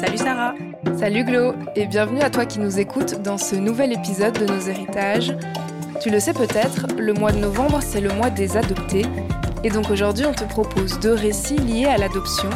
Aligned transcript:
Salut 0.00 0.18
Sarah 0.18 0.54
Salut 0.96 1.24
Glo 1.24 1.54
et 1.74 1.86
bienvenue 1.86 2.20
à 2.20 2.30
toi 2.30 2.46
qui 2.46 2.60
nous 2.60 2.78
écoutes 2.78 3.20
dans 3.20 3.36
ce 3.36 3.56
nouvel 3.56 3.92
épisode 3.92 4.38
de 4.38 4.46
Nos 4.46 4.60
héritages. 4.60 5.34
Tu 6.00 6.10
le 6.10 6.20
sais 6.20 6.32
peut-être, 6.32 6.86
le 6.96 7.12
mois 7.14 7.32
de 7.32 7.38
novembre 7.38 7.80
c'est 7.82 8.00
le 8.00 8.10
mois 8.10 8.30
des 8.30 8.56
adoptés 8.56 9.06
et 9.64 9.70
donc 9.70 9.90
aujourd'hui 9.90 10.24
on 10.24 10.32
te 10.32 10.44
propose 10.44 11.00
deux 11.00 11.14
récits 11.14 11.56
liés 11.56 11.86
à 11.86 11.98
l'adoption, 11.98 12.48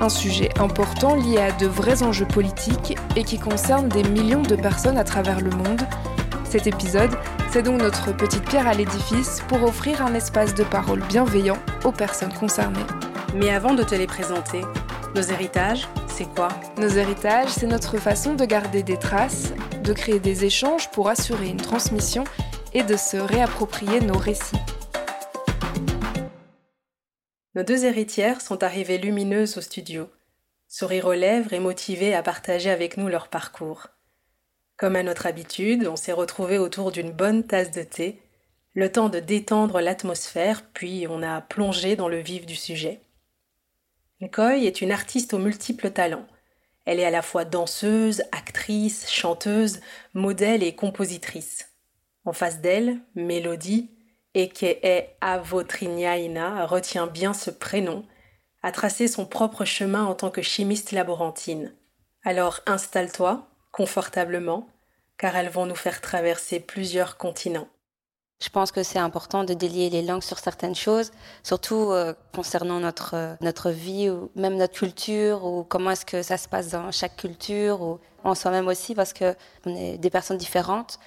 un 0.00 0.08
sujet 0.08 0.48
important 0.58 1.14
lié 1.14 1.38
à 1.38 1.52
de 1.52 1.66
vrais 1.66 2.02
enjeux 2.02 2.26
politiques 2.26 2.96
et 3.14 3.22
qui 3.22 3.38
concerne 3.38 3.88
des 3.88 4.02
millions 4.02 4.42
de 4.42 4.56
personnes 4.56 4.98
à 4.98 5.04
travers 5.04 5.40
le 5.40 5.50
monde. 5.50 5.82
Cet 6.42 6.66
épisode, 6.66 7.16
c'est 7.52 7.62
donc 7.62 7.80
notre 7.80 8.16
petite 8.16 8.44
pierre 8.48 8.66
à 8.66 8.74
l'édifice 8.74 9.40
pour 9.46 9.62
offrir 9.62 10.04
un 10.04 10.14
espace 10.14 10.52
de 10.54 10.64
parole 10.64 11.02
bienveillant 11.08 11.58
aux 11.84 11.92
personnes 11.92 12.32
concernées. 12.32 12.86
Mais 13.36 13.50
avant 13.50 13.74
de 13.74 13.84
te 13.84 13.94
les 13.94 14.08
présenter, 14.08 14.62
nos 15.14 15.22
héritages, 15.22 15.86
Nos 16.78 16.88
héritages, 16.88 17.50
c'est 17.50 17.66
notre 17.66 17.98
façon 17.98 18.34
de 18.34 18.44
garder 18.44 18.82
des 18.82 18.98
traces, 18.98 19.52
de 19.82 19.92
créer 19.92 20.20
des 20.20 20.44
échanges 20.44 20.90
pour 20.90 21.08
assurer 21.08 21.48
une 21.48 21.56
transmission 21.56 22.24
et 22.74 22.82
de 22.82 22.96
se 22.96 23.16
réapproprier 23.16 24.00
nos 24.00 24.18
récits. 24.18 24.58
Nos 27.54 27.62
deux 27.62 27.84
héritières 27.84 28.40
sont 28.40 28.62
arrivées 28.62 28.98
lumineuses 28.98 29.58
au 29.58 29.60
studio, 29.60 30.08
sourire 30.68 31.06
aux 31.06 31.12
lèvres 31.12 31.52
et 31.52 31.60
motivées 31.60 32.14
à 32.14 32.22
partager 32.22 32.70
avec 32.70 32.96
nous 32.96 33.08
leur 33.08 33.28
parcours. 33.28 33.88
Comme 34.76 34.96
à 34.96 35.02
notre 35.02 35.26
habitude, 35.26 35.86
on 35.86 35.96
s'est 35.96 36.12
retrouvés 36.12 36.58
autour 36.58 36.92
d'une 36.92 37.12
bonne 37.12 37.44
tasse 37.44 37.70
de 37.70 37.82
thé, 37.82 38.20
le 38.74 38.90
temps 38.90 39.08
de 39.08 39.18
détendre 39.18 39.80
l'atmosphère, 39.80 40.62
puis 40.72 41.06
on 41.08 41.22
a 41.22 41.40
plongé 41.40 41.94
dans 41.94 42.08
le 42.08 42.18
vif 42.18 42.46
du 42.46 42.56
sujet. 42.56 43.00
Nkoy 44.22 44.66
est 44.66 44.80
une 44.80 44.92
artiste 44.92 45.34
aux 45.34 45.38
multiples 45.38 45.90
talents. 45.90 46.28
Elle 46.84 47.00
est 47.00 47.04
à 47.04 47.10
la 47.10 47.22
fois 47.22 47.44
danseuse, 47.44 48.22
actrice, 48.30 49.10
chanteuse, 49.10 49.80
modèle 50.14 50.62
et 50.62 50.76
compositrice. 50.76 51.68
En 52.24 52.32
face 52.32 52.60
d'elle, 52.60 53.00
Mélodie, 53.16 53.90
et 54.34 54.48
qui 54.48 54.66
est 54.66 55.16
retient 56.66 57.08
bien 57.08 57.34
ce 57.34 57.50
prénom, 57.50 58.06
a 58.62 58.70
tracé 58.70 59.08
son 59.08 59.26
propre 59.26 59.64
chemin 59.64 60.04
en 60.04 60.14
tant 60.14 60.30
que 60.30 60.40
chimiste 60.40 60.92
laborantine. 60.92 61.74
Alors 62.22 62.60
installe-toi, 62.66 63.48
confortablement, 63.72 64.68
car 65.18 65.34
elles 65.34 65.50
vont 65.50 65.66
nous 65.66 65.74
faire 65.74 66.00
traverser 66.00 66.60
plusieurs 66.60 67.16
continents. 67.16 67.68
Je 68.42 68.48
pense 68.48 68.72
que 68.72 68.82
c'est 68.82 68.98
important 68.98 69.44
de 69.44 69.54
délier 69.54 69.88
les 69.88 70.02
langues 70.02 70.24
sur 70.24 70.40
certaines 70.40 70.74
choses, 70.74 71.12
surtout 71.44 71.92
euh, 71.92 72.12
concernant 72.34 72.80
notre 72.80 73.14
euh, 73.14 73.34
notre 73.40 73.70
vie 73.70 74.10
ou 74.10 74.32
même 74.34 74.56
notre 74.56 74.74
culture 74.74 75.44
ou 75.44 75.62
comment 75.62 75.92
est-ce 75.92 76.04
que 76.04 76.22
ça 76.22 76.36
se 76.36 76.48
passe 76.48 76.70
dans 76.70 76.90
chaque 76.90 77.16
culture 77.16 77.80
ou 77.82 78.00
en 78.24 78.34
soi-même 78.34 78.66
aussi 78.66 78.96
parce 78.96 79.12
que 79.12 79.36
on 79.64 79.76
est 79.76 79.96
des 79.96 80.10
personnes 80.10 80.38
différentes 80.38 80.98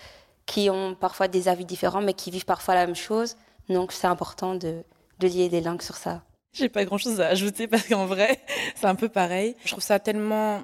qui 0.45 0.69
ont 0.69 0.95
parfois 0.95 1.27
des 1.27 1.49
avis 1.49 1.65
différents 1.65 2.01
mais 2.01 2.13
qui 2.13 2.31
vivent 2.31 2.45
parfois 2.45 2.73
la 2.73 2.85
même 2.85 2.95
chose. 2.95 3.35
Donc 3.67 3.91
c'est 3.91 4.07
important 4.07 4.55
de 4.55 4.83
de 5.19 5.27
lier 5.27 5.49
des 5.49 5.59
langues 5.59 5.81
sur 5.81 5.97
ça. 5.97 6.23
J'ai 6.53 6.69
pas 6.69 6.85
grand-chose 6.85 7.19
à 7.19 7.27
ajouter 7.27 7.67
parce 7.67 7.85
qu'en 7.85 8.05
vrai, 8.05 8.39
c'est 8.75 8.87
un 8.87 8.95
peu 8.95 9.09
pareil. 9.09 9.57
Je 9.65 9.71
trouve 9.71 9.83
ça 9.83 9.99
tellement 9.99 10.63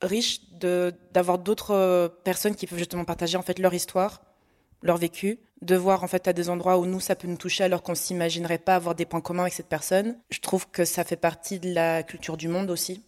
riche 0.00 0.40
de 0.52 0.94
d'avoir 1.12 1.38
d'autres 1.38 2.10
personnes 2.24 2.54
qui 2.54 2.66
peuvent 2.66 2.78
justement 2.78 3.04
partager 3.04 3.36
en 3.36 3.42
fait 3.42 3.58
leur 3.58 3.74
histoire 3.74 4.22
leur 4.82 4.96
vécu, 4.96 5.38
de 5.60 5.76
voir 5.76 6.04
en 6.04 6.06
fait 6.06 6.28
à 6.28 6.32
des 6.32 6.50
endroits 6.50 6.78
où 6.78 6.86
nous 6.86 7.00
ça 7.00 7.16
peut 7.16 7.28
nous 7.28 7.36
toucher 7.36 7.64
alors 7.64 7.82
qu'on 7.82 7.94
s'imaginerait 7.94 8.58
pas 8.58 8.76
avoir 8.76 8.94
des 8.94 9.06
points 9.06 9.20
communs 9.20 9.42
avec 9.42 9.54
cette 9.54 9.68
personne. 9.68 10.16
Je 10.30 10.40
trouve 10.40 10.68
que 10.70 10.84
ça 10.84 11.04
fait 11.04 11.16
partie 11.16 11.58
de 11.58 11.72
la 11.72 12.02
culture 12.02 12.36
du 12.36 12.48
monde 12.48 12.70
aussi. 12.70 13.02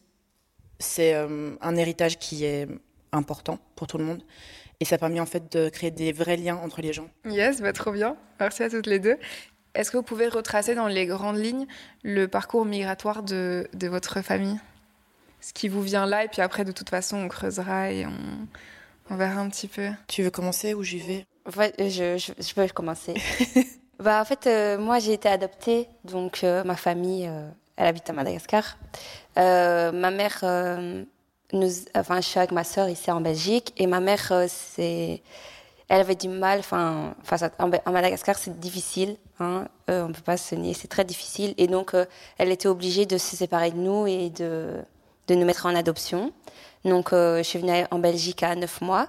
C'est 0.78 1.14
euh, 1.14 1.54
un 1.60 1.76
héritage 1.76 2.18
qui 2.18 2.44
est 2.44 2.66
important 3.12 3.58
pour 3.76 3.86
tout 3.86 3.98
le 3.98 4.04
monde 4.04 4.22
et 4.80 4.84
ça 4.84 4.98
permet 4.98 5.20
en 5.20 5.26
fait 5.26 5.52
de 5.52 5.68
créer 5.68 5.90
des 5.90 6.12
vrais 6.12 6.36
liens 6.36 6.56
entre 6.56 6.80
les 6.80 6.92
gens. 6.92 7.08
Yes, 7.26 7.60
bah 7.60 7.72
trop 7.72 7.92
bien. 7.92 8.16
Merci 8.40 8.62
à 8.62 8.70
toutes 8.70 8.86
les 8.86 8.98
deux. 8.98 9.16
Est-ce 9.74 9.90
que 9.90 9.98
vous 9.98 10.02
pouvez 10.02 10.26
retracer 10.26 10.74
dans 10.74 10.88
les 10.88 11.06
grandes 11.06 11.38
lignes 11.38 11.66
le 12.02 12.26
parcours 12.26 12.64
migratoire 12.64 13.22
de, 13.22 13.68
de 13.72 13.86
votre 13.86 14.22
famille? 14.22 14.58
Ce 15.40 15.52
qui 15.52 15.68
vous 15.68 15.82
vient 15.82 16.06
là 16.06 16.24
et 16.24 16.28
puis 16.28 16.42
après 16.42 16.64
de 16.64 16.72
toute 16.72 16.90
façon 16.90 17.16
on 17.18 17.28
creusera 17.28 17.92
et 17.92 18.06
on, 18.06 18.48
on 19.10 19.16
verra 19.16 19.40
un 19.40 19.48
petit 19.48 19.68
peu. 19.68 19.90
Tu 20.08 20.22
veux 20.22 20.30
commencer 20.30 20.74
ou 20.74 20.82
j'y 20.82 20.98
vais? 20.98 21.24
Je, 21.46 22.18
je, 22.18 22.32
je 22.38 22.54
peux 22.54 22.66
commencer. 22.68 23.14
bah, 23.98 24.20
en 24.20 24.24
fait, 24.24 24.46
euh, 24.46 24.78
moi, 24.78 24.98
j'ai 24.98 25.12
été 25.12 25.28
adoptée. 25.28 25.88
Donc, 26.04 26.44
euh, 26.44 26.64
ma 26.64 26.76
famille, 26.76 27.26
euh, 27.28 27.48
elle 27.76 27.86
habite 27.86 28.08
à 28.10 28.12
Madagascar. 28.12 28.76
Euh, 29.38 29.92
ma 29.92 30.10
mère, 30.10 30.38
euh, 30.42 31.04
nous, 31.52 31.70
enfin, 31.94 32.16
je 32.20 32.26
suis 32.26 32.38
avec 32.38 32.52
ma 32.52 32.64
sœur 32.64 32.88
ici 32.88 33.10
en 33.10 33.20
Belgique. 33.20 33.72
Et 33.76 33.86
ma 33.86 34.00
mère, 34.00 34.26
euh, 34.30 34.46
c'est, 34.48 35.22
elle 35.88 36.00
avait 36.00 36.14
du 36.14 36.28
mal. 36.28 36.60
Enfin, 36.60 37.14
face 37.22 37.42
à, 37.42 37.50
en, 37.58 37.68
Madagascar, 37.68 38.36
c'est 38.38 38.58
difficile. 38.58 39.16
Hein, 39.38 39.66
euh, 39.88 40.06
on 40.06 40.12
peut 40.12 40.22
pas 40.22 40.36
se 40.36 40.54
nier, 40.54 40.74
c'est 40.74 40.88
très 40.88 41.04
difficile. 41.04 41.54
Et 41.58 41.66
donc, 41.66 41.94
euh, 41.94 42.04
elle 42.38 42.50
était 42.50 42.68
obligée 42.68 43.06
de 43.06 43.18
se 43.18 43.36
séparer 43.36 43.70
de 43.70 43.78
nous 43.78 44.06
et 44.06 44.30
de, 44.30 44.82
de 45.28 45.34
nous 45.34 45.46
mettre 45.46 45.66
en 45.66 45.74
adoption. 45.74 46.32
Donc, 46.84 47.12
euh, 47.12 47.38
je 47.38 47.42
suis 47.42 47.58
venue 47.58 47.84
en 47.90 47.98
Belgique 47.98 48.42
à 48.42 48.54
neuf 48.54 48.80
mois. 48.80 49.08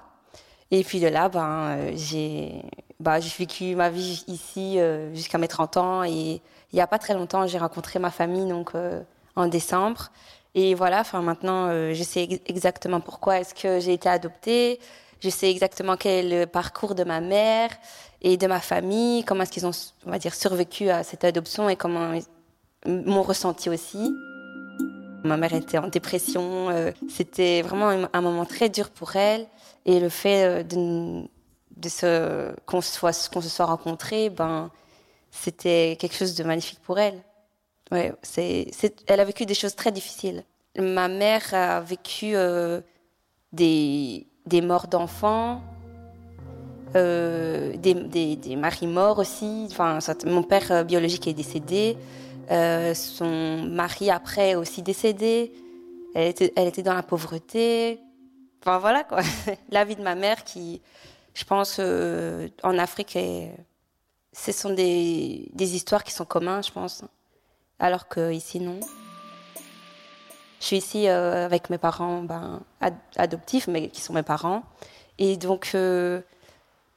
Et 0.72 0.82
puis 0.84 1.00
de 1.00 1.06
là, 1.06 1.28
ben, 1.28 1.76
euh, 1.76 1.92
j'ai 1.94 2.62
bah, 2.98 3.18
vécu 3.18 3.76
ma 3.76 3.90
vie 3.90 4.24
ici 4.26 4.80
euh, 4.80 5.14
jusqu'à 5.14 5.36
mes 5.36 5.46
30 5.46 5.76
ans. 5.76 6.02
Et 6.02 6.40
il 6.72 6.74
n'y 6.74 6.80
a 6.80 6.86
pas 6.86 6.98
très 6.98 7.12
longtemps, 7.12 7.46
j'ai 7.46 7.58
rencontré 7.58 7.98
ma 7.98 8.10
famille 8.10 8.48
donc 8.48 8.70
euh, 8.74 9.02
en 9.36 9.48
décembre. 9.48 10.10
Et 10.54 10.74
voilà, 10.74 11.02
maintenant, 11.22 11.68
euh, 11.68 11.92
je 11.92 12.02
sais 12.02 12.22
ex- 12.24 12.40
exactement 12.46 13.00
pourquoi 13.00 13.38
est-ce 13.38 13.54
que 13.54 13.80
j'ai 13.80 13.92
été 13.92 14.08
adoptée. 14.08 14.80
Je 15.20 15.28
sais 15.28 15.50
exactement 15.50 15.96
quel 15.96 16.32
est 16.32 16.40
le 16.40 16.46
parcours 16.46 16.94
de 16.94 17.04
ma 17.04 17.20
mère 17.20 17.70
et 18.22 18.38
de 18.38 18.46
ma 18.46 18.60
famille, 18.60 19.24
comment 19.24 19.42
est-ce 19.42 19.52
qu'ils 19.52 19.66
ont, 19.66 19.72
on 20.06 20.10
va 20.10 20.18
dire, 20.18 20.34
survécu 20.34 20.88
à 20.88 21.04
cette 21.04 21.24
adoption 21.24 21.68
et 21.68 21.76
comment 21.76 22.14
ils 22.86 23.04
m'ont 23.04 23.22
ressenti 23.22 23.68
aussi. 23.68 24.10
Ma 25.24 25.36
mère 25.36 25.54
était 25.54 25.78
en 25.78 25.88
dépression. 25.88 26.70
euh, 26.70 26.90
C'était 27.08 27.62
vraiment 27.62 28.08
un, 28.12 28.20
moment 28.20 28.44
très 28.44 28.68
dur 28.68 28.90
pour 28.90 29.16
elle. 29.16 29.46
Et 29.86 30.00
le 30.00 30.08
fait 30.08 30.44
euh, 30.44 30.62
de, 31.76 31.88
se 31.88 32.52
qu'on 32.66 32.80
se 32.80 33.48
soit 33.48 33.64
rencontrés, 33.64 34.30
ben 34.30 34.70
c'était 35.30 35.96
quelque 35.98 36.14
chose 36.16 36.34
de 36.34 36.44
magnifique 36.44 36.80
pour 36.82 36.98
elle. 36.98 37.20
Ouais, 37.90 38.12
elle 39.06 39.20
a 39.20 39.24
vécu 39.24 39.44
des 39.44 39.54
choses 39.54 39.74
très 39.74 39.92
difficiles. 39.92 40.44
Ma 40.78 41.08
mère 41.08 41.42
a 41.52 41.80
vécu 41.80 42.32
euh, 42.34 42.80
des 43.52 44.26
morts 44.62 44.88
d'enfants, 44.88 45.62
des, 46.94 47.76
des, 47.76 48.56
maris 48.56 48.86
morts 48.86 49.18
aussi. 49.18 49.68
Enfin, 49.70 49.98
mon 50.26 50.42
père 50.42 50.84
biologique 50.84 51.26
est 51.28 51.34
décédé. 51.34 51.96
Euh, 52.50 52.94
son 52.94 53.62
mari 53.62 54.10
après 54.10 54.50
est 54.50 54.54
aussi 54.54 54.82
décédé. 54.82 55.52
Elle 56.14 56.28
était, 56.28 56.82
dans 56.82 56.94
la 56.94 57.02
pauvreté. 57.02 58.00
Enfin 58.60 58.78
voilà 58.78 59.04
quoi. 59.04 59.20
La 59.70 59.84
vie 59.84 59.96
de 59.96 60.02
ma 60.02 60.14
mère 60.14 60.44
qui, 60.44 60.80
je 61.34 61.44
pense, 61.44 61.76
euh, 61.78 62.48
en 62.62 62.78
Afrique, 62.78 63.18
ce 64.32 64.52
sont 64.52 64.70
des, 64.70 65.50
histoires 65.58 66.04
qui 66.04 66.12
sont 66.12 66.24
communes, 66.24 66.62
je 66.62 66.72
pense. 66.72 67.04
Alors 67.78 68.08
que 68.08 68.32
ici 68.32 68.60
non. 68.60 68.80
Je 70.60 70.66
suis 70.66 70.76
ici 70.76 71.08
euh, 71.08 71.44
avec 71.44 71.70
mes 71.70 71.78
parents 71.78 72.22
ben, 72.22 72.60
ad- 72.80 72.94
adoptifs, 73.16 73.66
mais 73.66 73.88
qui 73.88 74.00
sont 74.00 74.12
mes 74.12 74.22
parents. 74.22 74.62
Et 75.18 75.36
donc, 75.36 75.74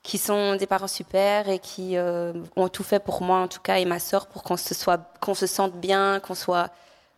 qui 0.06 0.20
sont 0.20 0.56
des 0.56 0.68
parents 0.68 0.88
super 0.88 1.50
et 1.50 1.58
qui 1.58 1.98
euh, 1.98 2.32
ont 2.56 2.70
tout 2.70 2.84
fait 2.84 3.00
pour 3.00 3.24
moi, 3.24 3.40
en 3.40 3.48
tout 3.48 3.60
cas, 3.60 3.80
et 3.80 3.86
ma 3.86 3.98
sœur, 3.98 4.28
pour 4.28 4.44
qu'on 4.44 4.56
se, 4.56 4.76
soit, 4.76 5.00
qu'on 5.20 5.34
se 5.34 5.48
sente 5.48 5.74
bien, 5.74 6.20
qu'on 6.20 6.36
soit, 6.36 6.70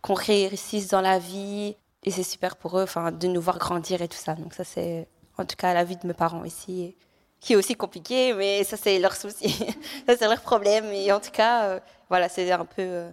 qu'on 0.02 0.14
réussisse 0.14 0.88
dans 0.88 1.02
la 1.02 1.20
vie. 1.20 1.76
Et 2.04 2.12
c'est 2.12 2.24
super 2.24 2.56
pour 2.56 2.80
eux, 2.80 2.84
enfin, 2.84 3.12
de 3.12 3.28
nous 3.28 3.42
voir 3.42 3.58
grandir 3.60 4.02
et 4.02 4.08
tout 4.08 4.18
ça. 4.18 4.36
Donc 4.36 4.54
ça, 4.54 4.64
c'est, 4.64 5.06
en 5.38 5.44
tout 5.44 5.58
cas, 5.58 5.74
la 5.74 5.84
vie 5.84 5.98
de 5.98 6.08
mes 6.08 6.14
parents 6.14 6.46
ici, 6.46 6.96
qui 7.42 7.54
est 7.54 7.56
aussi 7.58 7.76
compliquée, 7.76 8.34
mais 8.34 8.64
ça, 8.64 8.78
c'est 8.78 9.00
leur 9.00 9.18
souci. 9.18 9.50
ça, 10.08 10.16
c'est 10.18 10.28
leur 10.30 10.40
problème. 10.40 10.86
Et 10.86 11.12
en 11.12 11.20
tout 11.20 11.32
cas, 11.32 11.66
euh, 11.66 11.80
voilà, 12.08 12.30
c'est 12.30 12.50
un 12.54 12.64
peu 12.64 12.84
euh, 12.84 13.12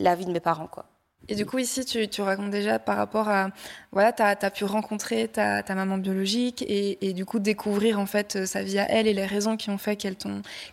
la 0.00 0.16
vie 0.16 0.26
de 0.26 0.32
mes 0.32 0.40
parents, 0.40 0.66
quoi. 0.66 0.86
Et 1.28 1.34
du 1.34 1.46
coup, 1.46 1.58
ici, 1.58 1.84
tu, 1.84 2.08
tu 2.08 2.22
racontes 2.22 2.50
déjà 2.50 2.78
par 2.78 2.96
rapport 2.96 3.28
à. 3.28 3.50
Voilà, 3.92 4.12
tu 4.12 4.22
as, 4.22 4.50
pu 4.50 4.64
rencontrer 4.64 5.28
ta, 5.28 5.62
ta 5.62 5.74
maman 5.74 5.96
biologique 5.96 6.62
et, 6.62 6.98
et, 7.00 7.14
du 7.14 7.24
coup 7.24 7.38
découvrir 7.38 7.98
en 7.98 8.04
fait 8.04 8.44
sa 8.44 8.62
vie 8.62 8.78
à 8.78 8.86
elle 8.90 9.06
et 9.06 9.14
les 9.14 9.24
raisons 9.24 9.56
qui 9.56 9.70
ont 9.70 9.78
fait 9.78 9.96
qu'elle 9.96 10.16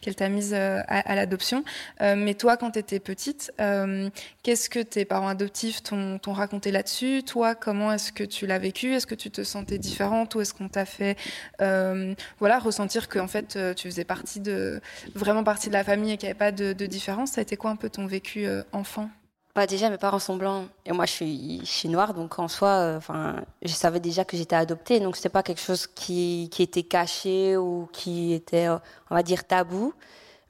qu'elle 0.01 0.15
t'a 0.15 0.27
mise 0.27 0.53
euh, 0.53 0.81
à, 0.87 0.99
à 1.11 1.15
l'adoption. 1.15 1.63
Euh, 2.01 2.15
mais 2.17 2.33
toi, 2.33 2.57
quand 2.57 2.71
tu 2.71 2.79
étais 2.79 2.99
petite, 2.99 3.53
euh, 3.61 4.09
qu'est-ce 4.43 4.69
que 4.69 4.79
tes 4.79 5.05
parents 5.05 5.29
adoptifs 5.29 5.81
t'ont 5.83 6.19
raconté 6.27 6.71
là-dessus? 6.71 7.23
Toi, 7.23 7.55
comment 7.55 7.93
est-ce 7.93 8.11
que 8.11 8.25
tu 8.25 8.45
l'as 8.45 8.59
vécu? 8.59 8.93
Est-ce 8.93 9.07
que 9.07 9.15
tu 9.15 9.31
te 9.31 9.43
sentais 9.43 9.77
différente 9.77 10.35
ou 10.35 10.41
est-ce 10.41 10.53
qu'on 10.53 10.67
t'a 10.67 10.85
fait 10.85 11.17
euh, 11.61 12.13
voilà, 12.39 12.59
ressentir 12.59 13.07
que 13.07 13.19
en 13.19 13.27
fait, 13.27 13.55
euh, 13.55 13.73
tu 13.73 13.87
faisais 13.89 14.03
partie 14.03 14.39
de, 14.39 14.81
vraiment 15.15 15.43
partie 15.43 15.69
de 15.69 15.73
la 15.73 15.83
famille 15.83 16.11
et 16.11 16.17
qu'il 16.17 16.27
n'y 16.27 16.31
avait 16.31 16.37
pas 16.37 16.51
de, 16.51 16.73
de 16.73 16.85
différence? 16.85 17.31
Ça 17.31 17.41
a 17.41 17.43
été 17.43 17.55
quoi 17.57 17.71
un 17.71 17.75
peu 17.75 17.89
ton 17.89 18.05
vécu 18.05 18.45
euh, 18.45 18.63
enfant? 18.71 19.09
Bah 19.55 19.67
déjà 19.67 19.89
mes 19.91 19.97
parents 19.97 20.19
sont 20.19 20.35
blancs 20.35 20.67
et 20.85 20.91
moi 20.91 21.05
je 21.05 21.11
suis, 21.11 21.89
noire 21.89 22.15
donc 22.15 22.39
en 22.39 22.47
soi 22.47 22.69
euh, 22.69 22.97
enfin 22.97 23.35
je 23.61 23.71
savais 23.71 23.99
déjà 23.99 24.25
que 24.25 24.35
j'étais 24.35 24.55
adoptée 24.55 24.99
donc 24.99 25.15
c'était 25.15 25.29
pas 25.29 25.43
quelque 25.43 25.61
chose 25.61 25.85
qui, 25.85 26.49
qui 26.51 26.63
était 26.63 26.81
caché 26.81 27.55
ou 27.55 27.87
qui 27.93 28.33
était 28.33 28.67
euh, 28.67 28.77
on 29.11 29.15
va 29.15 29.23
dire 29.23 29.45
tabou. 29.45 29.93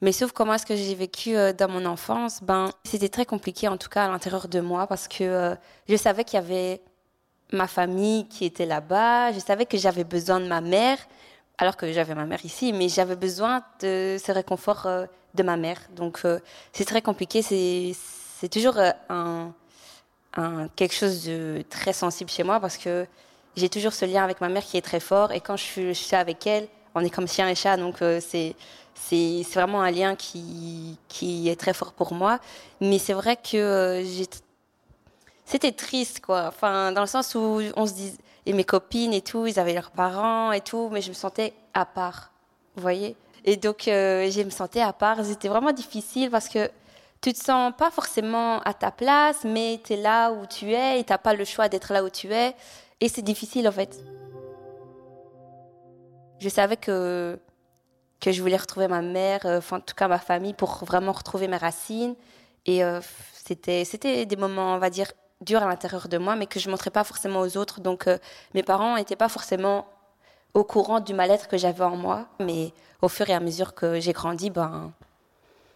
Mais 0.00 0.12
sauf 0.12 0.32
comment 0.32 0.54
est-ce 0.54 0.66
que 0.66 0.76
j'ai 0.76 0.94
vécu 0.94 1.36
euh, 1.36 1.52
dans 1.52 1.68
mon 1.68 1.84
enfance 1.84 2.42
ben 2.42 2.70
c'était 2.84 3.10
très 3.10 3.26
compliqué 3.26 3.68
en 3.68 3.76
tout 3.76 3.90
cas 3.90 4.06
à 4.06 4.08
l'intérieur 4.08 4.48
de 4.48 4.60
moi 4.60 4.86
parce 4.86 5.06
que 5.06 5.54
je 5.86 5.96
savais 5.96 6.24
qu'il 6.24 6.38
y 6.38 6.42
avait 6.42 6.80
ma 7.52 7.66
famille 7.66 8.26
qui 8.28 8.46
était 8.46 8.66
là-bas 8.66 9.32
je 9.32 9.38
savais 9.38 9.66
que 9.66 9.76
j'avais 9.76 10.04
besoin 10.04 10.40
de 10.40 10.46
ma 10.46 10.62
mère 10.62 10.96
alors 11.58 11.76
que 11.76 11.92
j'avais 11.92 12.14
ma 12.14 12.24
mère 12.24 12.42
ici 12.44 12.72
mais 12.72 12.88
j'avais 12.88 13.16
besoin 13.16 13.62
de 13.80 14.16
ce 14.18 14.32
réconfort 14.32 14.88
de 15.34 15.42
ma 15.42 15.58
mère. 15.58 15.80
Donc 15.94 16.22
c'est 16.72 16.86
très 16.86 17.02
compliqué 17.02 17.42
c'est 17.42 17.92
c'est 18.44 18.50
toujours 18.50 18.76
euh, 18.78 19.48
quelque 20.76 20.94
chose 20.94 21.24
de 21.24 21.64
très 21.70 21.94
sensible 21.94 22.28
chez 22.28 22.42
moi 22.42 22.60
parce 22.60 22.76
que 22.76 23.06
j'ai 23.56 23.70
toujours 23.70 23.94
ce 23.94 24.04
lien 24.04 24.22
avec 24.22 24.42
ma 24.42 24.50
mère 24.50 24.62
qui 24.62 24.76
est 24.76 24.82
très 24.82 25.00
fort 25.00 25.32
et 25.32 25.40
quand 25.40 25.56
je 25.56 25.92
suis, 25.94 26.14
avec 26.14 26.46
elle, 26.46 26.68
on 26.94 27.00
est 27.00 27.08
comme 27.08 27.26
chien 27.26 27.48
et 27.48 27.54
chat, 27.54 27.78
donc 27.78 28.02
euh, 28.02 28.20
c'est 28.20 28.54
vraiment 29.54 29.80
un 29.80 29.90
lien 29.90 30.14
qui, 30.14 30.98
qui 31.08 31.48
est 31.48 31.58
très 31.58 31.72
fort 31.72 31.94
pour 31.94 32.12
moi. 32.12 32.38
Mais 32.82 32.98
c'est 32.98 33.14
vrai 33.14 33.36
que 33.36 33.56
euh, 33.56 34.24
c'était 35.46 35.72
triste, 35.72 36.20
quoi. 36.20 36.48
Enfin, 36.48 36.92
dans 36.92 37.00
le 37.00 37.06
sens 37.06 37.34
où 37.34 37.62
on 37.76 37.86
se 37.86 37.94
dit, 37.94 38.12
et 38.44 38.52
mes 38.52 38.64
copines 38.64 39.14
et 39.14 39.22
tout, 39.22 39.46
ils 39.46 39.58
avaient 39.58 39.72
leurs 39.72 39.90
parents 39.90 40.52
et 40.52 40.60
tout, 40.60 40.90
mais 40.92 41.00
je 41.00 41.08
me 41.08 41.14
sentais 41.14 41.54
à 41.72 41.86
part, 41.86 42.30
vous 42.76 42.82
voyez. 42.82 43.16
Et 43.46 43.56
donc, 43.56 43.84
je 43.86 44.42
me 44.42 44.50
sentais 44.50 44.82
à 44.82 44.92
part. 44.92 45.24
C'était 45.24 45.48
vraiment 45.48 45.72
difficile 45.72 46.30
parce 46.30 46.48
que 46.48 46.70
tu 47.24 47.32
te 47.32 47.42
sens 47.42 47.72
pas 47.74 47.90
forcément 47.90 48.60
à 48.64 48.74
ta 48.74 48.90
place, 48.90 49.44
mais 49.44 49.80
tu 49.82 49.94
es 49.94 49.96
là 49.96 50.30
où 50.30 50.44
tu 50.44 50.74
es 50.74 51.00
et 51.00 51.04
tu 51.04 51.10
n'as 51.10 51.16
pas 51.16 51.32
le 51.32 51.46
choix 51.46 51.70
d'être 51.70 51.90
là 51.90 52.04
où 52.04 52.10
tu 52.10 52.30
es. 52.34 52.54
Et 53.00 53.08
c'est 53.08 53.22
difficile 53.22 53.66
en 53.66 53.72
fait. 53.72 53.98
Je 56.38 56.48
savais 56.50 56.76
que, 56.76 57.38
que 58.20 58.30
je 58.30 58.42
voulais 58.42 58.58
retrouver 58.58 58.88
ma 58.88 59.00
mère, 59.00 59.40
euh, 59.46 59.56
enfin, 59.56 59.78
en 59.78 59.80
tout 59.80 59.94
cas 59.94 60.06
ma 60.06 60.18
famille, 60.18 60.52
pour 60.52 60.84
vraiment 60.84 61.12
retrouver 61.12 61.48
mes 61.48 61.56
racines. 61.56 62.14
Et 62.66 62.84
euh, 62.84 63.00
c'était, 63.32 63.86
c'était 63.86 64.26
des 64.26 64.36
moments, 64.36 64.74
on 64.74 64.78
va 64.78 64.90
dire, 64.90 65.10
durs 65.40 65.62
à 65.62 65.66
l'intérieur 65.66 66.08
de 66.08 66.18
moi, 66.18 66.36
mais 66.36 66.44
que 66.44 66.60
je 66.60 66.68
ne 66.68 66.72
montrais 66.72 66.90
pas 66.90 67.04
forcément 67.04 67.40
aux 67.40 67.56
autres. 67.56 67.80
Donc 67.80 68.06
euh, 68.06 68.18
mes 68.52 68.62
parents 68.62 68.96
n'étaient 68.96 69.16
pas 69.16 69.30
forcément 69.30 69.86
au 70.52 70.62
courant 70.62 71.00
du 71.00 71.14
mal-être 71.14 71.48
que 71.48 71.56
j'avais 71.56 71.84
en 71.84 71.96
moi. 71.96 72.26
Mais 72.38 72.74
au 73.00 73.08
fur 73.08 73.30
et 73.30 73.32
à 73.32 73.40
mesure 73.40 73.72
que 73.72 73.98
j'ai 73.98 74.12
grandi, 74.12 74.50
ben, 74.50 74.92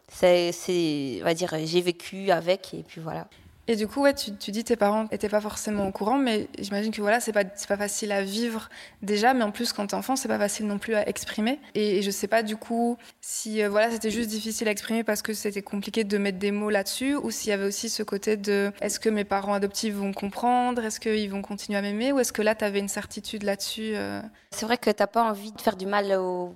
c'est, 0.09 1.19
on 1.21 1.25
va 1.25 1.35
dire, 1.35 1.55
j'ai 1.65 1.81
vécu 1.81 2.31
avec 2.31 2.75
et 2.75 2.83
puis 2.83 3.01
voilà. 3.01 3.29
Et 3.71 3.77
du 3.77 3.87
coup, 3.87 4.01
ouais, 4.01 4.15
tu, 4.15 4.35
tu 4.35 4.51
dis 4.51 4.65
tes 4.65 4.77
parents 4.77 5.05
n'étaient 5.13 5.29
pas 5.29 5.43
forcément 5.43 5.87
au 5.87 5.93
courant, 5.93 6.17
mais 6.17 6.49
j'imagine 6.59 6.91
que 6.91 7.03
voilà, 7.03 7.21
c'est 7.21 7.35
pas 7.35 7.45
c'est 7.55 7.69
pas 7.69 7.77
facile 7.77 8.13
à 8.13 8.23
vivre 8.23 8.71
déjà, 9.03 9.35
mais 9.35 9.45
en 9.45 9.51
plus 9.51 9.75
quand 9.75 9.87
t'es 9.89 9.95
enfant, 9.95 10.17
c'est 10.17 10.27
pas 10.27 10.39
facile 10.39 10.67
non 10.67 10.79
plus 10.79 10.95
à 10.95 11.07
exprimer. 11.07 11.61
Et, 11.75 12.01
je 12.01 12.11
sais 12.11 12.29
pas 12.29 12.43
du 12.43 12.57
coup 12.57 12.97
si 13.21 13.63
euh, 13.63 13.69
voilà, 13.69 13.91
c'était 13.91 14.11
juste 14.11 14.31
difficile 14.31 14.69
à 14.69 14.71
exprimer 14.71 15.05
parce 15.05 15.21
que 15.21 15.35
c'était 15.35 15.61
compliqué 15.61 16.05
de 16.05 16.17
mettre 16.17 16.39
des 16.39 16.51
mots 16.51 16.71
là-dessus, 16.71 17.15
ou 17.17 17.31
s'il 17.31 17.51
y 17.51 17.53
avait 17.53 17.67
aussi 17.67 17.91
ce 17.91 18.03
côté 18.03 18.39
de 18.39 18.73
est-ce 18.81 18.99
que 18.99 19.11
mes 19.11 19.25
parents 19.25 19.53
adoptifs 19.53 19.95
vont 19.95 20.15
comprendre, 20.15 20.83
est-ce 20.83 20.99
qu'ils 20.99 21.31
vont 21.31 21.43
continuer 21.43 21.79
à 21.79 21.83
m'aimer, 21.83 22.13
ou 22.13 22.21
est-ce 22.21 22.33
que 22.33 22.41
là 22.41 22.55
t'avais 22.55 22.79
une 22.79 22.89
certitude 22.89 23.43
là-dessus 23.43 23.93
euh? 23.97 24.23
C'est 24.51 24.65
vrai 24.65 24.79
que 24.79 24.91
t'as 24.91 25.07
pas 25.07 25.25
envie 25.29 25.53
de 25.53 25.61
faire 25.61 25.77
du 25.77 25.85
mal 25.85 26.11
aux, 26.15 26.55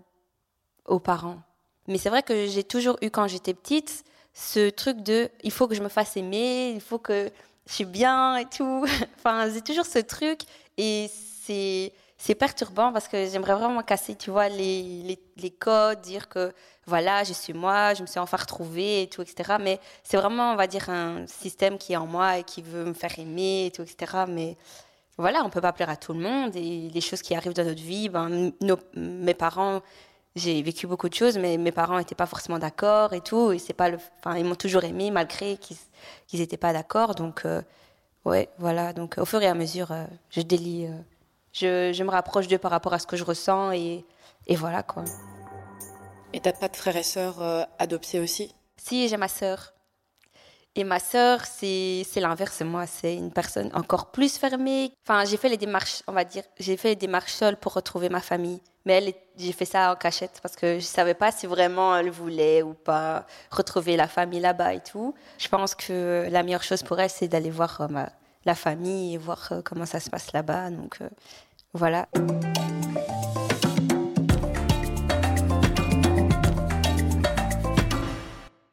aux 0.86 1.00
parents. 1.00 1.42
Mais 1.88 1.98
c'est 1.98 2.10
vrai 2.10 2.22
que 2.22 2.46
j'ai 2.46 2.64
toujours 2.64 2.96
eu, 3.02 3.10
quand 3.10 3.26
j'étais 3.28 3.54
petite, 3.54 4.04
ce 4.34 4.70
truc 4.70 5.02
de 5.02 5.28
il 5.42 5.50
faut 5.50 5.68
que 5.68 5.74
je 5.74 5.82
me 5.82 5.88
fasse 5.88 6.16
aimer, 6.16 6.70
il 6.74 6.80
faut 6.80 6.98
que 6.98 7.30
je 7.66 7.72
suis 7.72 7.84
bien 7.84 8.36
et 8.36 8.46
tout. 8.46 8.86
enfin, 9.18 9.48
j'ai 9.52 9.60
toujours 9.62 9.86
ce 9.86 9.98
truc 9.98 10.40
et 10.78 11.10
c'est 12.18 12.34
perturbant 12.34 12.92
parce 12.92 13.08
que 13.08 13.26
j'aimerais 13.26 13.54
vraiment 13.54 13.82
casser, 13.82 14.14
tu 14.14 14.30
vois, 14.30 14.48
les, 14.48 15.18
codes, 15.58 16.00
dire 16.00 16.28
que 16.28 16.52
voilà, 16.86 17.24
je 17.24 17.32
suis 17.32 17.52
moi, 17.52 17.94
je 17.94 18.02
me 18.02 18.06
suis 18.06 18.20
enfin 18.20 18.36
retrouvée 18.36 19.02
et 19.02 19.08
tout, 19.08 19.22
etc. 19.22 19.56
Mais 19.60 19.80
c'est 20.02 20.16
vraiment, 20.16 20.52
on 20.52 20.56
va 20.56 20.66
dire, 20.66 20.88
un 20.88 21.26
système 21.26 21.78
qui 21.78 21.92
est 21.92 21.96
en 21.96 22.06
moi 22.06 22.38
et 22.38 22.44
qui 22.44 22.62
veut 22.62 22.84
me 22.84 22.94
faire 22.94 23.16
aimer 23.18 23.66
et 23.66 23.70
tout, 23.70 23.82
etc. 23.82 24.24
Mais 24.28 24.56
voilà, 25.18 25.44
on 25.44 25.50
peut 25.50 25.60
pas 25.60 25.72
plaire 25.72 25.90
à 25.90 25.96
tout 25.96 26.12
le 26.12 26.20
monde 26.20 26.56
et 26.56 26.88
les 26.92 27.00
choses 27.00 27.22
qui 27.22 27.34
arrivent 27.34 27.52
dans 27.54 27.64
notre 27.64 27.82
vie, 27.82 28.08
ben, 28.08 28.52
mes 28.94 29.34
parents, 29.34 29.82
j'ai 30.34 30.62
vécu 30.62 30.86
beaucoup 30.86 31.08
de 31.08 31.14
choses, 31.14 31.36
mais 31.38 31.58
mes 31.58 31.72
parents 31.72 31.98
n'étaient 31.98 32.14
pas 32.14 32.26
forcément 32.26 32.58
d'accord 32.58 33.12
et 33.12 33.20
tout. 33.20 33.52
Et 33.52 33.58
c'est 33.58 33.74
pas 33.74 33.90
le, 33.90 33.98
enfin, 34.18 34.36
ils 34.36 34.44
m'ont 34.44 34.54
toujours 34.54 34.84
aimé 34.84 35.10
malgré 35.10 35.58
qu'ils 35.58 36.40
n'étaient 36.40 36.56
pas 36.56 36.72
d'accord. 36.72 37.14
Donc, 37.14 37.42
euh, 37.44 37.62
ouais, 38.24 38.48
voilà. 38.58 38.92
Donc, 38.92 39.16
au 39.18 39.24
fur 39.24 39.42
et 39.42 39.46
à 39.46 39.54
mesure, 39.54 39.92
euh, 39.92 40.06
je 40.30 40.40
délie, 40.40 40.86
euh, 40.86 40.96
je, 41.52 41.92
je, 41.92 42.02
me 42.02 42.10
rapproche 42.10 42.48
d'eux 42.48 42.58
par 42.58 42.70
rapport 42.70 42.94
à 42.94 42.98
ce 42.98 43.06
que 43.06 43.16
je 43.16 43.24
ressens 43.24 43.72
et, 43.72 44.04
et 44.46 44.56
voilà 44.56 44.82
quoi. 44.82 45.04
Et 46.32 46.40
t'as 46.40 46.52
pas 46.52 46.68
de 46.68 46.76
frères 46.76 46.96
et 46.96 47.02
sœurs 47.02 47.66
adoptés 47.78 48.18
aussi? 48.18 48.54
Si, 48.78 49.06
j'ai 49.08 49.18
ma 49.18 49.28
sœur. 49.28 49.71
Et 50.74 50.84
ma 50.84 50.98
sœur, 50.98 51.44
c'est 51.44 52.04
l'inverse. 52.16 52.62
Moi, 52.62 52.86
c'est 52.86 53.14
une 53.14 53.30
personne 53.30 53.70
encore 53.74 54.10
plus 54.10 54.38
fermée. 54.38 54.92
Enfin, 55.06 55.24
j'ai 55.26 55.36
fait 55.36 55.50
les 55.50 55.58
démarches, 55.58 56.02
on 56.06 56.12
va 56.12 56.24
dire, 56.24 56.44
j'ai 56.58 56.78
fait 56.78 56.88
les 56.88 56.96
démarches 56.96 57.32
seule 57.32 57.56
pour 57.56 57.74
retrouver 57.74 58.08
ma 58.08 58.20
famille. 58.20 58.60
Mais 58.86 58.94
elle, 58.94 59.12
j'ai 59.36 59.52
fait 59.52 59.66
ça 59.66 59.92
en 59.92 59.96
cachette 59.96 60.40
parce 60.42 60.56
que 60.56 60.78
je 60.78 60.84
savais 60.84 61.14
pas 61.14 61.30
si 61.30 61.46
vraiment 61.46 61.94
elle 61.96 62.10
voulait 62.10 62.62
ou 62.62 62.72
pas 62.72 63.26
retrouver 63.50 63.96
la 63.96 64.08
famille 64.08 64.40
là-bas 64.40 64.74
et 64.74 64.80
tout. 64.80 65.14
Je 65.38 65.48
pense 65.48 65.74
que 65.74 66.26
la 66.30 66.42
meilleure 66.42 66.64
chose 66.64 66.82
pour 66.82 66.98
elle, 66.98 67.10
c'est 67.10 67.28
d'aller 67.28 67.50
voir 67.50 67.82
euh, 67.82 68.04
la 68.44 68.54
famille 68.54 69.14
et 69.14 69.18
voir 69.18 69.48
euh, 69.52 69.60
comment 69.62 69.86
ça 69.86 70.00
se 70.00 70.08
passe 70.08 70.32
là-bas. 70.32 70.70
Donc, 70.70 70.96
euh, 71.02 71.08
voilà. 71.74 72.08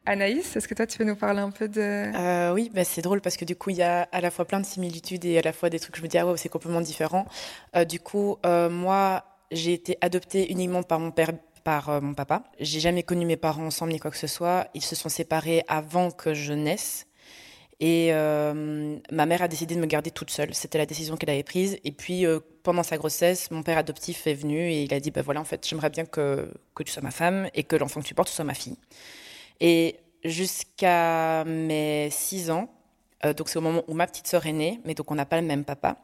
Anaïs, 0.06 0.56
est-ce 0.56 0.66
que 0.66 0.74
toi 0.74 0.86
tu 0.86 0.96
peux 0.98 1.04
nous 1.04 1.16
parler 1.16 1.40
un 1.40 1.50
peu 1.50 1.68
de... 1.68 1.80
Euh, 1.80 2.54
oui, 2.54 2.70
bah, 2.74 2.84
c'est 2.84 3.02
drôle 3.02 3.20
parce 3.20 3.36
que 3.36 3.44
du 3.44 3.54
coup 3.54 3.70
il 3.70 3.76
y 3.76 3.82
a 3.82 4.02
à 4.12 4.20
la 4.20 4.30
fois 4.30 4.46
plein 4.46 4.60
de 4.60 4.66
similitudes 4.66 5.24
et 5.26 5.38
à 5.38 5.42
la 5.42 5.52
fois 5.52 5.68
des 5.68 5.78
trucs 5.78 5.92
que 5.92 5.98
je 5.98 6.02
me 6.02 6.08
dis 6.08 6.16
ah 6.16 6.26
ouais 6.26 6.36
c'est 6.38 6.48
complètement 6.48 6.80
différent. 6.80 7.26
Euh, 7.76 7.84
du 7.84 8.00
coup 8.00 8.38
euh, 8.46 8.70
moi 8.70 9.24
j'ai 9.50 9.74
été 9.74 9.98
adoptée 10.00 10.50
uniquement 10.50 10.82
par 10.82 11.00
mon 11.00 11.10
père 11.10 11.32
par 11.64 12.00
mon 12.00 12.14
papa. 12.14 12.44
J'ai 12.58 12.80
jamais 12.80 13.02
connu 13.02 13.26
mes 13.26 13.36
parents 13.36 13.66
ensemble 13.66 13.92
ni 13.92 13.98
quoi 14.00 14.10
que 14.10 14.16
ce 14.16 14.26
soit. 14.26 14.68
Ils 14.74 14.82
se 14.82 14.96
sont 14.96 15.10
séparés 15.10 15.62
avant 15.68 16.10
que 16.10 16.32
je 16.32 16.54
naisse. 16.54 17.06
Et 17.80 18.12
ma 18.12 19.26
mère 19.26 19.42
a 19.42 19.48
décidé 19.48 19.74
de 19.74 19.80
me 19.80 19.86
garder 19.86 20.10
toute 20.10 20.30
seule. 20.30 20.54
C'était 20.54 20.78
la 20.78 20.86
décision 20.86 21.16
qu'elle 21.16 21.30
avait 21.30 21.42
prise. 21.42 21.78
Et 21.84 21.92
puis, 21.92 22.24
pendant 22.62 22.82
sa 22.82 22.96
grossesse, 22.96 23.50
mon 23.50 23.62
père 23.62 23.76
adoptif 23.76 24.26
est 24.26 24.34
venu 24.34 24.58
et 24.70 24.84
il 24.84 24.94
a 24.94 25.00
dit, 25.00 25.10
bah 25.10 25.20
voilà, 25.22 25.40
en 25.40 25.44
fait, 25.44 25.66
j'aimerais 25.68 25.90
bien 25.90 26.06
que, 26.06 26.50
que 26.74 26.82
tu 26.82 26.92
sois 26.92 27.02
ma 27.02 27.10
femme 27.10 27.50
et 27.54 27.62
que 27.62 27.76
l'enfant 27.76 28.00
que 28.00 28.06
tu 28.06 28.14
portes, 28.14 28.30
soit 28.30 28.44
ma 28.44 28.54
fille. 28.54 28.78
Et 29.60 29.96
jusqu'à 30.24 31.44
mes 31.44 32.08
6 32.10 32.50
ans, 32.50 32.68
euh, 33.24 33.34
donc 33.34 33.48
c'est 33.48 33.58
au 33.58 33.62
moment 33.62 33.82
où 33.88 33.94
ma 33.94 34.06
petite 34.06 34.26
sœur 34.26 34.46
est 34.46 34.52
née, 34.52 34.80
mais 34.84 34.94
donc 34.94 35.10
on 35.10 35.14
n'a 35.14 35.26
pas 35.26 35.40
le 35.40 35.46
même 35.46 35.64
papa, 35.64 35.96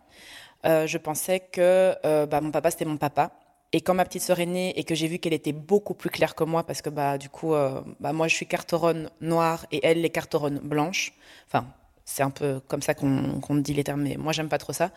euh, 0.65 0.87
je 0.87 0.99
pensais 0.99 1.41
que 1.41 1.95
euh, 2.05 2.27
bah, 2.27 2.41
mon 2.41 2.51
papa 2.51 2.71
c'était 2.71 2.85
mon 2.85 2.97
papa. 2.97 3.33
Et 3.73 3.81
quand 3.81 3.95
ma 3.95 4.05
petite 4.05 4.23
sœur 4.23 4.39
est 4.41 4.47
née 4.47 4.79
et 4.79 4.85
que 4.85 4.95
j'ai 4.95 5.09
vu 5.09 5.19
qu'elle 5.19 5.33
était 5.33 5.53
beaucoup 5.53 5.95
plus 5.95 6.09
claire 6.09 6.35
que 6.35 6.45
moi, 6.45 6.65
parce 6.65 6.83
que 6.83 6.89
bah 6.89 7.19
du 7.19 7.29
coup, 7.29 7.53
bah, 8.01 8.13
moi 8.13 8.29
je 8.29 8.35
suis 8.35 8.47
carteronne 8.47 9.11
noire 9.21 9.67
et 9.73 9.81
elle 9.83 10.01
les 10.01 10.09
carteronne 10.09 10.61
blanche. 10.61 11.13
Enfin, 11.47 11.67
c'est 12.05 12.23
un 12.23 12.31
peu 12.31 12.61
comme 12.69 12.81
ça 12.81 12.95
qu'on 12.95 13.55
dit 13.57 13.75
les 13.75 13.85
termes, 13.85 14.03
mais 14.03 14.17
moi 14.17 14.33
j'aime 14.33 14.49
pas 14.49 14.59
trop 14.59 14.73
ça. 14.73 14.93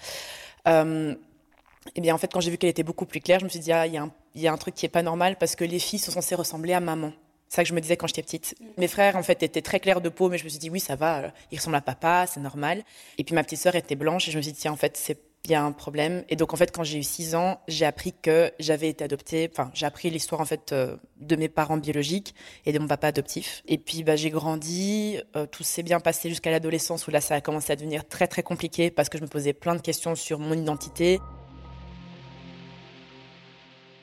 et 0.68 2.02
bien 2.02 2.14
en 2.14 2.18
fait, 2.20 2.32
quand 2.32 2.42
j'ai 2.42 2.52
vu 2.52 2.58
qu'elle 2.58 2.70
était 2.70 2.84
beaucoup 2.84 3.06
plus 3.06 3.22
claire, 3.22 3.40
je 3.40 3.46
me 3.46 3.50
suis 3.50 3.60
dit 3.60 3.72
ah 3.74 3.88
il 3.88 3.94
y, 3.94 4.42
y, 4.42 4.48
a 4.48 4.54
un 4.54 4.58
truc 4.58 4.76
qui 4.76 4.86
est 4.86 4.90
pas 4.90 5.04
normal 5.04 5.36
parce 5.38 5.56
que 5.56 5.66
les 5.66 5.80
filles 5.80 6.00
sont 6.00 6.12
censées 6.12 6.36
ressembler 6.36 6.74
à 6.74 6.80
maman. 6.80 7.12
C'est 7.50 7.58
ça 7.58 7.64
que 7.64 7.70
je 7.70 7.74
me 7.74 7.82
disais 7.82 7.98
quand 7.98 8.08
j'étais 8.08 8.22
petite. 8.22 8.56
Mes 8.78 8.88
frères, 8.88 9.16
en 9.16 9.24
fait, 9.24 9.42
étaient 9.42 9.64
très 9.64 9.80
clairs 9.80 10.02
de 10.02 10.10
peau, 10.10 10.30
mais 10.30 10.38
je 10.38 10.44
me 10.44 10.50
suis 10.50 10.60
dit, 10.60 10.70
oui, 10.70 10.80
ça 10.80 10.96
va, 10.96 11.34
il 11.52 11.58
ressemble 11.58 11.76
à 11.76 11.82
papa, 11.82 12.26
c'est 12.28 12.40
normal. 12.40 12.84
Et 13.18 13.24
puis 13.24 13.34
ma 13.34 13.44
petite 13.44 13.60
sœur 13.60 13.76
était 13.76 13.96
blanche, 13.96 14.28
et 14.28 14.32
je 14.32 14.38
me 14.38 14.42
suis 14.44 14.52
dit, 14.52 14.60
tiens, 14.60 14.72
en 14.72 14.78
fait, 14.78 14.96
c'est 14.96 15.20
a 15.54 15.64
un 15.64 15.72
problème. 15.72 16.24
Et 16.30 16.36
donc, 16.36 16.54
en 16.54 16.58
fait, 16.58 16.72
quand 16.72 16.84
j'ai 16.84 17.00
eu 17.00 17.04
6 17.04 17.34
ans, 17.34 17.60
j'ai 17.68 17.86
appris 17.86 18.14
que 18.14 18.52
j'avais 18.60 18.90
été 18.90 19.04
adoptée. 19.04 19.50
Enfin, 19.52 19.72
j'ai 19.74 19.86
appris 19.86 20.10
l'histoire, 20.10 20.42
en 20.42 20.46
fait, 20.46 20.72
euh, 20.74 20.98
de 21.20 21.36
mes 21.36 21.50
parents 21.50 21.78
biologiques 21.78 22.36
et 22.66 22.72
de 22.72 22.80
mon 22.80 22.88
papa 22.88 23.08
adoptif. 23.08 23.64
Et 23.68 23.78
puis, 23.78 24.04
bah, 24.04 24.16
j'ai 24.16 24.30
grandi. 24.30 25.18
Euh, 25.36 25.48
tout 25.48 25.64
s'est 25.64 25.82
bien 25.82 26.00
passé 26.00 26.30
jusqu'à 26.30 26.52
l'adolescence 26.52 27.08
où 27.08 27.12
là, 27.12 27.22
ça 27.22 27.36
a 27.36 27.42
commencé 27.42 27.74
à 27.74 27.76
devenir 27.76 28.08
très, 28.08 28.28
très 28.28 28.44
compliqué 28.44 28.92
parce 28.92 29.10
que 29.10 29.18
je 29.18 29.24
me 29.24 29.28
posais 29.28 29.54
plein 29.54 29.76
de 29.76 29.82
questions 29.82 30.14
sur 30.16 30.38
mon 30.38 30.54
identité. 30.54 31.20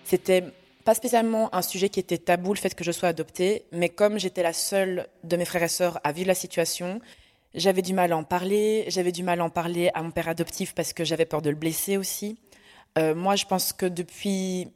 C'était 0.04 0.44
pas 0.86 0.94
spécialement 0.94 1.52
un 1.52 1.62
sujet 1.62 1.88
qui 1.88 1.98
était 1.98 2.16
tabou, 2.16 2.54
le 2.54 2.60
fait 2.60 2.76
que 2.76 2.84
je 2.84 2.92
sois 2.92 3.08
adoptée, 3.08 3.64
mais 3.72 3.88
comme 3.88 4.20
j'étais 4.20 4.44
la 4.44 4.52
seule 4.52 5.08
de 5.24 5.36
mes 5.36 5.44
frères 5.44 5.64
et 5.64 5.68
sœurs 5.68 5.98
à 6.04 6.12
vivre 6.12 6.28
la 6.28 6.34
situation, 6.36 7.00
j'avais 7.54 7.82
du 7.82 7.92
mal 7.92 8.12
à 8.12 8.16
en 8.16 8.22
parler, 8.22 8.84
j'avais 8.86 9.10
du 9.10 9.24
mal 9.24 9.40
à 9.40 9.44
en 9.44 9.50
parler 9.50 9.90
à 9.94 10.02
mon 10.04 10.12
père 10.12 10.28
adoptif 10.28 10.76
parce 10.76 10.92
que 10.92 11.04
j'avais 11.04 11.24
peur 11.24 11.42
de 11.42 11.50
le 11.50 11.56
blesser 11.56 11.96
aussi. 11.96 12.38
Euh, 12.98 13.16
moi, 13.16 13.34
je 13.34 13.46
pense 13.46 13.72
que 13.72 13.86
depuis 13.86 14.68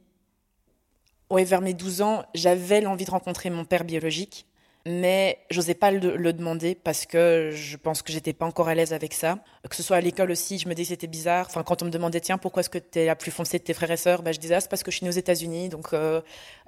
ouais, 1.29 1.45
vers 1.45 1.61
mes 1.61 1.73
12 1.73 2.01
ans, 2.01 2.25
j'avais 2.35 2.81
l'envie 2.81 3.05
de 3.05 3.11
rencontrer 3.11 3.49
mon 3.49 3.63
père 3.63 3.85
biologique, 3.85 4.45
mais 4.85 5.39
j'osais 5.49 5.73
pas 5.73 5.91
le, 5.91 6.33
demander 6.33 6.75
parce 6.75 7.05
que 7.05 7.51
je 7.53 7.77
pense 7.77 8.01
que 8.01 8.11
j'étais 8.11 8.33
pas 8.33 8.45
encore 8.45 8.67
à 8.67 8.75
l'aise 8.75 8.93
avec 8.93 9.13
ça. 9.13 9.39
Que 9.69 9.75
ce 9.75 9.83
soit 9.83 9.97
à 9.97 10.01
l'école 10.01 10.31
aussi, 10.31 10.57
je 10.57 10.67
me 10.67 10.73
disais 10.73 10.89
c'était 10.89 11.07
bizarre. 11.07 11.45
Enfin, 11.49 11.63
quand 11.63 11.81
on 11.83 11.85
me 11.85 11.91
demandait, 11.91 12.19
tiens, 12.19 12.37
pourquoi 12.37 12.61
est-ce 12.61 12.69
que 12.69 12.77
tu 12.77 12.99
es 12.99 13.05
la 13.05 13.15
plus 13.15 13.31
foncée 13.31 13.59
de 13.59 13.63
tes 13.63 13.73
frères 13.73 13.91
et 13.91 13.97
sœurs? 13.97 14.23
Bah, 14.23 14.31
Je 14.31 14.39
disais, 14.39 14.55
ah, 14.55 14.61
c'est 14.61 14.69
parce 14.69 14.83
que 14.83 14.91
je 14.91 14.97
suis 14.97 15.05
née 15.05 15.09
aux 15.09 15.17
États-Unis, 15.17 15.69
donc 15.69 15.93
euh, 15.93 16.21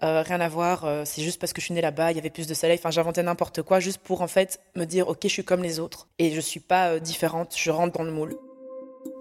euh, 0.04 0.22
rien 0.22 0.42
à 0.42 0.48
voir. 0.48 0.86
Euh, 0.86 1.04
c'est 1.06 1.22
juste 1.22 1.40
parce 1.40 1.54
que 1.54 1.62
je 1.62 1.66
suis 1.66 1.74
née 1.74 1.82
là-bas, 1.82 2.12
il 2.12 2.16
y 2.16 2.20
avait 2.20 2.30
plus 2.30 2.48
de 2.48 2.54
soleil. 2.54 2.78
Enfin, 2.78 2.92
j'inventais 2.92 3.24
n'importe 3.24 3.62
quoi 3.62 3.80
juste 3.80 4.00
pour 4.00 4.22
en 4.22 4.28
fait 4.28 4.60
me 4.76 4.86
dire, 4.86 5.08
ok, 5.08 5.20
je 5.24 5.28
suis 5.30 5.44
comme 5.44 5.64
les 5.64 5.80
autres 5.80 6.08
et 6.20 6.32
je 6.32 6.42
suis 6.42 6.60
pas 6.60 7.00
différente, 7.00 7.56
je 7.58 7.72
rentre 7.72 7.98
dans 7.98 8.04
le 8.04 8.12
moule. 8.12 8.36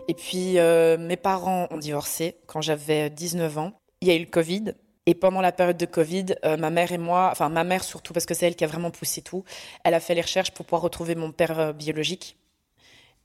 Et 0.09 0.15
puis, 0.15 0.59
mes 0.99 1.17
parents 1.17 1.69
ont 1.71 1.79
divorcé 1.79 2.37
quand 2.47 2.61
j'avais 2.61 3.09
19 3.09 3.59
ans. 3.59 3.73
Il 4.01 4.09
y 4.09 4.11
a 4.11 4.17
eu 4.17 4.21
le 4.21 4.27
Covid. 4.27 4.75
Et 5.07 5.15
pendant 5.15 5.41
la 5.41 5.51
période 5.51 5.77
de 5.77 5.87
Covid, 5.87 6.27
euh, 6.45 6.57
ma 6.57 6.71
mère 6.71 6.93
et 6.93 6.99
moi, 6.99 7.31
enfin 7.33 7.49
ma 7.49 7.65
mère 7.65 7.83
surtout 7.83 8.13
parce 8.13 8.25
que 8.25 8.35
c'est 8.35 8.47
elle 8.47 8.55
qui 8.55 8.63
a 8.63 8.69
vraiment 8.69 8.93
poussé 8.93 9.21
tout, 9.21 9.43
elle 9.83 9.95
a 9.95 10.01
fait 10.01 10.15
les 10.15 10.21
recherches 10.21 10.53
pour 10.53 10.65
pouvoir 10.65 10.83
retrouver 10.83 11.17
mon 11.17 11.33
père 11.33 11.59
euh, 11.59 11.73
biologique. 11.73 12.37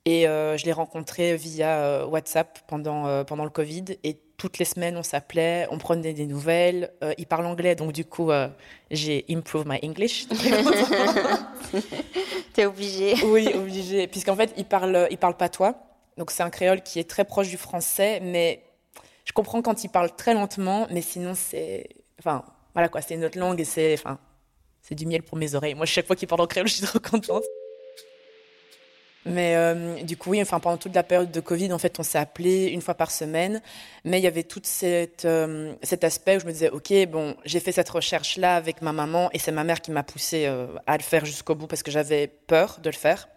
Et 0.06 0.28
euh, 0.28 0.58
je 0.58 0.66
l'ai 0.66 0.72
rencontré 0.72 1.36
via 1.36 2.08
WhatsApp 2.08 2.60
pendant, 2.68 3.26
pendant 3.26 3.44
le 3.44 3.50
Covid. 3.50 3.84
Et 4.06 4.18
toutes 4.38 4.58
les 4.58 4.64
semaines, 4.64 4.96
on 4.96 5.04
s'appelait, 5.04 5.68
on 5.70 5.80
prenait 5.80 6.14
des 6.14 6.26
nouvelles. 6.26 6.94
il 7.18 7.28
parle 7.28 7.46
anglais, 7.46 7.76
donc 7.76 7.92
du 7.92 8.06
coup, 8.06 8.32
j'ai 8.90 9.26
improved 9.30 9.68
my 9.68 9.80
English. 9.84 10.28
T'es 12.54 12.66
obligé. 12.66 13.16
Oui, 13.26 13.50
obligé. 13.54 14.08
Puisqu'en 14.08 14.38
fait, 14.38 14.54
il 14.56 14.64
parle, 14.64 15.10
il 15.12 15.18
parle 15.18 15.36
patois. 15.36 15.76
Donc 16.18 16.32
c'est 16.32 16.44
un 16.44 16.52
créole 16.52 16.84
qui 16.84 17.00
est 17.00 17.10
très 17.10 17.26
proche 17.26 17.50
du 17.50 17.58
français, 17.58 18.22
mais 18.22 18.64
je 19.28 19.34
comprends 19.34 19.62
quand 19.62 19.84
il 19.84 19.90
parle 19.90 20.16
très 20.16 20.34
lentement, 20.34 20.88
mais 20.90 21.02
sinon 21.02 21.34
c'est, 21.36 21.90
enfin, 22.18 22.46
voilà 22.74 22.88
quoi, 22.88 23.02
c'est 23.02 23.16
une 23.16 23.26
autre 23.26 23.38
langue 23.38 23.60
et 23.60 23.66
c'est, 23.66 23.94
enfin, 23.94 24.20
c'est 24.82 24.96
du 24.96 25.06
miel 25.06 25.22
pour 25.22 25.38
mes 25.38 25.54
oreilles. 25.54 25.74
Moi, 25.74 25.86
chaque 25.86 26.08
fois 26.08 26.16
qu'il 26.16 26.30
parle 26.30 26.40
en 26.40 26.48
créole, 26.48 26.68
je 26.70 26.76
suis 26.76 26.86
trop 26.86 27.00
contente. 27.00 27.44
Mais 29.26 29.58
euh, 29.58 30.02
du 30.04 30.16
coup, 30.16 30.30
oui, 30.30 30.42
enfin, 30.42 30.62
pendant 30.62 30.78
toute 30.78 30.96
la 30.96 31.04
période 31.04 31.30
de 31.30 31.42
Covid, 31.42 31.74
en 31.74 31.78
fait, 31.78 32.00
on 32.00 32.04
s'est 32.04 32.18
appelé 32.18 32.68
une 32.68 32.80
fois 32.80 32.94
par 32.94 33.12
semaine. 33.12 33.62
Mais 34.06 34.20
il 34.20 34.24
y 34.24 34.28
avait 34.28 34.44
tout 34.44 34.62
euh, 34.86 35.74
cet 35.84 36.04
aspect 36.06 36.38
où 36.38 36.40
je 36.40 36.46
me 36.46 36.54
disais, 36.54 36.70
OK, 36.70 36.94
bon, 37.10 37.36
j'ai 37.44 37.60
fait 37.60 37.74
cette 37.74 37.90
recherche-là 37.90 38.56
avec 38.56 38.82
ma 38.82 38.94
maman 38.94 39.30
et 39.34 39.40
c'est 39.40 39.52
ma 39.52 39.66
mère 39.66 39.82
qui 39.82 39.92
m'a 39.92 40.04
poussé 40.04 40.46
euh, 40.46 40.68
à 40.86 40.96
le 40.96 41.04
faire 41.04 41.26
jusqu'au 41.26 41.56
bout 41.56 41.68
parce 41.68 41.84
que 41.84 41.92
j'avais 41.92 42.28
peur 42.28 42.80
de 42.82 42.90
le 42.90 42.96
faire. 42.96 43.28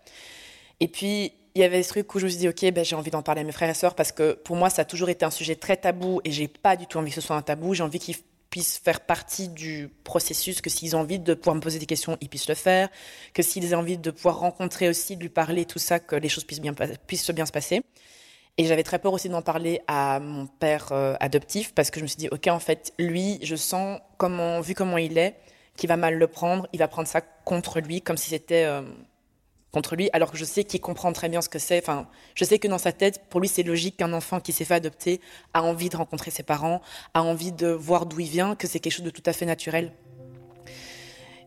Et 0.79 0.87
puis, 0.87 1.33
il 1.55 1.61
y 1.61 1.65
avait 1.65 1.83
ce 1.83 1.89
truc 1.91 2.15
où 2.15 2.19
je 2.19 2.25
me 2.25 2.31
suis 2.31 2.39
dit, 2.39 2.49
ok, 2.49 2.73
ben, 2.73 2.85
j'ai 2.85 2.97
envie 2.97 3.11
d'en 3.11 3.23
parler 3.23 3.41
à 3.41 3.45
mes 3.45 3.53
frères 3.53 3.71
et 3.71 3.75
sœurs 3.75 3.95
parce 3.95 4.13
que 4.13 4.33
pour 4.33 4.57
moi, 4.57 4.71
ça 4.71 4.83
a 4.83 4.85
toujours 4.85 5.09
été 5.09 5.25
un 5.25 5.31
sujet 5.31 5.57
très 5.57 5.77
tabou 5.77 6.21
et 6.25 6.31
j'ai 6.31 6.49
pas 6.49 6.77
du 6.77 6.87
tout 6.87 6.99
envie 6.99 7.11
que 7.11 7.15
ce 7.17 7.21
soit 7.21 7.37
un 7.37 7.43
tabou. 7.43 7.75
J'ai 7.75 7.83
envie 7.83 7.99
qu'ils 7.99 8.17
puissent 8.51 8.79
faire 8.79 9.01
partie 9.01 9.49
du 9.49 9.89
processus, 10.05 10.61
que 10.61 10.71
s'ils 10.71 10.97
ont 10.97 11.01
envie 11.01 11.19
de 11.19 11.35
pouvoir 11.35 11.57
me 11.57 11.61
poser 11.61 11.79
des 11.79 11.87
questions, 11.87 12.17
ils 12.21 12.29
puissent 12.29 12.49
le 12.49 12.55
faire, 12.55 12.89
que 13.33 13.43
s'ils 13.43 13.75
ont 13.75 13.79
envie 13.79 13.97
de 13.97 14.11
pouvoir 14.11 14.41
rencontrer 14.41 14.89
aussi, 14.89 15.17
de 15.17 15.23
lui 15.23 15.29
parler, 15.29 15.65
tout 15.65 15.79
ça, 15.79 16.01
que 16.01 16.17
les 16.17 16.29
choses 16.29 16.45
puissent 16.45 16.61
bien, 16.61 16.75
puissent 17.07 17.31
bien 17.31 17.47
se 17.47 17.53
passer. 17.53 17.83
Et 18.59 18.65
j'avais 18.67 18.83
très 18.83 18.99
peur 18.99 19.13
aussi 19.13 19.29
d'en 19.29 19.43
parler 19.43 19.81
à 19.87 20.21
mon 20.21 20.47
père 20.47 20.89
euh, 20.93 21.15
adoptif 21.21 21.73
parce 21.75 21.91
que 21.91 22.01
je 22.01 22.05
me 22.05 22.09
suis 22.09 22.19
dit, 22.19 22.29
ok, 22.31 22.49
en 22.49 22.59
fait, 22.59 22.93
lui, 22.99 23.39
je 23.43 23.57
sens 23.57 24.01
vu 24.63 24.75
comment 24.75 24.99
il 24.99 25.17
est, 25.17 25.37
qu'il 25.77 25.89
va 25.89 25.97
mal 25.97 26.17
le 26.17 26.27
prendre, 26.27 26.69
il 26.73 26.79
va 26.79 26.89
prendre 26.89 27.09
ça 27.09 27.21
contre 27.21 27.81
lui 27.81 28.03
comme 28.03 28.17
si 28.17 28.31
c'était 28.31 28.65
euh, 28.65 28.83
contre 29.73 29.97
lui, 29.97 30.11
alors 30.13 30.31
que 30.31 30.37
je 30.37 30.45
sais 30.45 30.65
qu'il 30.65 30.81
comprend 30.81 31.13
très 31.13 31.29
bien 31.29 31.41
ce 31.41 31.49
que 31.49 31.59
c'est. 31.59 31.79
Enfin, 31.79 32.09
je 32.35 32.45
sais 32.45 32.59
que 32.59 32.69
dans 32.69 32.79
sa 32.79 32.93
tête, 32.93 33.23
pour 33.29 33.41
lui, 33.41 33.49
c'est 33.49 33.63
logique 33.63 33.97
qu'un 33.99 34.13
enfant 34.13 34.41
qui 34.41 34.53
s'est 34.53 34.65
fait 34.65 34.75
adopter 34.75 35.21
a 35.55 35.63
envie 35.63 35.89
de 35.89 35.97
rencontrer 35.97 36.31
ses 36.31 36.43
parents, 36.43 36.81
a 37.15 37.23
envie 37.23 37.53
de 37.53 37.69
voir 37.69 38.07
d'où 38.07 38.21
il 38.21 38.29
vient, 38.29 38.57
que 38.57 38.67
c'est 38.67 38.81
quelque 38.81 38.93
chose 38.93 39.05
de 39.05 39.11
tout 39.11 39.23
à 39.27 39.33
fait 39.33 39.47
naturel. 39.47 39.93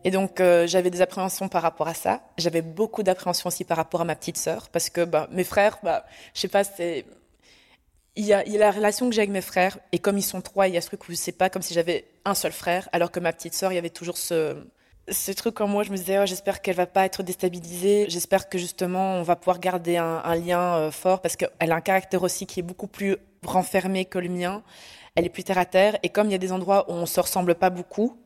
Et 0.04 0.10
donc, 0.10 0.40
euh, 0.40 0.66
j'avais 0.66 0.90
des 0.90 1.00
appréhensions 1.00 1.48
par 1.48 1.62
rapport 1.62 1.88
à 1.88 1.94
ça. 1.94 2.22
J'avais 2.36 2.60
beaucoup 2.60 3.02
d'appréhensions 3.02 3.48
aussi 3.48 3.64
par 3.64 3.78
rapport 3.78 4.02
à 4.02 4.04
ma 4.04 4.14
petite 4.14 4.36
sœur, 4.36 4.68
parce 4.68 4.90
que 4.90 5.04
bah, 5.04 5.28
mes 5.30 5.44
frères, 5.44 5.78
bah, 5.82 6.04
je 6.34 6.40
sais 6.40 6.48
pas, 6.48 6.64
c'est 6.64 7.06
il 8.16 8.24
y, 8.24 8.32
a, 8.32 8.38
a, 8.38 8.44
la 8.44 8.70
relation 8.70 9.08
que 9.08 9.14
j'ai 9.14 9.22
avec 9.22 9.30
mes 9.30 9.40
frères, 9.40 9.78
et 9.92 9.98
comme 9.98 10.16
ils 10.18 10.22
sont 10.22 10.40
trois, 10.40 10.68
il 10.68 10.74
y 10.74 10.76
a 10.76 10.80
ce 10.80 10.86
truc 10.86 11.08
où 11.08 11.14
c'est 11.14 11.32
pas 11.32 11.50
comme 11.50 11.62
si 11.62 11.74
j'avais 11.74 12.04
un 12.24 12.34
seul 12.34 12.52
frère, 12.52 12.88
alors 12.92 13.10
que 13.10 13.18
ma 13.18 13.32
petite 13.32 13.54
sœur, 13.54 13.72
il 13.72 13.74
y 13.74 13.78
avait 13.78 13.90
toujours 13.90 14.18
ce, 14.18 14.56
ce 15.08 15.32
truc 15.32 15.60
en 15.60 15.66
moi, 15.66 15.82
je 15.82 15.90
me 15.90 15.96
disais, 15.96 16.18
oh, 16.18 16.26
j'espère 16.26 16.62
qu'elle 16.62 16.76
va 16.76 16.86
pas 16.86 17.04
être 17.04 17.22
déstabilisée. 17.22 18.06
J'espère 18.08 18.48
que 18.48 18.58
justement, 18.58 19.16
on 19.16 19.22
va 19.22 19.36
pouvoir 19.36 19.58
garder 19.60 19.96
un, 19.96 20.34
lien 20.36 20.76
euh, 20.76 20.90
fort 20.90 21.20
parce 21.20 21.36
qu'elle 21.36 21.72
a 21.72 21.74
un 21.74 21.80
caractère 21.80 22.22
aussi 22.22 22.46
qui 22.46 22.60
est 22.60 22.62
beaucoup 22.62 22.86
plus 22.86 23.16
renfermé 23.44 24.04
que 24.04 24.18
le 24.18 24.28
mien. 24.28 24.62
Elle 25.14 25.26
est 25.26 25.30
plus 25.30 25.44
terre 25.44 25.58
à 25.58 25.66
terre. 25.66 25.98
Et 26.02 26.08
comme 26.08 26.28
il 26.28 26.32
y 26.32 26.34
a 26.34 26.38
des 26.38 26.52
endroits 26.52 26.90
où 26.90 26.94
on 26.94 27.06
se 27.06 27.20
ressemble 27.20 27.54
pas 27.54 27.70
beaucoup, 27.70 28.18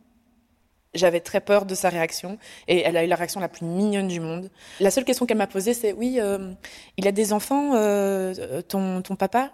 j'avais 0.94 1.20
très 1.20 1.40
peur 1.40 1.66
de 1.66 1.74
sa 1.74 1.88
réaction. 1.88 2.38
Et 2.68 2.80
elle 2.80 2.96
a 2.96 3.04
eu 3.04 3.08
la 3.08 3.16
réaction 3.16 3.40
la 3.40 3.48
plus 3.48 3.66
mignonne 3.66 4.08
du 4.08 4.20
monde. 4.20 4.48
La 4.78 4.90
seule 4.92 5.04
question 5.04 5.26
qu'elle 5.26 5.36
m'a 5.36 5.48
posée, 5.48 5.74
c'est, 5.74 5.92
oui, 5.92 6.18
euh, 6.20 6.52
il 6.96 7.08
a 7.08 7.12
des 7.12 7.32
enfants, 7.32 7.74
euh, 7.74 8.62
ton, 8.62 9.02
ton 9.02 9.16
papa, 9.16 9.50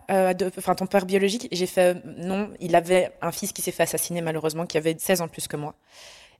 enfin 0.58 0.74
ton 0.74 0.86
père 0.86 1.06
biologique? 1.06 1.48
J'ai 1.50 1.66
fait, 1.66 1.96
non, 2.04 2.50
il 2.60 2.76
avait 2.76 3.12
un 3.22 3.32
fils 3.32 3.52
qui 3.52 3.62
s'est 3.62 3.72
fait 3.72 3.84
assassiner 3.84 4.20
malheureusement, 4.20 4.66
qui 4.66 4.76
avait 4.76 4.94
16 4.96 5.22
ans 5.22 5.28
plus 5.28 5.48
que 5.48 5.56
moi. 5.56 5.74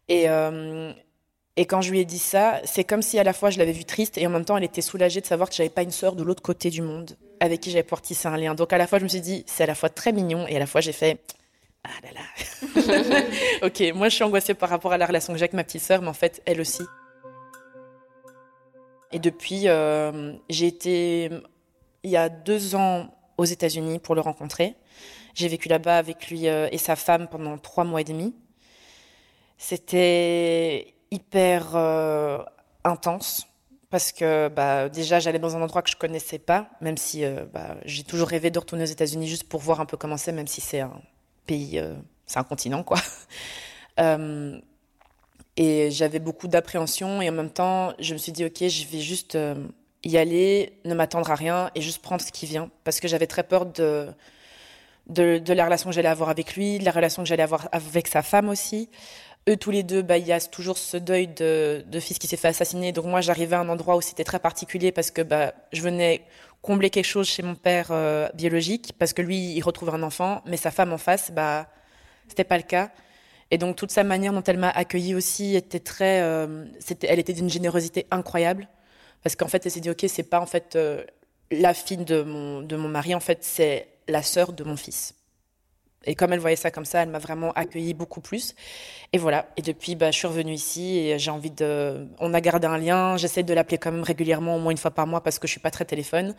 Et, 0.09 0.29
euh, 0.29 0.93
et 1.57 1.67
quand 1.67 1.81
je 1.81 1.91
lui 1.91 2.01
ai 2.01 2.05
dit 2.05 2.19
ça, 2.19 2.61
c'est 2.65 2.85
comme 2.85 3.03
si 3.03 3.19
à 3.19 3.25
la 3.25 3.33
fois 3.33 3.51
je 3.51 3.59
l'avais 3.59 3.73
vue 3.73 3.85
triste 3.85 4.19
et 4.19 4.27
en 4.27 4.31
même 4.31 4.45
temps 4.45 4.57
elle 4.57 4.65
était 4.65 4.83
soulagée 4.83 5.21
de 5.21 5.27
savoir 5.27 5.49
que 5.49 5.55
j'avais 5.55 5.69
pas 5.69 5.83
une 5.83 5.91
sœur 5.91 6.17
de 6.17 6.23
l'autre 6.23 6.43
côté 6.43 6.71
du 6.71 6.83
monde 6.83 7.17
avec 7.41 7.61
qui 7.61 7.71
j'avais 7.71 7.83
pouvoir 7.83 8.03
tisser 8.03 8.29
un 8.29 8.37
lien. 8.37 8.55
Donc 8.55 8.73
à 8.73 8.79
la 8.79 8.87
fois 8.87 8.99
je 8.99 9.05
me 9.05 9.09
suis 9.09 9.21
dit 9.21 9.45
c'est 9.47 9.63
à 9.63 9.67
la 9.67 9.75
fois 9.75 9.89
très 9.89 10.13
mignon 10.13 10.47
et 10.49 10.57
à 10.57 10.59
la 10.59 10.67
fois 10.67 10.81
j'ai 10.81 10.93
fait 10.93 11.21
ah 11.85 11.91
là 12.03 12.09
là. 12.13 13.23
ok, 13.67 13.95
moi 13.95 14.09
je 14.09 14.15
suis 14.15 14.25
angoissée 14.25 14.55
par 14.55 14.69
rapport 14.71 14.93
à 14.93 14.99
la 14.99 15.07
relation 15.07 15.33
que 15.33 15.39
j'ai 15.39 15.45
avec 15.45 15.53
ma 15.53 15.65
petite 15.65 15.83
sœur, 15.83 16.03
mais 16.03 16.09
en 16.09 16.15
fait 16.15 16.43
elle 16.47 16.61
aussi. 16.61 16.83
Et 19.13 19.21
depuis, 19.21 19.69
euh, 19.69 20.33
j'ai 20.51 20.67
été 20.67 21.31
il 22.03 22.11
y 22.11 22.17
a 22.17 22.29
deux 22.29 22.75
ans 22.75 23.15
aux 23.39 23.45
États-Unis 23.45 24.01
pour 24.01 24.15
le 24.15 24.21
rencontrer. 24.21 24.75
J'ai 25.35 25.49
vécu 25.49 25.69
là-bas 25.69 25.99
avec 25.99 26.29
lui 26.29 26.49
euh, 26.49 26.69
et 26.73 26.79
sa 26.79 26.97
femme 26.97 27.29
pendant 27.29 27.57
trois 27.59 27.85
mois 27.85 28.01
et 28.01 28.05
demi. 28.05 28.35
C'était 29.59 30.95
hyper 31.11 31.77
euh, 31.77 32.39
intense 32.83 33.47
parce 33.91 34.11
que 34.11 34.49
bah, 34.49 34.89
déjà 34.89 35.21
j'allais 35.21 35.39
dans 35.39 35.57
un 35.57 35.63
endroit 35.63 35.83
que 35.83 35.91
je 35.91 35.97
connaissais 35.97 36.39
pas, 36.39 36.69
même 36.81 36.97
si 36.97 37.25
euh, 37.25 37.45
bah, 37.53 37.77
j'ai 37.85 38.03
toujours 38.03 38.29
rêvé 38.29 38.51
de 38.51 38.59
retourner 38.59 38.83
aux 38.83 38.89
États-Unis 38.89 39.29
juste 39.29 39.45
pour 39.45 39.61
voir 39.61 39.81
un 39.81 39.87
peu 39.87 39.97
comment 39.97 40.17
c'est, 40.17 40.33
même 40.33 40.49
si 40.49 40.61
c'est 40.61 40.81
un 40.81 41.01
pays, 41.47 41.79
euh, 41.79 41.95
c'est 42.27 42.39
un 42.39 42.45
continent 42.45 42.83
quoi. 42.83 42.99
et 45.57 45.91
j'avais 45.93 46.19
beaucoup 46.19 46.49
d'appréhension 46.49 47.23
et 47.23 47.29
en 47.29 47.33
même 47.33 47.51
temps 47.51 47.93
je 48.01 48.13
me 48.13 48.19
suis 48.19 48.33
dit 48.33 48.45
ok 48.45 48.67
je 48.67 48.87
vais 48.89 48.99
juste 48.99 49.39
y 50.03 50.17
aller, 50.19 50.81
ne 50.85 50.95
m'attendre 50.95 51.31
à 51.31 51.37
rien 51.37 51.71
et 51.77 51.81
juste 51.81 52.03
prendre 52.03 52.21
ce 52.21 52.33
qui 52.33 52.47
vient 52.47 52.71
parce 52.83 52.99
que 52.99 53.07
j'avais 53.07 53.29
très 53.29 53.45
peur 53.45 53.67
de 53.67 54.09
de, 55.07 55.39
de 55.39 55.53
la 55.53 55.67
relation 55.67 55.91
que 55.91 55.95
j'allais 55.95 56.09
avoir 56.09 56.31
avec 56.31 56.57
lui, 56.57 56.79
de 56.79 56.85
la 56.85 56.91
relation 56.91 57.23
que 57.23 57.29
j'allais 57.29 57.43
avoir 57.43 57.69
avec 57.73 58.09
sa 58.09 58.23
femme 58.23 58.49
aussi 58.49 58.89
eux 59.49 59.57
tous 59.57 59.71
les 59.71 59.83
deux, 59.83 60.03
bah, 60.03 60.19
il 60.19 60.27
y 60.27 60.33
a 60.33 60.41
toujours 60.41 60.79
ce 60.79 60.97
deuil 60.97 61.29
de, 61.29 61.85
de 61.87 62.01
fils 62.01 62.19
qui 62.19 62.27
s'est 62.27 62.37
fait 62.37 62.49
assassiner. 62.49 62.93
Donc 62.93 63.07
moi, 63.07 63.21
j'arrivais 63.21 63.57
à 63.57 63.61
un 63.61 63.69
endroit 63.69 63.97
où 63.97 64.01
c'était 64.01 64.25
très 64.25 64.39
particulier 64.39 64.93
parce 64.93 65.11
que 65.11 65.23
bah, 65.23 65.53
je 65.73 65.83
venais 65.83 66.23
combler 66.63 66.89
quelque 66.91 67.05
chose 67.05 67.29
chez 67.29 67.43
mon 67.43 67.55
père 67.55 67.89
euh, 67.91 68.29
biologique 68.35 68.93
parce 68.99 69.13
que 69.13 69.23
lui, 69.23 69.55
il 69.55 69.61
retrouve 69.63 69.91
un 69.91 70.03
enfant, 70.03 70.43
mais 70.47 70.57
sa 70.57 70.71
femme 70.71 70.93
en 70.93 70.99
face, 70.99 71.31
bah, 71.31 71.69
c'était 72.29 72.45
pas 72.45 72.57
le 72.57 72.63
cas. 72.63 72.91
Et 73.51 73.59
donc 73.59 73.77
toute 73.77 73.91
sa 73.91 74.03
manière 74.03 74.33
dont 74.33 74.43
elle 74.43 74.59
m'a 74.59 74.71
accueilli 74.71 75.15
aussi 75.15 75.55
était 75.55 75.79
très, 75.79 76.23
euh, 76.23 76.65
elle 77.03 77.19
était 77.19 77.35
d'une 77.35 77.51
générosité 77.51 78.07
incroyable 78.11 78.69
parce 79.23 79.37
qu'en 79.37 79.49
fait, 79.49 79.65
elle 79.67 79.73
s'est 79.73 79.81
dit 79.81 79.91
ok, 79.91 80.05
c'est 80.09 80.23
pas 80.23 80.41
en 80.41 80.47
fait 80.47 80.75
euh, 80.77 81.05
la 81.51 81.75
fille 81.75 81.99
de 81.99 82.23
mon 82.23 82.63
de 82.63 82.77
mon 82.77 82.89
mari, 82.89 83.15
en 83.15 83.21
fait, 83.21 83.39
c'est 83.43 83.89
la 84.09 84.23
sœur 84.23 84.53
de 84.53 84.65
mon 84.65 84.77
fils. 84.77 85.15
Et 86.07 86.15
comme 86.15 86.33
elle 86.33 86.39
voyait 86.39 86.57
ça 86.57 86.71
comme 86.71 86.85
ça, 86.85 87.03
elle 87.03 87.09
m'a 87.09 87.19
vraiment 87.19 87.53
accueilli 87.53 87.95
beaucoup 87.95 88.21
plus. 88.21 88.55
Et 89.13 89.19
voilà. 89.19 89.47
Et 89.57 89.63
depuis, 89.63 89.95
bah, 89.95 90.11
je 90.11 90.19
suis 90.19 90.27
revenue 90.27 90.53
ici 90.53 90.99
et 90.99 91.19
j'ai 91.19 91.31
envie 91.31 91.51
de. 91.51 92.07
On 92.19 92.35
a 92.35 92.41
gardé 92.41 92.67
un 92.67 92.79
lien. 92.79 93.17
J'essaie 93.17 93.43
de 93.43 93.55
l'appeler 93.55 93.79
quand 93.79 93.93
même 93.93 94.03
régulièrement, 94.03 94.57
au 94.57 94.59
moins 94.59 94.73
une 94.73 94.79
fois 94.79 94.91
par 94.91 95.07
mois, 95.07 95.23
parce 95.23 95.39
que 95.39 95.47
je 95.47 95.53
suis 95.53 95.61
pas 95.61 95.71
très 95.71 95.85
téléphone. 95.85 96.35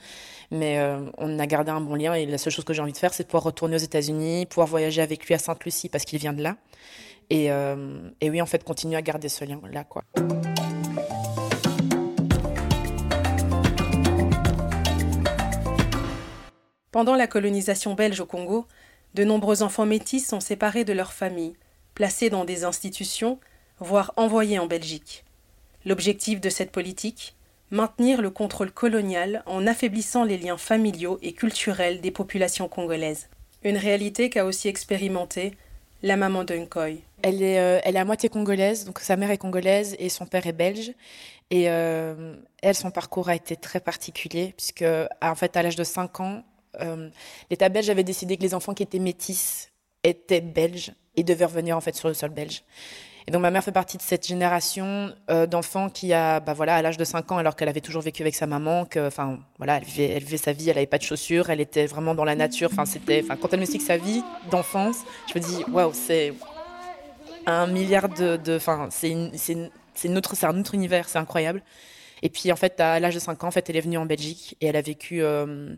Mais 0.51 0.79
euh, 0.79 1.09
on 1.17 1.39
a 1.39 1.47
gardé 1.47 1.71
un 1.71 1.81
bon 1.81 1.95
lien. 1.95 2.13
Et 2.13 2.25
la 2.25 2.37
seule 2.37 2.53
chose 2.53 2.65
que 2.65 2.73
j'ai 2.73 2.81
envie 2.81 2.93
de 2.93 2.97
faire, 2.97 3.13
c'est 3.13 3.23
de 3.23 3.27
pouvoir 3.27 3.43
retourner 3.43 3.75
aux 3.75 3.79
États-Unis, 3.79 4.45
pouvoir 4.45 4.67
voyager 4.67 5.01
avec 5.01 5.25
lui 5.25 5.33
à 5.33 5.39
Sainte-Lucie 5.39 5.89
parce 5.89 6.05
qu'il 6.05 6.19
vient 6.19 6.33
de 6.33 6.43
là. 6.43 6.57
Et, 7.29 7.51
euh, 7.51 8.09
et 8.21 8.29
oui, 8.29 8.41
en 8.41 8.45
fait, 8.45 8.63
continuer 8.63 8.97
à 8.97 9.01
garder 9.01 9.29
ce 9.29 9.45
lien-là, 9.45 9.83
quoi. 9.83 10.03
Pendant 16.91 17.15
la 17.15 17.27
colonisation 17.27 17.93
belge 17.93 18.21
au 18.21 18.25
Congo, 18.25 18.67
de 19.15 19.23
nombreux 19.23 19.63
enfants 19.63 19.85
métis 19.85 20.27
sont 20.27 20.41
séparés 20.41 20.83
de 20.83 20.93
leur 20.93 21.13
famille, 21.13 21.55
placés 21.95 22.29
dans 22.29 22.43
des 22.43 22.65
institutions, 22.65 23.39
voire 23.79 24.13
envoyés 24.17 24.59
en 24.59 24.67
Belgique. 24.67 25.23
L'objectif 25.85 26.41
de 26.41 26.49
cette 26.49 26.71
politique 26.71 27.35
maintenir 27.71 28.21
le 28.21 28.29
contrôle 28.29 28.71
colonial 28.71 29.41
en 29.45 29.65
affaiblissant 29.65 30.23
les 30.23 30.37
liens 30.37 30.57
familiaux 30.57 31.17
et 31.21 31.33
culturels 31.33 32.01
des 32.01 32.11
populations 32.11 32.67
congolaises. 32.67 33.27
Une 33.63 33.77
réalité 33.77 34.29
qu'a 34.29 34.45
aussi 34.45 34.67
expérimentée 34.67 35.55
la 36.03 36.17
maman 36.17 36.43
est, 37.41 37.59
euh, 37.59 37.79
elle 37.83 37.95
est 37.95 37.99
à 37.99 38.05
moitié 38.05 38.29
congolaise, 38.29 38.85
donc 38.85 38.99
sa 38.99 39.15
mère 39.15 39.31
est 39.31 39.39
congolaise 39.39 39.95
et 39.97 40.09
son 40.09 40.27
père 40.27 40.45
est 40.45 40.53
belge. 40.53 40.91
Et 41.49 41.69
euh, 41.69 42.35
elle, 42.61 42.75
son 42.75 42.91
parcours 42.91 43.29
a 43.29 43.35
été 43.35 43.55
très 43.55 43.79
particulier, 43.79 44.53
puisque 44.55 44.85
en 45.21 45.35
fait, 45.35 45.57
à 45.57 45.63
l'âge 45.63 45.75
de 45.75 45.83
5 45.83 46.19
ans, 46.19 46.43
euh, 46.81 47.09
l'État 47.49 47.69
belge 47.69 47.89
avait 47.89 48.03
décidé 48.03 48.37
que 48.37 48.41
les 48.41 48.53
enfants 48.53 48.73
qui 48.73 48.83
étaient 48.83 48.99
métis 48.99 49.71
étaient 50.03 50.41
belges 50.41 50.93
et 51.15 51.23
devaient 51.23 51.45
revenir 51.45 51.75
en 51.77 51.81
fait 51.81 51.95
sur 51.95 52.07
le 52.07 52.13
sol 52.13 52.29
belge. 52.29 52.63
Et 53.27 53.31
donc 53.31 53.41
ma 53.41 53.49
mère 53.49 53.63
fait 53.63 53.71
partie 53.71 53.97
de 53.97 54.03
cette 54.03 54.27
génération 54.27 55.11
euh, 55.31 55.47
d'enfants 55.47 55.89
qui 55.89 56.13
a, 56.13 56.39
bah 56.39 56.53
voilà, 56.53 56.75
à 56.75 56.81
l'âge 56.83 56.97
de 56.97 57.03
5 57.03 57.31
ans, 57.31 57.37
alors 57.37 57.55
qu'elle 57.55 57.69
avait 57.69 57.81
toujours 57.81 58.03
vécu 58.03 58.21
avec 58.21 58.35
sa 58.35 58.45
maman, 58.45 58.85
que, 58.85 59.07
enfin, 59.07 59.39
voilà, 59.57 59.77
elle 59.77 59.83
vivait, 60.23 60.37
sa 60.37 60.53
vie, 60.53 60.69
elle 60.69 60.77
avait 60.77 60.85
pas 60.85 60.99
de 60.99 61.03
chaussures, 61.03 61.49
elle 61.49 61.59
était 61.59 61.87
vraiment 61.87 62.13
dans 62.13 62.23
la 62.23 62.35
nature. 62.35 62.69
Enfin, 62.71 62.85
c'était, 62.85 63.21
enfin, 63.23 63.35
quand 63.35 63.51
elle 63.51 63.59
me 63.59 63.63
explique 63.63 63.81
sa 63.81 63.97
vie 63.97 64.21
d'enfance, 64.51 64.97
je 65.33 65.39
me 65.39 65.43
dis, 65.43 65.63
waouh, 65.71 65.91
c'est 65.93 66.33
un 67.47 67.65
milliard 67.65 68.09
de, 68.09 68.39
enfin, 68.55 68.89
c'est 68.91 69.15
c'est 69.35 69.71
c'est 69.95 70.09
un 70.09 70.57
autre 70.59 70.75
univers, 70.75 71.09
c'est 71.09 71.17
incroyable. 71.17 71.63
Et 72.21 72.29
puis 72.29 72.51
en 72.51 72.55
fait, 72.55 72.79
à 72.79 72.99
l'âge 72.99 73.15
de 73.15 73.19
5 73.19 73.43
ans, 73.43 73.47
en 73.47 73.51
fait, 73.51 73.69
elle 73.69 73.77
est 73.77 73.81
venue 73.81 73.97
en 73.97 74.05
Belgique 74.05 74.57
et 74.61 74.67
elle 74.67 74.75
a 74.75 74.81
vécu 74.81 75.21
euh, 75.23 75.75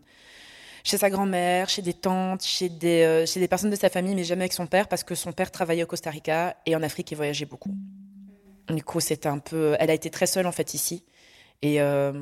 chez 0.84 0.98
sa 0.98 1.10
grand-mère, 1.10 1.68
chez 1.68 1.82
des 1.82 1.94
tantes, 1.94 2.44
chez 2.44 2.68
des, 2.68 3.02
euh, 3.02 3.26
chez 3.26 3.40
des 3.40 3.48
personnes 3.48 3.70
de 3.70 3.76
sa 3.76 3.90
famille, 3.90 4.14
mais 4.14 4.24
jamais 4.24 4.42
avec 4.42 4.52
son 4.52 4.66
père 4.66 4.88
parce 4.88 5.04
que 5.04 5.14
son 5.14 5.32
père 5.32 5.50
travaillait 5.50 5.82
au 5.82 5.86
Costa 5.86 6.10
Rica 6.10 6.56
et 6.66 6.76
en 6.76 6.82
Afrique, 6.82 7.10
il 7.10 7.16
voyageait 7.16 7.46
beaucoup. 7.46 7.74
Du 8.68 8.82
coup, 8.82 9.00
c'était 9.00 9.28
un 9.28 9.38
peu, 9.38 9.76
elle 9.78 9.90
a 9.90 9.94
été 9.94 10.10
très 10.10 10.26
seule 10.26 10.46
en 10.46 10.52
fait 10.52 10.74
ici. 10.74 11.04
Et 11.62 11.80
euh, 11.80 12.12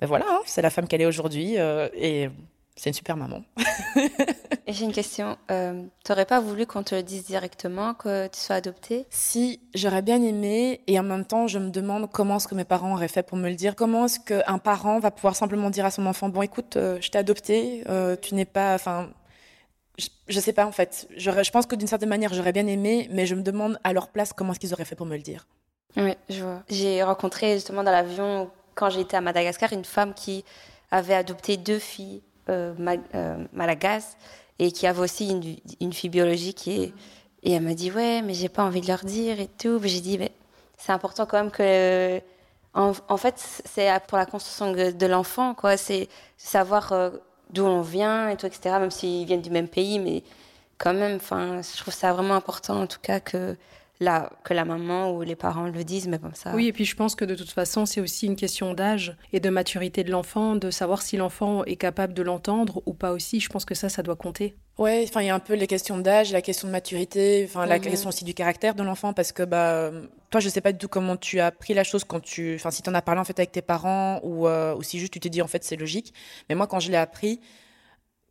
ben 0.00 0.06
voilà, 0.06 0.26
hein, 0.28 0.40
c'est 0.46 0.62
la 0.62 0.70
femme 0.70 0.86
qu'elle 0.86 1.00
est 1.00 1.06
aujourd'hui 1.06 1.54
et 1.94 2.28
c'est 2.76 2.90
une 2.90 2.94
super 2.94 3.16
maman. 3.16 3.42
J'ai 4.66 4.84
une 4.84 4.92
question. 4.92 5.36
Euh, 5.50 5.84
T'aurais 6.04 6.24
pas 6.24 6.40
voulu 6.40 6.66
qu'on 6.66 6.82
te 6.82 6.94
le 6.94 7.02
dise 7.02 7.24
directement 7.24 7.92
que 7.94 8.28
tu 8.28 8.40
sois 8.40 8.56
adoptée? 8.56 9.06
Si, 9.10 9.60
j'aurais 9.74 10.02
bien 10.02 10.22
aimé. 10.22 10.80
Et 10.86 10.98
en 10.98 11.02
même 11.02 11.26
temps, 11.26 11.46
je 11.46 11.58
me 11.58 11.70
demande 11.70 12.10
comment 12.10 12.36
est-ce 12.36 12.48
que 12.48 12.54
mes 12.54 12.64
parents 12.64 12.94
auraient 12.94 13.08
fait 13.08 13.22
pour 13.22 13.36
me 13.36 13.48
le 13.48 13.56
dire. 13.56 13.76
Comment 13.76 14.06
est-ce 14.06 14.20
qu'un 14.20 14.58
parent 14.58 15.00
va 15.00 15.10
pouvoir 15.10 15.36
simplement 15.36 15.68
dire 15.68 15.84
à 15.84 15.90
son 15.90 16.06
enfant 16.06 16.30
Bon, 16.30 16.42
écoute, 16.42 16.76
euh, 16.76 16.98
je 17.00 17.10
t'ai 17.10 17.18
adopté, 17.18 17.84
euh, 17.88 18.16
tu 18.20 18.34
n'es 18.34 18.46
pas. 18.46 18.74
Enfin, 18.74 19.10
je, 19.98 20.08
je, 20.28 20.40
sais 20.40 20.54
pas 20.54 20.64
en 20.64 20.72
fait. 20.72 21.08
Je 21.16 21.50
pense 21.50 21.66
que 21.66 21.76
d'une 21.76 21.88
certaine 21.88 22.08
manière, 22.08 22.32
j'aurais 22.32 22.52
bien 22.52 22.66
aimé, 22.66 23.08
mais 23.10 23.26
je 23.26 23.34
me 23.34 23.42
demande 23.42 23.78
à 23.84 23.92
leur 23.92 24.08
place 24.08 24.32
comment 24.32 24.52
est-ce 24.52 24.60
qu'ils 24.60 24.72
auraient 24.72 24.86
fait 24.86 24.96
pour 24.96 25.06
me 25.06 25.16
le 25.16 25.22
dire. 25.22 25.46
Oui, 25.98 26.14
je 26.30 26.42
vois. 26.42 26.62
J'ai 26.70 27.02
rencontré 27.02 27.54
justement 27.54 27.82
dans 27.82 27.92
l'avion, 27.92 28.50
quand 28.74 28.88
j'étais 28.88 29.16
à 29.16 29.20
Madagascar, 29.20 29.72
une 29.74 29.84
femme 29.84 30.14
qui 30.14 30.44
avait 30.90 31.14
adopté 31.14 31.58
deux 31.58 31.78
filles 31.78 32.22
euh, 32.48 32.74
malagasy 33.52 34.16
et 34.58 34.72
qui 34.72 34.86
avait 34.86 35.00
aussi 35.00 35.30
une, 35.80 35.92
fille 35.92 36.10
biologique 36.10 36.68
et, 36.68 36.92
elle 37.44 37.62
m'a 37.62 37.74
dit 37.74 37.90
ouais 37.90 38.22
mais 38.22 38.34
j'ai 38.34 38.48
pas 38.48 38.62
envie 38.62 38.80
de 38.80 38.86
leur 38.86 39.04
dire 39.04 39.40
et 39.40 39.48
tout. 39.58 39.80
J'ai 39.82 40.00
dit 40.00 40.18
mais 40.18 40.32
c'est 40.78 40.92
important 40.92 41.26
quand 41.26 41.38
même 41.38 41.50
que 41.50 42.20
en, 42.74 42.92
en 43.08 43.16
fait 43.16 43.34
c'est 43.36 43.88
pour 44.08 44.18
la 44.18 44.26
construction 44.26 44.72
de 44.72 45.06
l'enfant 45.06 45.54
quoi. 45.54 45.76
C'est 45.76 46.08
savoir 46.36 46.92
euh, 46.92 47.10
d'où 47.50 47.64
on 47.64 47.82
vient 47.82 48.28
et 48.28 48.36
tout 48.36 48.46
etc 48.46 48.76
même 48.78 48.90
s'ils 48.90 49.26
viennent 49.26 49.42
du 49.42 49.50
même 49.50 49.68
pays 49.68 49.98
mais 49.98 50.22
quand 50.78 50.94
même 50.94 51.16
enfin 51.16 51.60
je 51.62 51.78
trouve 51.78 51.94
ça 51.94 52.12
vraiment 52.12 52.34
important 52.34 52.82
en 52.82 52.86
tout 52.86 53.00
cas 53.00 53.20
que 53.20 53.56
que 54.44 54.54
la 54.54 54.64
maman 54.64 55.12
ou 55.12 55.22
les 55.22 55.36
parents 55.36 55.66
le 55.66 55.84
disent, 55.84 56.08
mais 56.08 56.18
comme 56.18 56.34
ça. 56.34 56.54
Oui, 56.54 56.66
et 56.66 56.72
puis 56.72 56.84
je 56.84 56.96
pense 56.96 57.14
que 57.14 57.24
de 57.24 57.34
toute 57.34 57.50
façon, 57.50 57.86
c'est 57.86 58.00
aussi 58.00 58.26
une 58.26 58.36
question 58.36 58.74
d'âge 58.74 59.16
et 59.32 59.40
de 59.40 59.50
maturité 59.50 60.04
de 60.04 60.10
l'enfant, 60.10 60.56
de 60.56 60.70
savoir 60.70 61.02
si 61.02 61.16
l'enfant 61.16 61.64
est 61.64 61.76
capable 61.76 62.14
de 62.14 62.22
l'entendre 62.22 62.82
ou 62.86 62.94
pas 62.94 63.12
aussi. 63.12 63.40
Je 63.40 63.48
pense 63.48 63.64
que 63.64 63.74
ça, 63.74 63.88
ça 63.88 64.02
doit 64.02 64.16
compter. 64.16 64.56
Ouais, 64.78 65.04
enfin, 65.06 65.20
il 65.20 65.26
y 65.26 65.30
a 65.30 65.34
un 65.34 65.38
peu 65.38 65.54
les 65.54 65.66
questions 65.66 65.98
d'âge, 65.98 66.32
la 66.32 66.40
question 66.40 66.66
de 66.66 66.72
maturité, 66.72 67.44
enfin, 67.44 67.66
la 67.66 67.78
question 67.78 68.08
aussi 68.08 68.24
du 68.24 68.32
caractère 68.32 68.74
de 68.74 68.82
l'enfant, 68.82 69.12
parce 69.12 69.30
que, 69.30 69.42
bah, 69.42 69.90
toi, 70.30 70.40
je 70.40 70.48
sais 70.48 70.62
pas 70.62 70.72
du 70.72 70.78
tout 70.78 70.88
comment 70.88 71.16
tu 71.16 71.40
as 71.40 71.50
pris 71.50 71.74
la 71.74 71.84
chose 71.84 72.04
quand 72.04 72.20
tu, 72.20 72.54
enfin, 72.54 72.70
si 72.70 72.80
tu 72.82 72.88
en 72.88 72.94
as 72.94 73.02
parlé, 73.02 73.20
en 73.20 73.24
fait, 73.24 73.38
avec 73.38 73.52
tes 73.52 73.60
parents 73.60 74.20
ou, 74.22 74.48
euh, 74.48 74.74
ou 74.74 74.82
si 74.82 74.98
juste 74.98 75.12
tu 75.12 75.20
t'es 75.20 75.28
dit, 75.28 75.42
en 75.42 75.46
fait, 75.46 75.62
c'est 75.62 75.76
logique. 75.76 76.14
Mais 76.48 76.54
moi, 76.54 76.66
quand 76.66 76.80
je 76.80 76.90
l'ai 76.90 76.96
appris, 76.96 77.40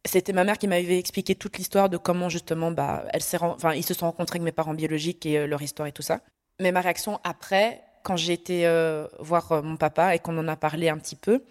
c'était 0.05 0.33
ma 0.33 0.43
mère 0.43 0.57
qui 0.57 0.67
m'avait 0.67 0.97
expliqué 0.97 1.35
toute 1.35 1.57
l'histoire 1.57 1.89
de 1.89 1.97
comment 1.97 2.29
justement 2.29 2.71
bah 2.71 3.05
ils 3.13 3.83
se 3.83 3.93
sont 3.93 4.05
rencontrés 4.07 4.37
avec 4.37 4.43
mes 4.43 4.51
parents 4.51 4.73
biologiques 4.73 5.25
et 5.25 5.37
euh, 5.37 5.47
leur 5.47 5.61
histoire 5.61 5.87
et 5.87 5.91
tout 5.91 6.01
ça. 6.01 6.21
Mais 6.59 6.71
ma 6.71 6.81
réaction 6.81 7.19
après 7.23 7.83
quand 8.03 8.17
j'ai 8.17 8.33
été 8.33 8.65
euh, 8.65 9.07
voir 9.19 9.51
euh, 9.51 9.61
mon 9.61 9.77
papa 9.77 10.15
et 10.15 10.19
qu'on 10.19 10.37
en 10.39 10.47
a 10.47 10.55
parlé 10.55 10.89
un 10.89 10.97
petit 10.97 11.15
peu, 11.15 11.43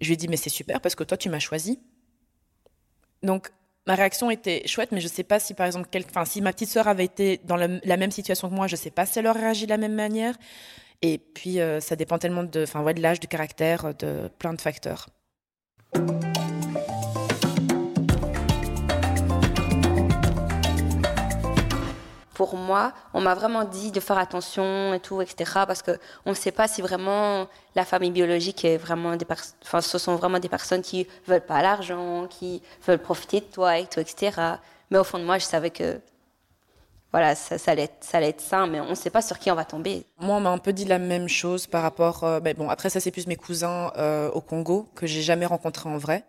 je 0.00 0.06
lui 0.06 0.14
ai 0.14 0.16
dit 0.16 0.28
mais 0.28 0.38
c'est 0.38 0.50
super 0.50 0.80
parce 0.80 0.94
que 0.94 1.04
toi 1.04 1.16
tu 1.16 1.28
m'as 1.28 1.38
choisi. 1.38 1.80
Donc 3.22 3.50
ma 3.86 3.94
réaction 3.94 4.30
était 4.30 4.66
chouette 4.66 4.90
mais 4.90 5.00
je 5.00 5.08
sais 5.08 5.24
pas 5.24 5.38
si 5.38 5.52
par 5.52 5.66
exemple 5.66 5.88
si 6.24 6.40
ma 6.40 6.52
petite 6.52 6.70
sœur 6.70 6.88
avait 6.88 7.04
été 7.04 7.40
dans 7.44 7.56
la, 7.56 7.68
même 7.68 8.10
situation 8.10 8.48
que 8.48 8.54
moi, 8.54 8.68
je 8.68 8.76
sais 8.76 8.90
pas 8.90 9.04
si 9.04 9.18
elle 9.18 9.26
aurait 9.26 9.40
réagi 9.40 9.66
de 9.66 9.70
la 9.70 9.78
même 9.78 9.94
manière. 9.94 10.34
Et 11.02 11.18
puis 11.18 11.58
ça 11.80 11.94
dépend 11.94 12.18
tellement 12.18 12.42
de 12.42 12.64
de 12.64 13.00
l'âge, 13.00 13.20
du 13.20 13.28
caractère, 13.28 13.94
de 13.94 14.28
plein 14.38 14.54
de 14.54 14.60
facteurs. 14.60 15.08
Pour 22.38 22.54
moi, 22.54 22.92
on 23.14 23.20
m'a 23.20 23.34
vraiment 23.34 23.64
dit 23.64 23.90
de 23.90 23.98
faire 23.98 24.16
attention 24.16 24.94
et 24.94 25.00
tout, 25.00 25.20
etc. 25.20 25.64
Parce 25.66 25.82
que 25.82 25.98
on 26.24 26.30
ne 26.30 26.36
sait 26.36 26.52
pas 26.52 26.68
si 26.68 26.80
vraiment 26.80 27.48
la 27.74 27.84
famille 27.84 28.12
biologique 28.12 28.64
est 28.64 28.76
vraiment 28.76 29.16
des 29.16 29.24
personnes, 29.24 29.56
enfin, 29.64 29.80
ce 29.80 29.98
sont 29.98 30.14
vraiment 30.14 30.38
des 30.38 30.48
personnes 30.48 30.82
qui 30.82 31.08
veulent 31.26 31.44
pas 31.44 31.62
l'argent, 31.62 32.28
qui 32.30 32.62
veulent 32.86 33.00
profiter 33.00 33.40
de 33.40 33.46
toi 33.46 33.78
et 33.78 33.88
tout, 33.88 33.98
etc. 33.98 34.40
Mais 34.92 34.98
au 34.98 35.02
fond 35.02 35.18
de 35.18 35.24
moi, 35.24 35.38
je 35.38 35.46
savais 35.46 35.70
que 35.70 36.00
voilà, 37.10 37.34
ça, 37.34 37.58
ça, 37.58 37.72
allait 37.72 37.90
ça 37.98 38.18
allait 38.18 38.28
être 38.28 38.40
sain, 38.40 38.68
mais 38.68 38.78
on 38.78 38.90
ne 38.90 38.94
sait 38.94 39.10
pas 39.10 39.22
sur 39.22 39.40
qui 39.40 39.50
on 39.50 39.56
va 39.56 39.64
tomber. 39.64 40.06
Moi, 40.20 40.36
on 40.36 40.40
m'a 40.40 40.50
un 40.50 40.58
peu 40.58 40.72
dit 40.72 40.84
la 40.84 41.00
même 41.00 41.28
chose 41.28 41.66
par 41.66 41.82
rapport. 41.82 42.22
Euh, 42.22 42.38
ben 42.38 42.54
bon, 42.56 42.70
après 42.70 42.88
ça, 42.88 43.00
c'est 43.00 43.10
plus 43.10 43.26
mes 43.26 43.34
cousins 43.34 43.90
euh, 43.96 44.30
au 44.30 44.40
Congo 44.40 44.88
que 44.94 45.08
j'ai 45.08 45.22
jamais 45.22 45.46
rencontrés 45.46 45.88
en 45.88 45.98
vrai. 45.98 46.22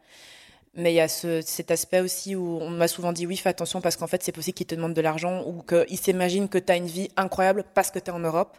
Mais 0.76 0.92
il 0.94 0.96
y 0.96 1.02
a 1.02 1.08
ce, 1.08 1.42
cet 1.42 1.72
aspect 1.72 2.00
aussi 2.00 2.36
où 2.36 2.60
on 2.62 2.70
m'a 2.70 2.88
souvent 2.88 3.12
dit 3.12 3.26
oui, 3.26 3.38
fais 3.38 3.50
attention 3.50 3.82
parce 3.82 3.98
qu'en 3.98 4.08
fait, 4.08 4.22
c'est 4.24 4.32
possible 4.32 4.56
qu'ils 4.56 4.68
te 4.68 4.76
demandent 4.76 4.94
de 4.94 5.02
l'argent 5.02 5.44
ou 5.46 5.64
qu'ils 5.64 5.98
s'imaginent 5.98 6.48
que 6.48 6.60
tu 6.60 6.72
as 6.72 6.76
une 6.76 6.86
vie 6.86 7.10
incroyable 7.18 7.66
parce 7.74 7.90
que 7.92 8.00
tu 8.00 8.06
es 8.06 8.14
en 8.14 8.20
Europe 8.20 8.58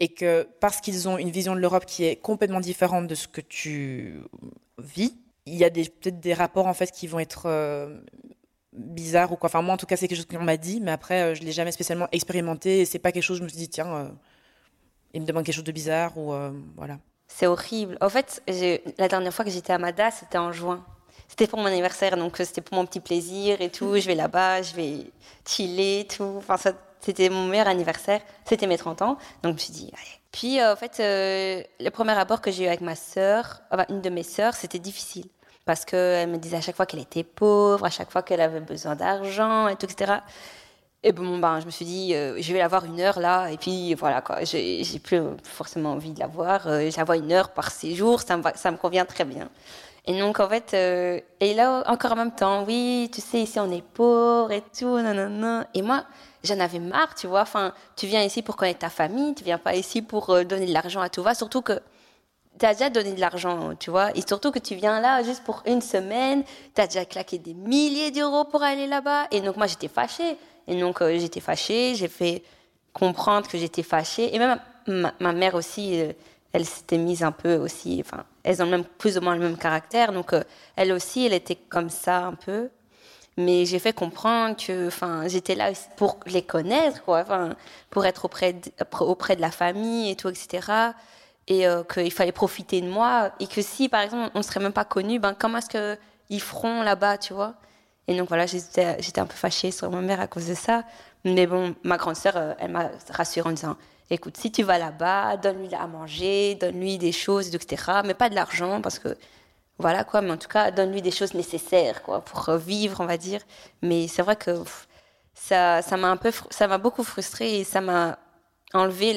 et 0.00 0.08
que 0.08 0.48
parce 0.60 0.80
qu'ils 0.80 1.08
ont 1.08 1.18
une 1.18 1.30
vision 1.30 1.54
de 1.54 1.60
l'Europe 1.60 1.86
qui 1.86 2.04
est 2.04 2.16
complètement 2.16 2.60
différente 2.60 3.06
de 3.06 3.14
ce 3.14 3.28
que 3.28 3.40
tu 3.40 4.20
vis, 4.78 5.16
il 5.46 5.54
y 5.54 5.64
a 5.64 5.70
peut-être 5.70 6.20
des 6.20 6.34
rapports 6.34 6.66
en 6.66 6.74
fait 6.74 6.90
qui 6.90 7.06
vont 7.06 7.18
être 7.18 7.46
euh, 7.46 8.00
bizarres 8.72 9.32
ou 9.32 9.36
quoi. 9.36 9.48
Enfin, 9.48 9.62
moi, 9.62 9.74
en 9.74 9.76
tout 9.76 9.86
cas, 9.86 9.96
c'est 9.96 10.08
quelque 10.08 10.18
chose 10.18 10.26
qu'on 10.26 10.44
m'a 10.44 10.56
dit, 10.56 10.80
mais 10.80 10.92
après, 10.92 11.22
euh, 11.22 11.34
je 11.34 11.42
l'ai 11.42 11.52
jamais 11.52 11.72
spécialement 11.72 12.08
expérimenté 12.12 12.80
et 12.80 12.84
c'est 12.84 12.98
pas 12.98 13.12
quelque 13.12 13.22
chose 13.22 13.38
je 13.38 13.44
me 13.44 13.48
suis 13.48 13.58
dit, 13.58 13.68
tiens, 13.68 13.94
euh, 13.94 14.08
il 15.14 15.20
me 15.22 15.26
demande 15.26 15.44
quelque 15.44 15.54
chose 15.54 15.64
de 15.64 15.72
bizarre 15.72 16.16
ou 16.16 16.32
voilà. 16.76 16.98
C'est 17.28 17.46
horrible. 17.46 17.96
En 18.00 18.08
fait, 18.08 18.42
la 18.98 19.08
dernière 19.08 19.32
fois 19.32 19.44
que 19.44 19.50
j'étais 19.50 19.72
à 19.72 19.78
Mada, 19.78 20.10
c'était 20.10 20.38
en 20.38 20.52
juin. 20.52 20.84
C'était 21.32 21.46
pour 21.46 21.60
mon 21.60 21.64
anniversaire, 21.64 22.18
donc 22.18 22.38
euh, 22.38 22.44
c'était 22.44 22.60
pour 22.60 22.74
mon 22.74 22.84
petit 22.84 23.00
plaisir 23.00 23.62
et 23.62 23.70
tout. 23.70 23.96
Je 23.96 24.06
vais 24.06 24.14
là-bas, 24.14 24.60
je 24.60 24.74
vais 24.74 25.06
chiller, 25.48 26.06
tout. 26.06 26.34
Enfin, 26.36 26.56
c'était 27.00 27.30
mon 27.30 27.46
meilleur 27.46 27.68
anniversaire. 27.68 28.20
C'était 28.44 28.66
mes 28.66 28.76
30 28.76 29.00
ans. 29.00 29.16
Donc, 29.42 29.52
je 29.52 29.52
me 29.52 29.56
suis 29.56 29.72
dit, 29.72 29.90
allez. 29.94 30.20
Puis, 30.30 30.60
euh, 30.60 30.74
en 30.74 30.76
fait, 30.76 31.00
euh, 31.00 31.62
le 31.80 31.88
premier 31.88 32.12
rapport 32.12 32.42
que 32.42 32.50
j'ai 32.50 32.64
eu 32.64 32.66
avec 32.66 32.82
ma 32.82 32.94
sœur, 32.96 33.62
enfin, 33.70 33.86
une 33.88 34.02
de 34.02 34.10
mes 34.10 34.24
sœurs, 34.24 34.52
c'était 34.52 34.78
difficile. 34.78 35.24
Parce 35.64 35.86
qu'elle 35.86 36.28
me 36.28 36.36
disait 36.36 36.58
à 36.58 36.60
chaque 36.60 36.76
fois 36.76 36.84
qu'elle 36.84 37.00
était 37.00 37.24
pauvre, 37.24 37.86
à 37.86 37.90
chaque 37.90 38.10
fois 38.10 38.22
qu'elle 38.22 38.42
avait 38.42 38.60
besoin 38.60 38.94
d'argent 38.94 39.68
et 39.68 39.76
tout, 39.76 39.86
etc. 39.86 40.16
Et 41.02 41.12
bon, 41.12 41.38
ben, 41.38 41.60
je 41.60 41.64
me 41.64 41.70
suis 41.70 41.86
dit, 41.86 42.12
je 42.12 42.52
vais 42.52 42.58
la 42.58 42.68
voir 42.68 42.84
une 42.84 43.00
heure 43.00 43.20
là, 43.20 43.48
et 43.48 43.56
puis 43.56 43.94
voilà, 43.94 44.20
quoi. 44.20 44.44
J'ai 44.44 44.84
plus 45.02 45.20
forcément 45.44 45.92
envie 45.92 46.10
de 46.12 46.20
la 46.20 46.26
voir. 46.26 46.64
je 46.64 46.94
la 46.94 47.04
vois 47.04 47.16
une 47.16 47.32
heure 47.32 47.50
par 47.50 47.70
séjour, 47.70 48.20
ça 48.20 48.36
me 48.36 48.76
convient 48.76 49.06
très 49.06 49.24
bien. 49.24 49.48
Et 50.06 50.18
donc, 50.18 50.40
en 50.40 50.48
fait, 50.48 50.74
euh, 50.74 51.20
et 51.38 51.54
là, 51.54 51.84
encore 51.86 52.12
en 52.12 52.16
même 52.16 52.34
temps, 52.34 52.64
oui, 52.64 53.08
tu 53.12 53.20
sais, 53.20 53.40
ici, 53.42 53.60
on 53.60 53.70
est 53.70 53.84
pauvre 53.84 54.50
et 54.50 54.62
tout, 54.76 54.98
nanana. 54.98 55.66
Et 55.74 55.82
moi, 55.82 56.04
j'en 56.42 56.58
avais 56.58 56.80
marre, 56.80 57.14
tu 57.14 57.28
vois. 57.28 57.42
Enfin, 57.42 57.72
tu 57.94 58.06
viens 58.06 58.22
ici 58.22 58.42
pour 58.42 58.56
connaître 58.56 58.80
ta 58.80 58.90
famille, 58.90 59.34
tu 59.34 59.44
viens 59.44 59.58
pas 59.58 59.76
ici 59.76 60.02
pour 60.02 60.30
euh, 60.30 60.42
donner 60.44 60.66
de 60.66 60.72
l'argent 60.72 61.00
à 61.00 61.08
tout 61.08 61.22
va. 61.22 61.34
Surtout 61.34 61.62
que 61.62 61.80
tu 62.58 62.66
as 62.66 62.72
déjà 62.72 62.90
donné 62.90 63.12
de 63.12 63.20
l'argent, 63.20 63.76
tu 63.76 63.90
vois. 63.90 64.10
Et 64.16 64.22
surtout 64.26 64.50
que 64.50 64.58
tu 64.58 64.74
viens 64.74 65.00
là 65.00 65.22
juste 65.22 65.44
pour 65.44 65.62
une 65.66 65.80
semaine, 65.80 66.42
tu 66.74 66.80
as 66.80 66.88
déjà 66.88 67.04
claqué 67.04 67.38
des 67.38 67.54
milliers 67.54 68.10
d'euros 68.10 68.44
pour 68.44 68.64
aller 68.64 68.88
là-bas. 68.88 69.28
Et 69.30 69.40
donc, 69.40 69.56
moi, 69.56 69.68
j'étais 69.68 69.88
fâchée. 69.88 70.36
Et 70.66 70.80
donc, 70.80 71.00
euh, 71.00 71.16
j'étais 71.16 71.40
fâchée, 71.40 71.94
j'ai 71.94 72.08
fait 72.08 72.42
comprendre 72.92 73.46
que 73.46 73.56
j'étais 73.56 73.84
fâchée. 73.84 74.34
Et 74.34 74.38
même 74.40 74.58
ma, 74.88 75.14
ma 75.20 75.32
mère 75.32 75.54
aussi, 75.54 76.02
elle 76.52 76.64
s'était 76.66 76.98
mise 76.98 77.22
un 77.22 77.32
peu 77.32 77.56
aussi, 77.56 78.02
enfin, 78.04 78.24
elles 78.42 78.62
ont 78.62 78.66
même 78.66 78.84
plus 78.84 79.18
ou 79.18 79.20
moins 79.20 79.34
le 79.34 79.40
même 79.40 79.56
caractère, 79.56 80.12
donc 80.12 80.32
euh, 80.32 80.42
elle 80.76 80.92
aussi, 80.92 81.26
elle 81.26 81.32
était 81.32 81.56
comme 81.56 81.90
ça 81.90 82.26
un 82.26 82.34
peu. 82.34 82.70
Mais 83.38 83.64
j'ai 83.64 83.78
fait 83.78 83.94
comprendre 83.94 84.56
que, 84.56 84.88
enfin, 84.88 85.26
j'étais 85.26 85.54
là 85.54 85.72
pour 85.96 86.20
les 86.26 86.42
connaître, 86.42 87.02
quoi, 87.02 87.20
enfin, 87.20 87.54
pour 87.88 88.04
être 88.04 88.26
auprès 88.26 88.52
de, 88.52 88.70
auprès 89.00 89.36
de 89.36 89.40
la 89.40 89.50
famille 89.50 90.10
et 90.10 90.16
tout, 90.16 90.28
etc. 90.28 90.92
Et 91.48 91.66
euh, 91.66 91.82
qu'il 91.82 92.12
fallait 92.12 92.30
profiter 92.32 92.82
de 92.82 92.88
moi, 92.88 93.32
et 93.40 93.46
que 93.46 93.62
si, 93.62 93.88
par 93.88 94.02
exemple, 94.02 94.30
on 94.34 94.38
ne 94.38 94.44
serait 94.44 94.60
même 94.60 94.72
pas 94.72 94.84
connus, 94.84 95.18
ben 95.18 95.34
comment 95.38 95.58
est-ce 95.58 95.96
qu'ils 96.28 96.40
feront 96.42 96.82
là-bas, 96.82 97.16
tu 97.18 97.32
vois? 97.32 97.54
Et 98.06 98.16
donc 98.16 98.28
voilà, 98.28 98.46
j'étais 98.46 99.18
un 99.18 99.26
peu 99.26 99.34
fâchée 99.34 99.70
sur 99.70 99.90
ma 99.90 100.00
mère 100.00 100.20
à 100.20 100.26
cause 100.26 100.48
de 100.48 100.54
ça. 100.54 100.84
Mais 101.24 101.46
bon, 101.46 101.74
ma 101.84 101.96
grande 101.96 102.16
sœur, 102.16 102.36
euh, 102.36 102.52
elle 102.58 102.72
m'a 102.72 102.90
rassurée 103.10 103.48
en 103.48 103.52
disant 103.52 103.76
écoute, 104.14 104.36
si 104.36 104.52
tu 104.52 104.62
vas 104.62 104.78
là-bas, 104.78 105.36
donne-lui 105.36 105.74
à 105.74 105.86
manger, 105.86 106.54
donne-lui 106.56 106.98
des 106.98 107.12
choses, 107.12 107.54
etc. 107.54 108.00
Mais 108.04 108.14
pas 108.14 108.28
de 108.28 108.34
l'argent, 108.34 108.80
parce 108.80 108.98
que 108.98 109.16
voilà 109.78 110.04
quoi. 110.04 110.20
Mais 110.22 110.30
en 110.30 110.36
tout 110.36 110.48
cas, 110.48 110.70
donne-lui 110.70 111.02
des 111.02 111.10
choses 111.10 111.34
nécessaires, 111.34 112.02
quoi, 112.02 112.20
pour 112.22 112.50
vivre, 112.56 113.00
on 113.00 113.06
va 113.06 113.16
dire. 113.16 113.40
Mais 113.82 114.08
c'est 114.08 114.22
vrai 114.22 114.36
que 114.36 114.62
ça, 115.34 115.82
ça 115.82 115.96
m'a 115.96 116.08
un 116.08 116.16
peu, 116.16 116.30
ça 116.50 116.68
m'a 116.68 116.78
beaucoup 116.78 117.04
frustrée 117.04 117.60
et 117.60 117.64
ça 117.64 117.80
m'a 117.80 118.18
enlevé 118.74 119.16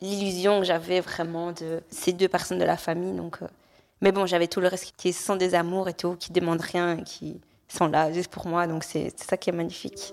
l'illusion 0.00 0.60
que 0.60 0.66
j'avais 0.66 1.00
vraiment 1.00 1.52
de 1.52 1.82
ces 1.90 2.12
deux 2.12 2.28
personnes 2.28 2.58
de 2.58 2.64
la 2.64 2.76
famille. 2.76 3.14
Donc, 3.14 3.38
euh, 3.42 3.46
mais 4.00 4.12
bon, 4.12 4.26
j'avais 4.26 4.46
tout 4.48 4.60
le 4.60 4.68
reste 4.68 4.94
qui 4.96 5.12
sont 5.12 5.36
des 5.36 5.54
amours 5.54 5.88
et 5.88 5.94
tout, 5.94 6.16
qui 6.16 6.32
demandent 6.32 6.60
rien, 6.60 6.98
qui 6.98 7.40
sont 7.68 7.86
là 7.86 8.12
juste 8.12 8.30
pour 8.30 8.46
moi. 8.46 8.66
Donc 8.66 8.84
c'est 8.84 9.12
ça 9.18 9.36
qui 9.36 9.50
est 9.50 9.52
magnifique. 9.52 10.12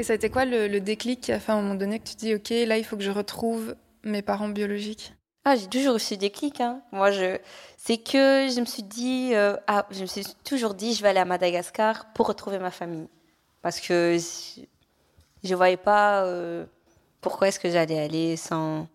Et 0.00 0.02
ça 0.02 0.14
a 0.14 0.16
été 0.16 0.30
quoi 0.30 0.46
le, 0.46 0.80
déclic 0.80 1.28
à 1.28 1.38
un 1.48 1.60
moment 1.60 1.74
donné 1.74 1.98
que 1.98 2.08
tu 2.08 2.16
dis, 2.16 2.34
OK, 2.34 2.48
là, 2.48 2.78
il 2.78 2.84
faut 2.84 2.96
que 2.96 3.02
je 3.02 3.10
retrouve 3.10 3.76
mes 4.02 4.22
parents 4.22 4.48
biologiques? 4.48 5.12
Ah, 5.44 5.56
j'ai 5.56 5.66
toujours 5.66 5.92
reçu 5.92 6.16
des 6.16 6.30
clics. 6.30 6.62
Hein. 6.62 6.80
Moi, 6.90 7.10
je, 7.10 7.36
c'est 7.76 7.98
que 7.98 8.48
je 8.48 8.60
me 8.60 8.64
suis 8.64 8.82
dit, 8.82 9.32
euh, 9.34 9.58
ah, 9.66 9.84
je 9.90 10.00
me 10.00 10.06
suis 10.06 10.24
toujours 10.42 10.72
dit, 10.72 10.94
je 10.94 11.02
vais 11.02 11.10
aller 11.10 11.18
à 11.18 11.26
Madagascar 11.26 12.10
pour 12.14 12.28
retrouver 12.28 12.58
ma 12.58 12.70
famille, 12.70 13.08
parce 13.60 13.78
que 13.78 14.16
je, 14.16 15.50
ne 15.50 15.54
voyais 15.54 15.76
pas 15.76 16.24
euh, 16.24 16.64
pourquoi 17.20 17.48
est-ce 17.48 17.60
que 17.60 17.68
j'allais 17.68 17.98
aller 17.98 18.38
sans, 18.38 18.88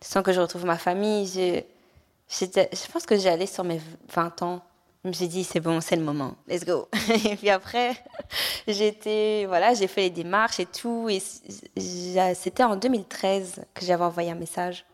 sans 0.00 0.24
que 0.24 0.32
je 0.32 0.40
retrouve 0.40 0.64
ma 0.64 0.76
famille. 0.76 1.28
Je, 1.28 1.62
je 2.28 2.92
pense 2.92 3.06
que 3.06 3.16
j'allais 3.16 3.46
sur 3.46 3.62
mes 3.62 3.80
20 4.12 4.42
ans. 4.42 4.60
Je 5.06 5.08
me 5.08 5.14
suis 5.14 5.28
dit, 5.28 5.44
c'est 5.44 5.60
bon, 5.60 5.80
c'est 5.80 5.94
le 5.94 6.02
moment, 6.02 6.34
let's 6.48 6.64
go. 6.64 6.88
et 7.30 7.36
puis 7.36 7.48
après, 7.48 7.92
j'étais, 8.66 9.44
voilà, 9.46 9.72
j'ai 9.72 9.86
fait 9.86 10.00
les 10.00 10.10
démarches 10.10 10.58
et 10.58 10.66
tout. 10.66 11.08
Et 11.08 11.22
c'était 12.34 12.64
en 12.64 12.74
2013 12.74 13.66
que 13.72 13.84
j'avais 13.84 14.02
envoyé 14.02 14.32
un 14.32 14.34
message, 14.34 14.84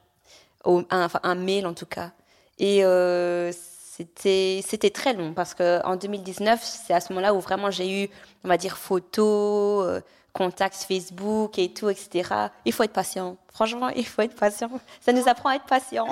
un, 0.67 0.85
enfin 0.91 1.19
un 1.23 1.35
mail 1.35 1.67
en 1.67 1.73
tout 1.73 1.87
cas. 1.87 2.11
Et 2.59 2.85
euh, 2.85 3.53
c'était, 3.55 4.91
très 4.91 5.15
long 5.15 5.33
parce 5.33 5.55
qu'en 5.55 5.97
2019, 5.97 6.61
c'est 6.63 6.93
à 6.93 7.01
ce 7.01 7.11
moment-là 7.15 7.33
où 7.33 7.41
vraiment 7.41 7.71
j'ai 7.71 8.05
eu, 8.05 8.11
on 8.45 8.49
va 8.49 8.59
dire, 8.59 8.77
photos, 8.77 9.87
euh, 9.87 10.01
contacts 10.35 10.85
Facebook 10.87 11.59
et 11.59 11.73
tout, 11.73 11.89
etc. 11.89 12.51
Il 12.67 12.75
faut 12.75 12.83
être 12.83 12.93
patient. 12.93 13.39
Franchement, 13.51 13.89
il 13.89 14.05
faut 14.05 14.21
être 14.21 14.37
patient. 14.37 14.69
Ça 15.01 15.15
nous 15.15 15.27
apprend 15.27 15.49
à 15.49 15.55
être 15.55 15.65
patient. 15.65 16.07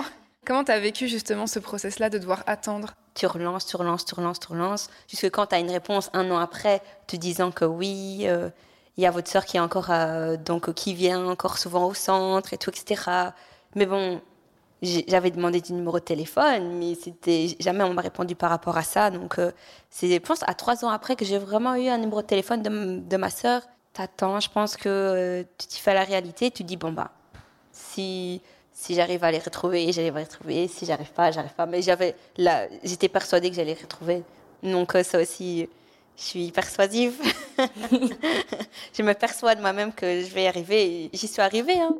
Comment 0.46 0.64
tu 0.64 0.72
as 0.72 0.81
vécu 0.81 1.07
justement 1.07 1.46
ce 1.46 1.59
process-là 1.59 2.09
de 2.09 2.18
devoir 2.18 2.42
attendre? 2.46 2.94
Tu 3.14 3.26
relances, 3.26 3.66
tu 3.66 3.76
relances, 3.76 4.07
tu 4.07 4.14
relances, 4.14 4.40
tu 4.40 4.48
relances, 4.48 4.88
jusque 5.09 5.31
quand 5.31 5.46
tu 5.46 5.55
as 5.55 5.59
une 5.59 5.70
réponse 5.70 6.09
un 6.14 6.31
an 6.31 6.38
après, 6.38 6.81
te 7.07 7.16
disant 7.16 7.50
que 7.50 7.66
oui, 7.66 8.22
euh, 8.22 8.48
il 8.96 9.05
y 9.05 9.07
a 9.07 9.11
votre 9.11 9.29
sœur 9.29 9.44
qui 9.44 9.59
est 9.59 9.61
encore, 9.61 9.90
euh, 9.90 10.37
donc 10.38 10.72
qui 10.72 10.94
vient 10.94 11.26
encore 11.26 11.59
souvent 11.59 11.87
au 11.87 11.94
centre 11.94 12.55
et 12.55 12.59
tout, 12.59 12.70
etc. 12.70 13.33
Mais 13.74 13.85
bon, 13.85 14.22
j'avais 14.83 15.31
demandé 15.31 15.61
du 15.61 15.74
numéro 15.74 15.98
de 15.98 16.05
téléphone, 16.05 16.79
mais 16.79 16.94
c'était 16.94 17.55
jamais 17.61 17.85
on 17.85 17.92
m'a 17.92 18.03
répondu 18.03 18.35
par 18.35 18.48
rapport 18.48 18.79
à 18.79 18.83
ça. 18.83 19.11
Donc 19.11 19.38
euh, 19.38 19.53
c'est, 19.90 20.11
je 20.11 20.18
pense, 20.18 20.42
à 20.46 20.55
trois 20.55 20.85
ans 20.87 20.90
après 20.90 21.16
que 21.16 21.24
j'ai 21.26 21.38
vraiment 21.38 21.74
eu 21.74 21.88
un 21.88 21.98
numéro 21.98 22.22
de 22.22 22.26
téléphone 22.26 22.62
de, 22.62 23.00
de 23.00 23.16
ma 23.18 23.29
sœur. 23.29 23.62
T'attends, 23.92 24.40
je 24.40 24.48
pense 24.48 24.76
que 24.76 25.44
tu 25.59 25.66
t'y 25.66 25.81
fais 25.81 25.92
la 25.92 26.05
réalité, 26.05 26.50
tu 26.50 26.64
dis 26.64 26.76
bon 26.79 26.92
bah 26.92 27.11
si 27.72 28.40
si 28.81 28.95
j'arrive 28.95 29.23
à 29.25 29.31
les 29.31 29.38
retrouver, 29.38 29.93
j'allais 29.93 30.11
les 30.11 30.23
retrouver. 30.25 30.66
Si 30.66 30.87
j'arrive 30.87 31.12
pas, 31.12 31.31
j'arrive 31.31 31.53
pas. 31.53 31.66
Mais 31.66 31.83
j'avais 31.83 32.14
là, 32.38 32.66
j'étais 32.83 33.11
persuadée 33.11 33.51
que 33.51 33.57
j'allais 33.57 33.75
les 33.75 33.83
retrouver. 33.83 34.23
Donc 34.62 34.95
euh, 34.95 35.03
ça 35.03 35.21
aussi, 35.21 35.69
je 36.16 36.23
suis 36.23 36.51
persuasive. 36.51 37.21
je 37.59 39.03
me 39.03 39.12
persuade 39.12 39.61
moi-même 39.61 39.93
que 39.93 40.23
je 40.23 40.33
vais 40.35 40.45
y 40.45 40.47
arriver. 40.47 41.11
J'y 41.12 41.29
suis 41.29 41.43
arrivée. 41.43 41.79
Hein. 41.79 41.95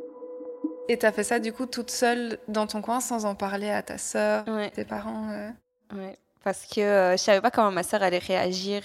Et 0.88 0.99
tu 0.99 1.05
as 1.05 1.12
fait 1.12 1.23
ça 1.23 1.38
du 1.38 1.53
coup 1.53 1.66
toute 1.66 1.90
seule 1.90 2.38
dans 2.49 2.66
ton 2.66 2.81
coin 2.81 3.01
sans 3.01 3.27
en 3.27 3.35
parler 3.35 3.69
à 3.69 3.83
ta 3.83 3.99
sœur, 3.99 4.47
tes 4.75 4.87
parents 4.87 5.31
euh? 5.33 5.51
Oui, 5.93 6.12
parce 6.43 6.64
que 6.64 6.81
euh, 6.81 7.12
je 7.12 7.19
savais 7.19 7.43
pas 7.43 7.51
comment 7.51 7.71
ma 7.71 7.83
sœur 7.83 8.03
allait 8.03 8.19
réagir. 8.19 8.83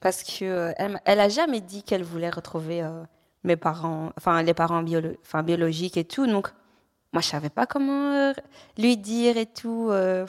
Parce 0.00 0.22
que 0.22 0.72
elle, 0.76 1.00
elle 1.04 1.20
a 1.20 1.28
jamais 1.28 1.60
dit 1.60 1.82
qu'elle 1.82 2.04
voulait 2.04 2.30
retrouver 2.30 2.88
mes 3.42 3.56
parents, 3.56 4.12
enfin 4.16 4.42
les 4.42 4.54
parents 4.54 4.82
enfin, 5.22 5.42
biologiques 5.42 5.98
et 5.98 6.04
tout. 6.04 6.26
Donc 6.26 6.50
moi, 7.12 7.22
je 7.22 7.28
savais 7.28 7.50
pas 7.50 7.66
comment 7.66 8.12
euh, 8.12 8.32
lui 8.78 8.96
dire 8.96 9.36
et 9.36 9.46
tout. 9.46 9.88
Euh, 9.90 10.26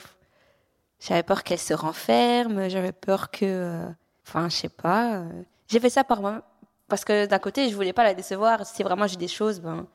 j'avais 0.98 1.22
peur 1.22 1.44
qu'elle 1.44 1.58
se 1.58 1.74
renferme. 1.74 2.68
J'avais 2.68 2.92
peur 2.92 3.30
que, 3.30 3.44
euh, 3.44 3.88
enfin, 4.26 4.48
je 4.48 4.56
sais 4.56 4.68
pas. 4.68 5.22
J'ai 5.68 5.80
fait 5.80 5.90
ça 5.90 6.04
par 6.04 6.20
moi 6.20 6.42
parce 6.88 7.04
que 7.04 7.26
d'un 7.26 7.38
côté, 7.38 7.68
je 7.68 7.74
voulais 7.74 7.92
pas 7.92 8.04
la 8.04 8.14
décevoir. 8.14 8.66
Si 8.66 8.82
vraiment 8.82 9.06
j'ai 9.06 9.16
des 9.16 9.28
choses, 9.28 9.60
ben, 9.60 9.86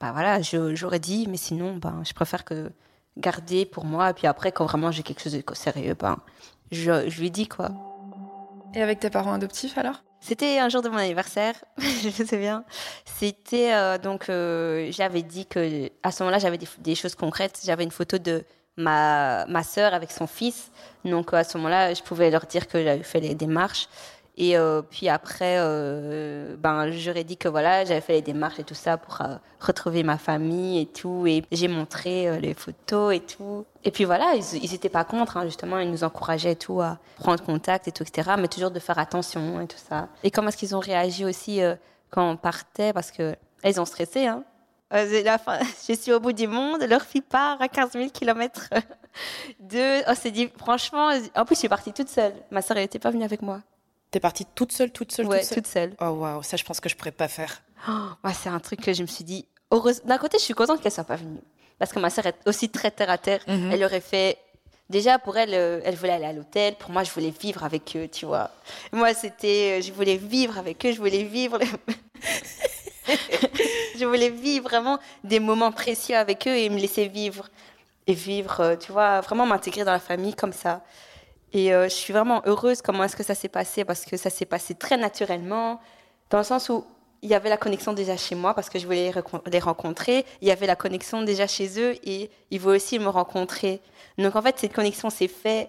ben 0.00 0.12
voilà, 0.12 0.40
j'aurais 0.42 1.00
dit. 1.00 1.26
Mais 1.28 1.38
sinon, 1.38 1.76
ben, 1.76 2.02
je 2.04 2.12
préfère 2.12 2.44
que 2.44 2.70
garder 3.16 3.64
pour 3.64 3.84
moi. 3.86 4.10
Et 4.10 4.14
puis 4.14 4.26
après, 4.26 4.52
quand 4.52 4.66
vraiment 4.66 4.90
j'ai 4.90 5.02
quelque 5.02 5.22
chose 5.22 5.32
de 5.32 5.42
sérieux, 5.54 5.94
ben, 5.94 6.18
je, 6.70 7.08
je 7.08 7.20
lui 7.20 7.30
dis 7.30 7.48
quoi. 7.48 7.70
Et 8.74 8.82
avec 8.82 9.00
tes 9.00 9.08
parents 9.08 9.32
adoptifs 9.32 9.78
alors? 9.78 10.02
C'était 10.20 10.58
un 10.58 10.68
jour 10.68 10.82
de 10.82 10.88
mon 10.88 10.96
anniversaire, 10.96 11.54
je 11.78 12.24
sais 12.24 12.38
bien. 12.38 12.64
C'était 13.04 13.72
euh, 13.72 13.98
donc 13.98 14.28
euh, 14.28 14.88
j'avais 14.90 15.22
dit 15.22 15.46
que 15.46 15.90
à 16.02 16.10
ce 16.10 16.22
moment-là 16.22 16.38
j'avais 16.38 16.58
des, 16.78 16.94
choses 16.94 17.14
concrètes. 17.14 17.60
J'avais 17.64 17.84
une 17.84 17.90
photo 17.90 18.18
de 18.18 18.44
ma 18.76 19.46
ma 19.46 19.62
sœur 19.62 19.94
avec 19.94 20.10
son 20.10 20.26
fils. 20.26 20.70
Donc 21.04 21.32
à 21.32 21.44
ce 21.44 21.56
moment-là 21.58 21.94
je 21.94 22.02
pouvais 22.02 22.30
leur 22.30 22.46
dire 22.46 22.66
que 22.66 22.82
j'avais 22.82 23.02
fait 23.02 23.20
les 23.20 23.34
démarches. 23.34 23.88
Et 24.40 24.56
euh, 24.56 24.82
puis 24.82 25.08
après, 25.08 25.56
euh, 25.58 26.54
ben, 26.56 26.92
j'aurais 26.92 27.24
dit 27.24 27.36
que 27.36 27.48
voilà, 27.48 27.84
j'avais 27.84 28.00
fait 28.00 28.12
les 28.12 28.22
démarches 28.22 28.60
et 28.60 28.64
tout 28.64 28.74
ça 28.74 28.96
pour 28.96 29.20
euh, 29.20 29.34
retrouver 29.58 30.04
ma 30.04 30.16
famille 30.16 30.80
et 30.80 30.86
tout. 30.86 31.26
Et 31.26 31.42
j'ai 31.50 31.66
montré 31.66 32.40
les 32.40 32.54
photos 32.54 33.16
et 33.16 33.20
tout. 33.20 33.66
Et 33.82 33.90
puis 33.90 34.04
voilà, 34.04 34.34
ils 34.36 34.70
n'étaient 34.70 34.88
pas 34.88 35.02
contre, 35.02 35.36
hein, 35.36 35.44
justement, 35.44 35.80
ils 35.80 35.90
nous 35.90 36.04
encourageaient 36.04 36.52
et 36.52 36.56
tout 36.56 36.80
à 36.80 36.98
prendre 37.18 37.42
contact 37.42 37.88
et 37.88 37.92
tout, 37.92 38.04
etc. 38.04 38.30
Mais 38.38 38.46
toujours 38.46 38.70
de 38.70 38.78
faire 38.78 39.00
attention 39.00 39.60
et 39.60 39.66
tout 39.66 39.76
ça. 39.76 40.06
Et 40.22 40.30
comment 40.30 40.48
est-ce 40.48 40.56
qu'ils 40.56 40.76
ont 40.76 40.80
réagi 40.80 41.24
aussi 41.24 41.60
quand 42.10 42.30
on 42.30 42.36
partait? 42.36 42.92
Parce 42.92 43.10
que 43.10 43.34
ils 43.64 43.80
ont 43.80 43.84
stressé, 43.84 44.26
hein. 44.26 44.44
La 44.90 45.02
je 45.88 45.94
suis 45.94 46.12
au 46.12 46.20
bout 46.20 46.32
du 46.32 46.46
monde, 46.46 46.82
leur 46.88 47.02
fille 47.02 47.20
part 47.22 47.60
à 47.60 47.68
15 47.68 47.92
000 47.92 48.08
km 48.10 48.70
de. 49.58 50.08
Oh, 50.08 50.14
c'est 50.14 50.30
dit, 50.30 50.48
franchement, 50.56 51.10
en 51.34 51.44
plus, 51.44 51.56
je 51.56 51.58
suis 51.58 51.68
partie 51.68 51.92
toute 51.92 52.08
seule. 52.08 52.32
Ma 52.52 52.62
soeur, 52.62 52.76
elle 52.76 52.84
n'était 52.84 53.00
pas 53.00 53.10
venue 53.10 53.24
avec 53.24 53.42
moi. 53.42 53.60
T'es 54.10 54.20
partie 54.20 54.46
toute 54.46 54.72
seule, 54.72 54.90
toute 54.90 55.12
seule, 55.12 55.26
ouais, 55.26 55.40
toute 55.40 55.48
seule. 55.48 55.56
toute 55.56 55.66
seule. 55.66 55.96
Oh 56.00 56.10
waouh, 56.10 56.42
ça 56.42 56.56
je 56.56 56.64
pense 56.64 56.80
que 56.80 56.88
je 56.88 56.96
pourrais 56.96 57.12
pas 57.12 57.28
faire. 57.28 57.62
Oh, 57.88 58.28
c'est 58.34 58.48
un 58.48 58.58
truc 58.58 58.80
que 58.80 58.92
je 58.92 59.02
me 59.02 59.06
suis 59.06 59.24
dit. 59.24 59.46
Heureuse... 59.70 60.02
D'un 60.04 60.18
côté, 60.18 60.38
je 60.38 60.42
suis 60.42 60.54
contente 60.54 60.80
qu'elle 60.80 60.92
soit 60.92 61.04
pas 61.04 61.16
venue 61.16 61.40
parce 61.78 61.92
que 61.92 61.98
ma 61.98 62.10
sœur 62.10 62.26
est 62.26 62.36
aussi 62.46 62.68
très 62.68 62.90
terre 62.90 63.10
à 63.10 63.18
terre. 63.18 63.40
Mhm. 63.46 63.70
Elle 63.72 63.84
aurait 63.84 64.00
fait. 64.00 64.38
Déjà 64.90 65.18
pour 65.18 65.36
elle, 65.36 65.52
euh, 65.52 65.80
elle 65.84 65.94
voulait 65.96 66.12
aller 66.12 66.24
à 66.24 66.32
l'hôtel. 66.32 66.74
Pour 66.76 66.90
moi, 66.90 67.04
je 67.04 67.10
voulais 67.10 67.32
vivre 67.38 67.62
avec 67.62 67.94
eux, 67.94 68.08
tu 68.08 68.24
vois. 68.24 68.50
Moi, 68.92 69.12
c'était, 69.12 69.78
euh, 69.78 69.82
je 69.82 69.92
voulais 69.92 70.16
vivre 70.16 70.58
avec 70.58 70.84
eux. 70.86 70.92
Je 70.92 70.98
voulais 70.98 71.24
vivre. 71.24 71.58
je 73.98 74.04
voulais 74.04 74.30
vivre 74.30 74.68
vraiment 74.68 74.98
des 75.24 75.40
moments 75.40 75.72
précieux 75.72 76.16
avec 76.16 76.48
eux 76.48 76.56
et 76.56 76.70
me 76.70 76.78
laisser 76.78 77.06
vivre 77.06 77.50
et 78.06 78.14
vivre, 78.14 78.60
euh, 78.60 78.76
tu 78.76 78.90
vois, 78.90 79.20
vraiment 79.20 79.44
m'intégrer 79.44 79.84
dans 79.84 79.92
la 79.92 80.00
famille 80.00 80.34
comme 80.34 80.54
ça. 80.54 80.82
Et 81.52 81.72
euh, 81.72 81.84
je 81.84 81.94
suis 81.94 82.12
vraiment 82.12 82.42
heureuse 82.46 82.82
comment 82.82 83.04
est-ce 83.04 83.16
que 83.16 83.22
ça 83.22 83.34
s'est 83.34 83.48
passé 83.48 83.84
parce 83.84 84.04
que 84.04 84.16
ça 84.16 84.30
s'est 84.30 84.46
passé 84.46 84.74
très 84.74 84.96
naturellement, 84.96 85.80
dans 86.30 86.38
le 86.38 86.44
sens 86.44 86.68
où 86.68 86.84
il 87.22 87.30
y 87.30 87.34
avait 87.34 87.48
la 87.48 87.56
connexion 87.56 87.92
déjà 87.92 88.16
chez 88.16 88.34
moi 88.34 88.54
parce 88.54 88.70
que 88.70 88.78
je 88.78 88.86
voulais 88.86 89.12
les 89.50 89.58
rencontrer. 89.58 90.24
Il 90.40 90.48
y 90.48 90.50
avait 90.50 90.66
la 90.66 90.76
connexion 90.76 91.22
déjà 91.22 91.46
chez 91.46 91.80
eux 91.80 91.94
et 92.04 92.30
ils 92.50 92.60
voulaient 92.60 92.76
aussi 92.76 92.98
me 92.98 93.08
rencontrer. 93.08 93.80
Donc 94.18 94.36
en 94.36 94.42
fait, 94.42 94.58
cette 94.58 94.72
connexion 94.72 95.10
s'est 95.10 95.28
faite 95.28 95.68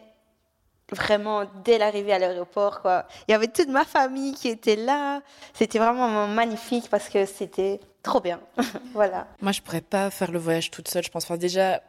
vraiment 0.92 1.46
dès 1.64 1.78
l'arrivée 1.78 2.14
à 2.14 2.20
l'aéroport. 2.20 2.82
Il 3.28 3.32
y 3.32 3.34
avait 3.34 3.48
toute 3.48 3.70
ma 3.70 3.86
famille 3.86 4.34
qui 4.34 4.50
était 4.50 4.76
là. 4.76 5.22
C'était 5.54 5.80
vraiment 5.80 6.28
magnifique 6.28 6.90
parce 6.90 7.10
que 7.10 7.26
c'était 7.26 7.80
trop 8.04 8.20
bien. 8.20 8.40
voilà. 8.94 9.28
Moi, 9.42 9.52
je 9.52 9.62
pourrais 9.62 9.82
pas 9.82 10.10
faire 10.10 10.32
le 10.32 10.40
voyage 10.40 10.72
toute 10.72 10.88
seule. 10.88 11.04
Je 11.04 11.10
pense. 11.10 11.30
Déjà, 11.32 11.82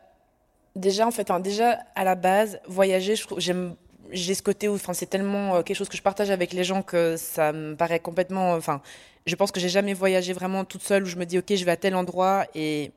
déjà 0.76 1.06
en 1.06 1.10
fait, 1.10 1.30
déjà 1.42 1.78
à 1.94 2.04
la 2.04 2.14
base, 2.14 2.60
voyager, 2.66 3.14
j'aime 3.38 3.74
j'ai 4.12 4.34
ce 4.34 4.42
côté 4.42 4.68
où 4.68 4.74
enfin 4.74 4.92
c'est 4.92 5.06
tellement 5.06 5.56
euh, 5.56 5.62
quelque 5.62 5.76
chose 5.76 5.88
que 5.88 5.96
je 5.96 6.02
partage 6.02 6.30
avec 6.30 6.52
les 6.52 6.64
gens 6.64 6.82
que 6.82 7.16
ça 7.16 7.52
me 7.52 7.76
paraît 7.76 8.00
complètement 8.00 8.54
enfin 8.54 8.82
je 9.26 9.36
pense 9.36 9.52
que 9.52 9.60
j'ai 9.60 9.68
jamais 9.68 9.94
voyagé 9.94 10.32
vraiment 10.32 10.64
toute 10.64 10.82
seule 10.82 11.04
où 11.04 11.06
je 11.06 11.16
me 11.16 11.24
dis 11.24 11.38
OK, 11.38 11.54
je 11.54 11.64
vais 11.64 11.70
à 11.70 11.76
tel 11.76 11.94
endroit 11.94 12.46
et 12.54 12.90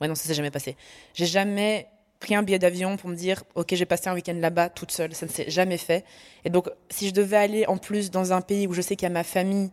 ouais 0.00 0.08
non, 0.08 0.14
ça 0.14 0.28
s'est 0.28 0.34
jamais 0.34 0.50
passé. 0.50 0.76
J'ai 1.14 1.26
jamais 1.26 1.88
pris 2.20 2.34
un 2.34 2.42
billet 2.42 2.58
d'avion 2.58 2.96
pour 2.96 3.08
me 3.08 3.14
dire 3.14 3.42
OK, 3.54 3.74
j'ai 3.74 3.86
passé 3.86 4.08
un 4.08 4.14
week-end 4.14 4.36
là-bas 4.38 4.68
toute 4.68 4.92
seule, 4.92 5.14
ça 5.14 5.26
ne 5.26 5.30
s'est 5.30 5.50
jamais 5.50 5.78
fait. 5.78 6.04
Et 6.44 6.50
donc 6.50 6.68
si 6.90 7.08
je 7.08 7.14
devais 7.14 7.36
aller 7.36 7.66
en 7.66 7.78
plus 7.78 8.10
dans 8.10 8.32
un 8.32 8.40
pays 8.40 8.66
où 8.66 8.74
je 8.74 8.82
sais 8.82 8.94
qu'il 8.96 9.06
y 9.06 9.10
a 9.10 9.14
ma 9.14 9.24
famille 9.24 9.70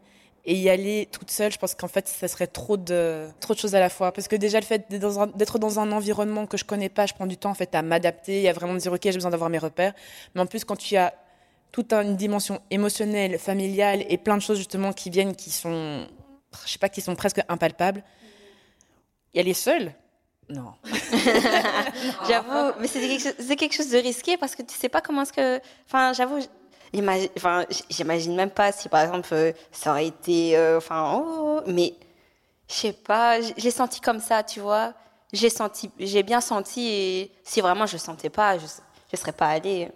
Et 0.50 0.56
y 0.56 0.70
aller 0.70 1.10
toute 1.12 1.30
seule, 1.30 1.52
je 1.52 1.58
pense 1.58 1.76
qu'en 1.76 1.90
fait, 1.90 2.08
ça 2.08 2.30
serait 2.30 2.48
trop 2.48 2.78
de, 2.78 3.28
trop 3.42 3.54
de 3.54 3.60
choses 3.60 3.76
à 3.76 3.82
la 3.82 3.90
fois. 3.90 4.14
Parce 4.14 4.30
que 4.30 4.36
déjà, 4.38 4.62
le 4.62 4.66
fait 4.66 4.90
d'être 4.90 5.60
dans, 5.60 5.80
un 5.80 5.92
environnement 5.92 6.46
que 6.46 6.56
je 6.56 6.64
connais 6.64 6.88
pas, 6.88 7.06
je 7.06 7.14
prends 7.14 7.28
du 7.28 7.36
temps, 7.36 7.50
en 7.50 7.54
fait, 7.54 7.76
à 7.76 7.82
m'adapter, 7.82 8.48
à 8.48 8.54
vraiment 8.54 8.72
me 8.72 8.80
dire, 8.80 8.94
OK, 8.94 9.02
j'ai 9.04 9.12
besoin 9.12 9.30
d'avoir 9.30 9.50
mes 9.50 9.58
repères. 9.58 9.94
Mais 10.34 10.42
en 10.42 10.46
plus, 10.46 10.64
quand 10.64 10.78
tu 10.78 10.96
as 10.96 11.14
toute 11.74 11.92
une 11.92 12.16
dimension 12.16 12.62
émotionnelle, 12.72 13.38
familiale 13.38 14.06
et 14.08 14.18
plein 14.18 14.38
de 14.38 14.42
choses, 14.42 14.58
justement, 14.58 14.94
qui 14.94 15.10
viennent, 15.10 15.36
qui 15.36 15.52
sont, 15.52 16.08
je 16.66 16.72
sais 16.72 16.80
pas, 16.80 16.88
qui 16.88 17.02
sont 17.02 17.16
presque 17.16 17.42
impalpables, 17.50 18.02
y 19.34 19.40
aller 19.40 19.54
seule, 19.54 19.94
non. 20.50 20.74
j'avoue, 22.30 22.72
mais 22.80 22.88
c'est 22.88 23.02
quelque, 23.02 23.56
quelque, 23.56 23.76
chose 23.76 23.90
de 23.90 23.98
risqué 23.98 24.38
parce 24.38 24.56
que 24.56 24.62
tu 24.62 24.74
sais 24.74 24.88
pas 24.88 25.02
comment 25.02 25.24
est-ce 25.24 25.34
que. 25.34 25.60
Enfin, 25.86 26.14
j'avoue, 26.14 26.40
enfin, 27.38 27.66
j'imagine 27.90 28.36
même 28.36 28.50
pas 28.50 28.72
si 28.72 28.90
par 28.90 29.02
exemple 29.02 29.30
euh, 29.34 29.52
ça 29.72 29.92
aurait 29.92 30.08
été. 30.08 30.58
Euh, 30.58 30.78
enfin, 30.78 31.22
oh, 31.24 31.62
mais 31.68 31.94
je 32.70 32.74
sais 32.74 32.94
pas, 32.94 33.40
j'ai 33.42 33.72
senti 33.72 34.02
comme 34.02 34.20
ça, 34.20 34.44
tu 34.44 34.60
vois. 34.60 34.94
J'ai 35.34 35.50
senti, 35.50 35.92
j'ai 36.00 36.24
bien 36.24 36.42
senti 36.42 36.88
et 36.88 37.32
si 37.44 37.62
vraiment 37.62 37.86
je 37.86 37.98
sentais 37.98 38.30
pas, 38.30 38.58
je, 38.58 38.66
je 39.12 39.18
serais 39.18 39.34
pas 39.34 39.48
allée. 39.48 39.90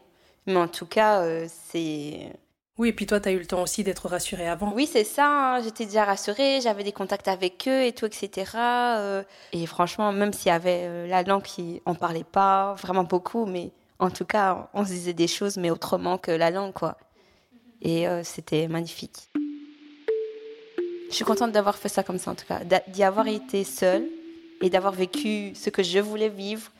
Mais 0.46 0.58
en 0.58 0.68
tout 0.68 0.86
cas, 0.86 1.22
euh, 1.22 1.48
c'est 1.70 2.32
oui, 2.78 2.90
et 2.90 2.94
puis 2.94 3.06
toi, 3.06 3.20
tu 3.20 3.30
as 3.30 3.32
eu 3.32 3.38
le 3.38 3.46
temps 3.46 3.62
aussi 3.62 3.84
d'être 3.84 4.08
rassurée 4.08 4.48
avant. 4.48 4.74
Oui, 4.74 4.90
c'est 4.92 5.04
ça. 5.04 5.28
Hein. 5.28 5.62
J'étais 5.62 5.86
déjà 5.86 6.04
rassurée, 6.04 6.62
j'avais 6.62 6.84
des 6.84 6.92
contacts 6.92 7.28
avec 7.28 7.68
eux 7.68 7.84
et 7.84 7.92
tout, 7.94 8.06
etc. 8.06 8.54
Euh. 8.56 9.24
et 9.54 9.66
franchement, 9.68 10.12
même 10.12 10.34
s'il 10.34 10.48
y 10.48 10.52
avait 10.52 11.08
la 11.08 11.22
langue 11.24 11.44
qui 11.44 11.82
en 11.86 11.96
parlait 11.96 12.24
pas 12.24 12.74
vraiment 12.82 13.04
beaucoup, 13.04 13.46
mais 13.46 13.72
en 14.02 14.10
tout 14.10 14.26
cas, 14.26 14.68
on 14.74 14.84
se 14.84 14.90
disait 14.90 15.14
des 15.14 15.28
choses, 15.28 15.58
mais 15.58 15.70
autrement 15.70 16.18
que 16.18 16.32
la 16.32 16.50
langue, 16.50 16.74
quoi. 16.74 16.98
Et 17.82 18.08
euh, 18.08 18.24
c'était 18.24 18.68
magnifique. 18.68 19.30
Je 21.10 21.16
suis 21.16 21.24
contente 21.24 21.52
d'avoir 21.52 21.78
fait 21.78 21.90
ça 21.90 22.04
comme 22.04 22.18
ça, 22.18 22.32
en 22.32 22.36
tout 22.36 22.46
cas, 22.46 22.62
d'y 22.88 23.04
avoir 23.04 23.28
été 23.28 23.64
seule 23.64 24.08
et 24.62 24.70
d'avoir 24.70 24.94
vécu 24.94 25.54
ce 25.56 25.70
que 25.70 25.84
je 25.84 26.00
voulais 26.00 26.30
vivre. 26.30 26.72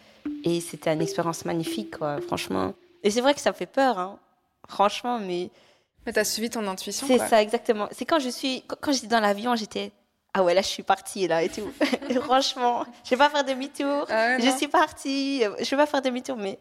Et 0.44 0.62
c'était 0.62 0.92
une 0.92 1.02
expérience 1.02 1.46
magnifique, 1.46 1.98
quoi, 1.98 2.20
franchement. 2.22 2.74
Et 3.04 3.12
c'est 3.12 3.22
vrai 3.22 3.36
que 3.36 3.40
ça 3.40 3.54
fait 3.54 3.66
peur, 3.68 4.00
hein, 4.00 4.20
franchement, 4.68 5.20
mais 5.20 5.52
mais 6.06 6.14
t'as 6.14 6.24
suivi 6.24 6.50
ton 6.50 6.68
intuition. 6.68 7.06
C'est 7.06 7.20
ça, 7.20 7.42
exactement. 7.42 7.88
C'est 7.92 8.06
quand 8.06 8.20
je 8.20 8.30
suis, 8.30 8.64
quand 8.82 8.92
j'étais 8.92 9.08
dans 9.08 9.20
l'avion, 9.20 9.56
j'étais, 9.56 9.92
ah 10.34 10.44
ouais, 10.44 10.54
là, 10.54 10.62
je 10.62 10.68
suis 10.68 10.84
partie, 10.84 11.28
là, 11.28 11.44
et 11.44 11.50
tout. 11.50 11.70
franchement, 12.22 12.86
je 13.04 13.10
vais 13.10 13.18
pas 13.18 13.30
faire 13.30 13.44
demi-tour. 13.44 14.06
Ah 14.10 14.40
je 14.40 14.50
suis 14.50 14.68
partie, 14.68 15.44
je 15.60 15.70
vais 15.70 15.78
pas 15.78 15.86
faire 15.86 16.02
demi-tour, 16.02 16.38
mais 16.38 16.58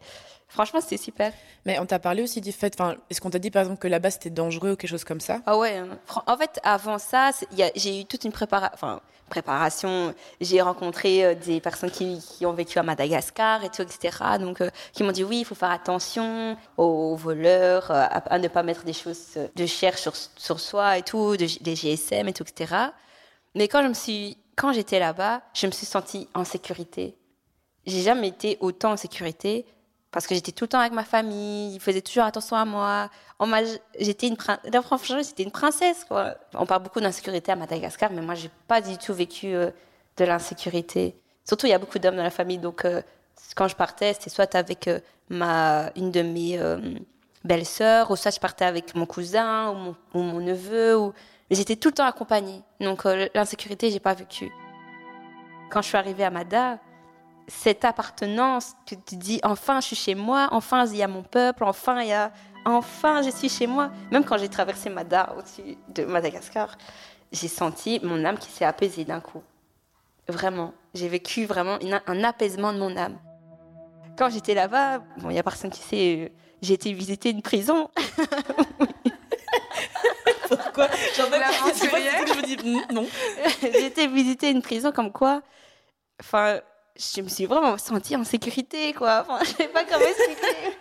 Franchement, 0.51 0.81
c'était 0.81 0.97
super. 0.97 1.31
Mais 1.65 1.79
on 1.79 1.85
t'a 1.85 1.97
parlé 1.97 2.23
aussi 2.23 2.41
du 2.41 2.51
fait, 2.51 2.75
enfin, 2.77 2.97
est-ce 3.09 3.21
qu'on 3.21 3.29
t'a 3.29 3.39
dit 3.39 3.51
par 3.51 3.61
exemple 3.61 3.79
que 3.79 3.87
là-bas 3.87 4.11
c'était 4.11 4.29
dangereux 4.29 4.73
ou 4.73 4.75
quelque 4.75 4.89
chose 4.89 5.05
comme 5.05 5.21
ça? 5.21 5.39
Ah 5.45 5.57
ouais. 5.57 5.77
Hein. 5.77 5.97
En 6.27 6.35
fait, 6.35 6.59
avant 6.63 6.97
ça, 6.97 7.31
j'ai 7.73 8.01
eu 8.01 8.05
toute 8.05 8.25
une 8.25 8.33
enfin, 8.51 8.99
préparation. 9.29 10.13
J'ai 10.41 10.59
rencontré 10.59 11.23
euh, 11.23 11.35
des 11.35 11.61
personnes 11.61 11.89
qui, 11.89 12.19
qui, 12.19 12.45
ont 12.45 12.51
vécu 12.51 12.77
à 12.79 12.83
Madagascar 12.83 13.63
et 13.63 13.69
tout, 13.69 13.81
etc. 13.81 14.17
Donc, 14.41 14.59
euh, 14.59 14.69
qui 14.91 15.03
m'ont 15.03 15.13
dit 15.13 15.23
oui, 15.23 15.39
il 15.39 15.45
faut 15.45 15.55
faire 15.55 15.71
attention 15.71 16.57
aux 16.75 17.15
voleurs, 17.15 17.89
euh, 17.89 18.07
à, 18.09 18.37
ne 18.37 18.49
pas 18.49 18.61
mettre 18.61 18.83
des 18.83 18.91
choses 18.91 19.37
de 19.55 19.65
cher 19.65 19.97
sur, 19.97 20.13
sur 20.35 20.59
soi 20.59 20.97
et 20.97 21.01
tout, 21.03 21.37
des 21.37 21.75
GSM 21.75 22.27
et 22.27 22.33
tout, 22.33 22.43
etc. 22.43 22.91
Mais 23.55 23.67
quand 23.67 23.83
je 23.83 23.87
me 23.87 23.93
suis, 23.93 24.37
quand 24.55 24.73
j'étais 24.73 24.99
là-bas, 24.99 25.41
je 25.53 25.67
me 25.67 25.71
suis 25.71 25.85
sentie 25.85 26.27
en 26.33 26.43
sécurité. 26.43 27.15
J'ai 27.85 28.01
jamais 28.01 28.27
été 28.27 28.57
autant 28.59 28.91
en 28.91 28.97
sécurité 28.97 29.65
parce 30.11 30.27
que 30.27 30.35
j'étais 30.35 30.51
tout 30.51 30.65
le 30.65 30.69
temps 30.69 30.79
avec 30.79 30.91
ma 30.91 31.05
famille, 31.05 31.75
ils 31.75 31.79
faisaient 31.79 32.01
toujours 32.01 32.25
attention 32.25 32.57
à 32.57 32.65
moi. 32.65 33.09
J'étais 33.97 34.27
une, 34.27 34.35
franchement, 34.35 35.21
j'étais 35.23 35.43
une 35.43 35.51
princesse. 35.51 36.03
Quoi. 36.03 36.35
On 36.53 36.65
parle 36.65 36.83
beaucoup 36.83 36.99
d'insécurité 36.99 37.51
à 37.53 37.55
Madagascar, 37.55 38.11
mais 38.11 38.21
moi, 38.21 38.35
j'ai 38.35 38.51
pas 38.67 38.81
du 38.81 38.97
tout 38.97 39.13
vécu 39.13 39.55
euh, 39.55 39.71
de 40.17 40.25
l'insécurité. 40.25 41.15
Surtout, 41.45 41.65
il 41.67 41.69
y 41.69 41.73
a 41.73 41.79
beaucoup 41.79 41.97
d'hommes 41.97 42.17
dans 42.17 42.23
la 42.23 42.29
famille, 42.29 42.57
donc 42.57 42.83
euh, 42.83 43.01
quand 43.55 43.69
je 43.69 43.75
partais, 43.75 44.13
c'était 44.13 44.29
soit 44.29 44.53
avec 44.53 44.89
euh, 44.89 44.99
ma, 45.29 45.91
une 45.95 46.11
de 46.11 46.21
mes 46.21 46.59
belles-sœurs, 47.45 48.11
ou 48.11 48.17
soit 48.17 48.31
je 48.35 48.39
partais 48.39 48.65
avec 48.65 48.93
mon 48.95 49.05
cousin 49.05 49.71
ou 49.71 49.75
mon, 49.75 49.95
ou 50.13 50.19
mon 50.19 50.39
neveu. 50.41 50.97
Ou... 50.97 51.13
J'étais 51.51 51.75
tout 51.75 51.89
le 51.89 51.93
temps 51.93 52.05
accompagnée. 52.05 52.63
Donc 52.79 53.03
l'insécurité, 53.35 53.91
j'ai 53.91 53.99
pas 53.99 54.13
vécu. 54.13 54.51
Quand 55.69 55.81
je 55.81 55.89
suis 55.89 55.97
arrivée 55.97 56.23
à 56.23 56.31
Mada, 56.31 56.79
cette 57.47 57.83
appartenance, 57.83 58.73
tu 58.85 58.97
te 58.97 59.15
dis 59.15 59.39
enfin 59.43 59.81
je 59.81 59.87
suis 59.87 59.95
chez 59.95 60.15
moi, 60.15 60.47
enfin 60.51 60.85
il 60.85 60.95
y 60.95 61.03
a 61.03 61.07
mon 61.07 61.23
peuple, 61.23 61.65
enfin 61.65 62.01
il 62.01 62.07
y 62.07 62.13
a 62.13 62.31
enfin 62.65 63.21
je 63.21 63.29
suis 63.29 63.49
chez 63.49 63.67
moi. 63.67 63.91
Même 64.11 64.23
quand 64.23 64.37
j'ai 64.37 64.47
traversé 64.47 64.89
Mada 64.89 65.33
au-dessus 65.37 65.77
de 65.89 66.05
Madagascar, 66.05 66.77
j'ai 67.31 67.49
senti 67.49 67.99
mon 68.01 68.23
âme 68.23 68.37
qui 68.37 68.49
s'est 68.49 68.65
apaisée 68.65 69.03
d'un 69.03 69.19
coup. 69.19 69.43
Vraiment, 70.29 70.73
j'ai 70.93 71.09
vécu 71.09 71.45
vraiment 71.45 71.77
un 72.07 72.23
apaisement 72.23 72.71
de 72.71 72.79
mon 72.79 72.95
âme. 72.95 73.17
Quand 74.17 74.29
j'étais 74.29 74.53
là-bas, 74.53 74.99
bon, 75.17 75.29
il 75.29 75.35
y 75.35 75.39
a 75.39 75.43
personne 75.43 75.71
qui 75.71 75.81
sait, 75.81 76.17
euh, 76.19 76.29
j'ai 76.61 76.73
été 76.73 76.93
visiter 76.93 77.31
une 77.31 77.41
prison. 77.41 77.89
je 81.15 82.37
me 82.37 82.45
dis 82.45 82.93
non. 82.93 83.07
j'ai 83.61 83.85
été 83.85 84.07
visiter 84.07 84.49
une 84.49 84.61
prison 84.61 84.91
comme 84.91 85.11
quoi, 85.11 85.41
enfin, 86.19 86.59
je 86.95 87.21
me 87.21 87.27
suis 87.27 87.45
vraiment 87.45 87.77
sentie 87.77 88.15
en 88.15 88.23
sécurité, 88.23 88.93
quoi. 88.93 89.25
Enfin, 89.27 89.39
je 89.43 89.63
sais 89.63 89.67
pas 89.67 89.83
comment 89.83 90.05
expliquer. 90.05 90.75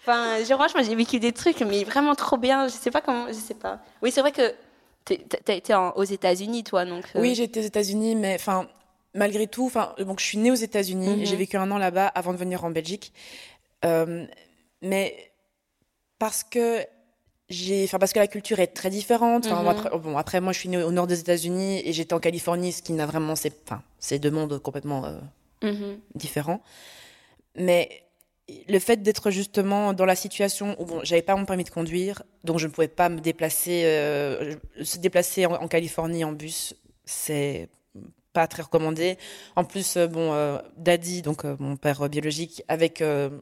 enfin, 0.00 0.38
je, 0.38 0.54
franchement, 0.54 0.82
j'ai 0.82 0.94
vécu 0.94 1.18
des 1.18 1.32
trucs, 1.32 1.60
mais 1.60 1.84
vraiment 1.84 2.14
trop 2.14 2.36
bien. 2.36 2.68
Je 2.68 2.72
sais 2.72 2.90
pas 2.90 3.00
comment, 3.00 3.28
je 3.28 3.34
sais 3.34 3.54
pas. 3.54 3.80
Oui, 4.02 4.10
c'est 4.10 4.20
vrai 4.20 4.32
que 4.32 4.54
tu 5.04 5.16
as 5.48 5.54
été 5.54 5.74
aux 5.96 6.04
États-Unis, 6.04 6.64
toi, 6.64 6.84
donc. 6.84 7.04
Euh. 7.14 7.20
Oui, 7.20 7.34
j'étais 7.34 7.60
aux 7.60 7.64
États-Unis, 7.64 8.14
mais 8.14 8.34
enfin, 8.34 8.68
malgré 9.14 9.46
tout, 9.46 9.66
enfin, 9.66 9.94
donc 9.98 10.20
je 10.20 10.24
suis 10.24 10.38
née 10.38 10.50
aux 10.50 10.56
États-Unis, 10.56 11.16
mhm. 11.16 11.24
j'ai 11.24 11.36
vécu 11.36 11.56
un 11.56 11.70
an 11.70 11.78
là-bas 11.78 12.06
avant 12.06 12.32
de 12.32 12.38
venir 12.38 12.64
en 12.64 12.70
Belgique, 12.70 13.12
euh, 13.84 14.26
mais 14.82 15.32
parce 16.18 16.44
que 16.44 16.84
j'ai 17.48 17.84
enfin 17.84 17.98
parce 17.98 18.12
que 18.12 18.18
la 18.18 18.26
culture 18.26 18.58
est 18.58 18.68
très 18.68 18.90
différente 18.90 19.46
enfin, 19.46 19.66
après, 19.66 19.90
mhm. 19.90 20.00
bon 20.00 20.16
après 20.16 20.40
moi 20.40 20.52
je 20.52 20.60
suis 20.60 20.68
née 20.68 20.82
au 20.82 20.92
nord 20.92 21.06
des 21.06 21.20
États-Unis 21.20 21.82
et 21.84 21.92
j'étais 21.92 22.14
en 22.14 22.20
Californie 22.20 22.72
ce 22.72 22.82
qui 22.82 22.92
n'a 22.92 23.06
vraiment 23.06 23.36
c'est 23.36 23.52
enfin 23.66 23.82
c'est 23.98 24.18
deux 24.18 24.30
mondes 24.30 24.58
complètement 24.58 25.04
euh, 25.04 25.18
mhm. 25.62 25.98
différents 26.14 26.62
mais 27.54 28.02
le 28.68 28.78
fait 28.78 29.02
d'être 29.02 29.30
justement 29.30 29.92
dans 29.92 30.06
la 30.06 30.16
situation 30.16 30.74
où 30.78 30.86
bon 30.86 31.00
j'avais 31.02 31.22
pas 31.22 31.36
mon 31.36 31.44
permis 31.44 31.64
de 31.64 31.70
conduire 31.70 32.22
donc 32.44 32.58
je 32.58 32.66
ne 32.66 32.72
pouvais 32.72 32.88
pas 32.88 33.10
me 33.10 33.20
déplacer 33.20 33.82
euh, 33.84 34.54
se 34.82 34.98
déplacer 34.98 35.44
en, 35.44 35.68
Californie 35.68 36.24
en 36.24 36.32
bus 36.32 36.74
c'est 37.04 37.68
pas 38.32 38.46
très 38.46 38.62
recommandé 38.62 39.18
en 39.54 39.64
plus 39.64 39.98
euh, 39.98 40.06
bon 40.06 40.58
Daddy 40.78 41.20
donc 41.20 41.44
mon 41.44 41.76
père 41.76 42.08
biologique 42.08 42.62
avec 42.68 43.00
le, 43.00 43.38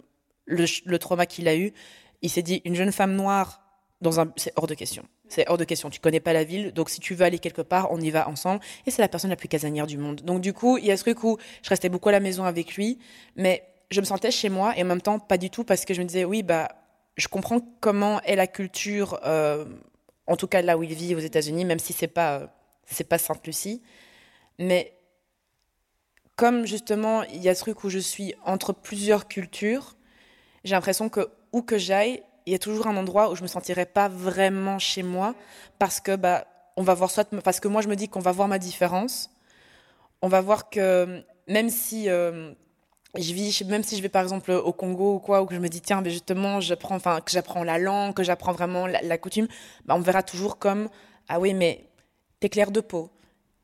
le 0.46 0.98
trauma 0.98 1.26
qu'il 1.26 1.46
a 1.46 1.56
eu 1.56 1.72
il 2.20 2.30
s'est 2.30 2.42
dit 2.42 2.62
une 2.64 2.74
jeune 2.74 2.92
femme 2.92 3.14
noire 3.14 3.61
un, 4.10 4.32
c'est 4.36 4.52
hors 4.56 4.66
de 4.66 4.74
question. 4.74 5.04
C'est 5.28 5.48
hors 5.48 5.58
de 5.58 5.64
question. 5.64 5.90
Tu 5.90 6.00
connais 6.00 6.20
pas 6.20 6.32
la 6.32 6.44
ville, 6.44 6.72
donc 6.72 6.90
si 6.90 7.00
tu 7.00 7.14
veux 7.14 7.24
aller 7.24 7.38
quelque 7.38 7.62
part, 7.62 7.90
on 7.90 8.00
y 8.00 8.10
va 8.10 8.28
ensemble. 8.28 8.60
Et 8.86 8.90
c'est 8.90 9.02
la 9.02 9.08
personne 9.08 9.30
la 9.30 9.36
plus 9.36 9.48
casanière 9.48 9.86
du 9.86 9.98
monde. 9.98 10.22
Donc 10.22 10.40
du 10.40 10.52
coup, 10.52 10.78
il 10.78 10.86
y 10.86 10.90
a 10.90 10.96
ce 10.96 11.02
truc 11.02 11.22
où 11.24 11.38
je 11.62 11.68
restais 11.68 11.88
beaucoup 11.88 12.08
à 12.08 12.12
la 12.12 12.20
maison 12.20 12.44
avec 12.44 12.74
lui, 12.74 12.98
mais 13.36 13.62
je 13.90 14.00
me 14.00 14.06
sentais 14.06 14.30
chez 14.30 14.48
moi 14.48 14.76
et 14.76 14.82
en 14.82 14.86
même 14.86 15.00
temps 15.00 15.18
pas 15.18 15.38
du 15.38 15.50
tout 15.50 15.64
parce 15.64 15.84
que 15.84 15.94
je 15.94 16.00
me 16.00 16.06
disais 16.06 16.24
oui 16.24 16.42
bah 16.42 16.68
je 17.16 17.28
comprends 17.28 17.60
comment 17.80 18.20
est 18.22 18.36
la 18.36 18.46
culture, 18.46 19.20
euh, 19.24 19.66
en 20.26 20.36
tout 20.36 20.46
cas 20.46 20.62
là 20.62 20.78
où 20.78 20.82
il 20.82 20.94
vit 20.94 21.14
aux 21.14 21.20
États-Unis, 21.20 21.64
même 21.64 21.78
si 21.78 21.92
c'est 21.92 22.08
pas 22.08 22.54
c'est 22.86 23.04
pas 23.04 23.18
Sainte 23.18 23.46
Lucie, 23.46 23.82
mais 24.58 24.96
comme 26.36 26.66
justement 26.66 27.22
il 27.24 27.42
y 27.42 27.48
a 27.48 27.54
ce 27.54 27.60
truc 27.60 27.84
où 27.84 27.90
je 27.90 27.98
suis 27.98 28.34
entre 28.44 28.72
plusieurs 28.72 29.28
cultures, 29.28 29.96
j'ai 30.64 30.74
l'impression 30.74 31.08
que 31.08 31.28
où 31.52 31.62
que 31.62 31.76
j'aille, 31.76 32.22
il 32.46 32.52
y 32.52 32.56
a 32.56 32.58
toujours 32.58 32.86
un 32.86 32.96
endroit 32.96 33.30
où 33.30 33.36
je 33.36 33.42
me 33.42 33.46
sentirais 33.46 33.86
pas 33.86 34.08
vraiment 34.08 34.78
chez 34.78 35.02
moi 35.02 35.34
parce 35.78 36.00
que 36.00 36.16
bah 36.16 36.46
on 36.76 36.82
va 36.82 36.94
voir 36.94 37.10
soit 37.10 37.28
parce 37.42 37.60
que 37.60 37.68
moi 37.68 37.82
je 37.82 37.88
me 37.88 37.96
dis 37.96 38.08
qu'on 38.08 38.20
va 38.20 38.32
voir 38.32 38.48
ma 38.48 38.58
différence. 38.58 39.30
On 40.22 40.28
va 40.28 40.40
voir 40.40 40.70
que 40.70 41.22
même 41.48 41.70
si 41.70 42.08
euh, 42.08 42.52
je 43.16 43.32
vis 43.34 43.64
même 43.64 43.82
si 43.82 43.96
je 43.96 44.02
vais 44.02 44.08
par 44.08 44.22
exemple 44.22 44.52
au 44.52 44.72
Congo 44.72 45.16
ou 45.16 45.18
quoi 45.18 45.42
ou 45.42 45.46
que 45.46 45.54
je 45.54 45.60
me 45.60 45.68
dis 45.68 45.80
tiens 45.80 46.00
mais 46.00 46.10
justement 46.10 46.60
j'apprends 46.60 46.96
enfin 46.96 47.20
que 47.20 47.30
j'apprends 47.30 47.64
la 47.64 47.78
langue 47.78 48.14
que 48.14 48.22
j'apprends 48.22 48.52
vraiment 48.52 48.86
la, 48.86 49.18
coutume 49.18 49.48
bah, 49.84 49.94
on 49.96 50.00
verra 50.00 50.22
toujours 50.22 50.58
comme 50.58 50.88
ah 51.28 51.40
oui 51.40 51.52
mais 51.54 51.88
t'es 52.40 52.48
clair 52.48 52.70
de 52.70 52.80
peau 52.80 53.10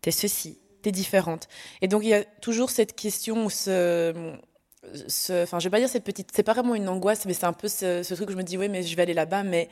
t'es 0.03 0.11
ceci 0.11 0.59
t'es 0.83 0.93
différente. 0.93 1.49
Et 1.83 1.89
donc 1.89 2.03
il 2.05 2.09
y 2.09 2.15
a 2.15 2.25
toujours 2.25 2.71
cette 2.71 2.95
question 2.95 3.49
ce 3.49 4.37
ce, 5.07 5.43
enfin, 5.43 5.59
je 5.59 5.65
vais 5.65 5.71
pas 5.71 5.79
dire 5.79 5.89
cette 5.89 6.05
petite, 6.05 6.31
c'est 6.35 6.43
pas 6.43 6.53
vraiment 6.53 6.75
une 6.75 6.89
angoisse, 6.89 7.27
mais 7.27 7.35
c'est 7.35 7.47
un 7.47 7.53
peu 7.53 7.69
ce, 7.69 8.15
truc 8.15 8.29
où 8.29 8.33
je 8.33 8.37
me 8.37 8.43
dis, 8.43 8.57
oui, 8.57 8.69
mais 8.69 8.83
je 8.83 8.95
vais 8.97 9.03
aller 9.03 9.15
là-bas, 9.15 9.43
mais 9.43 9.69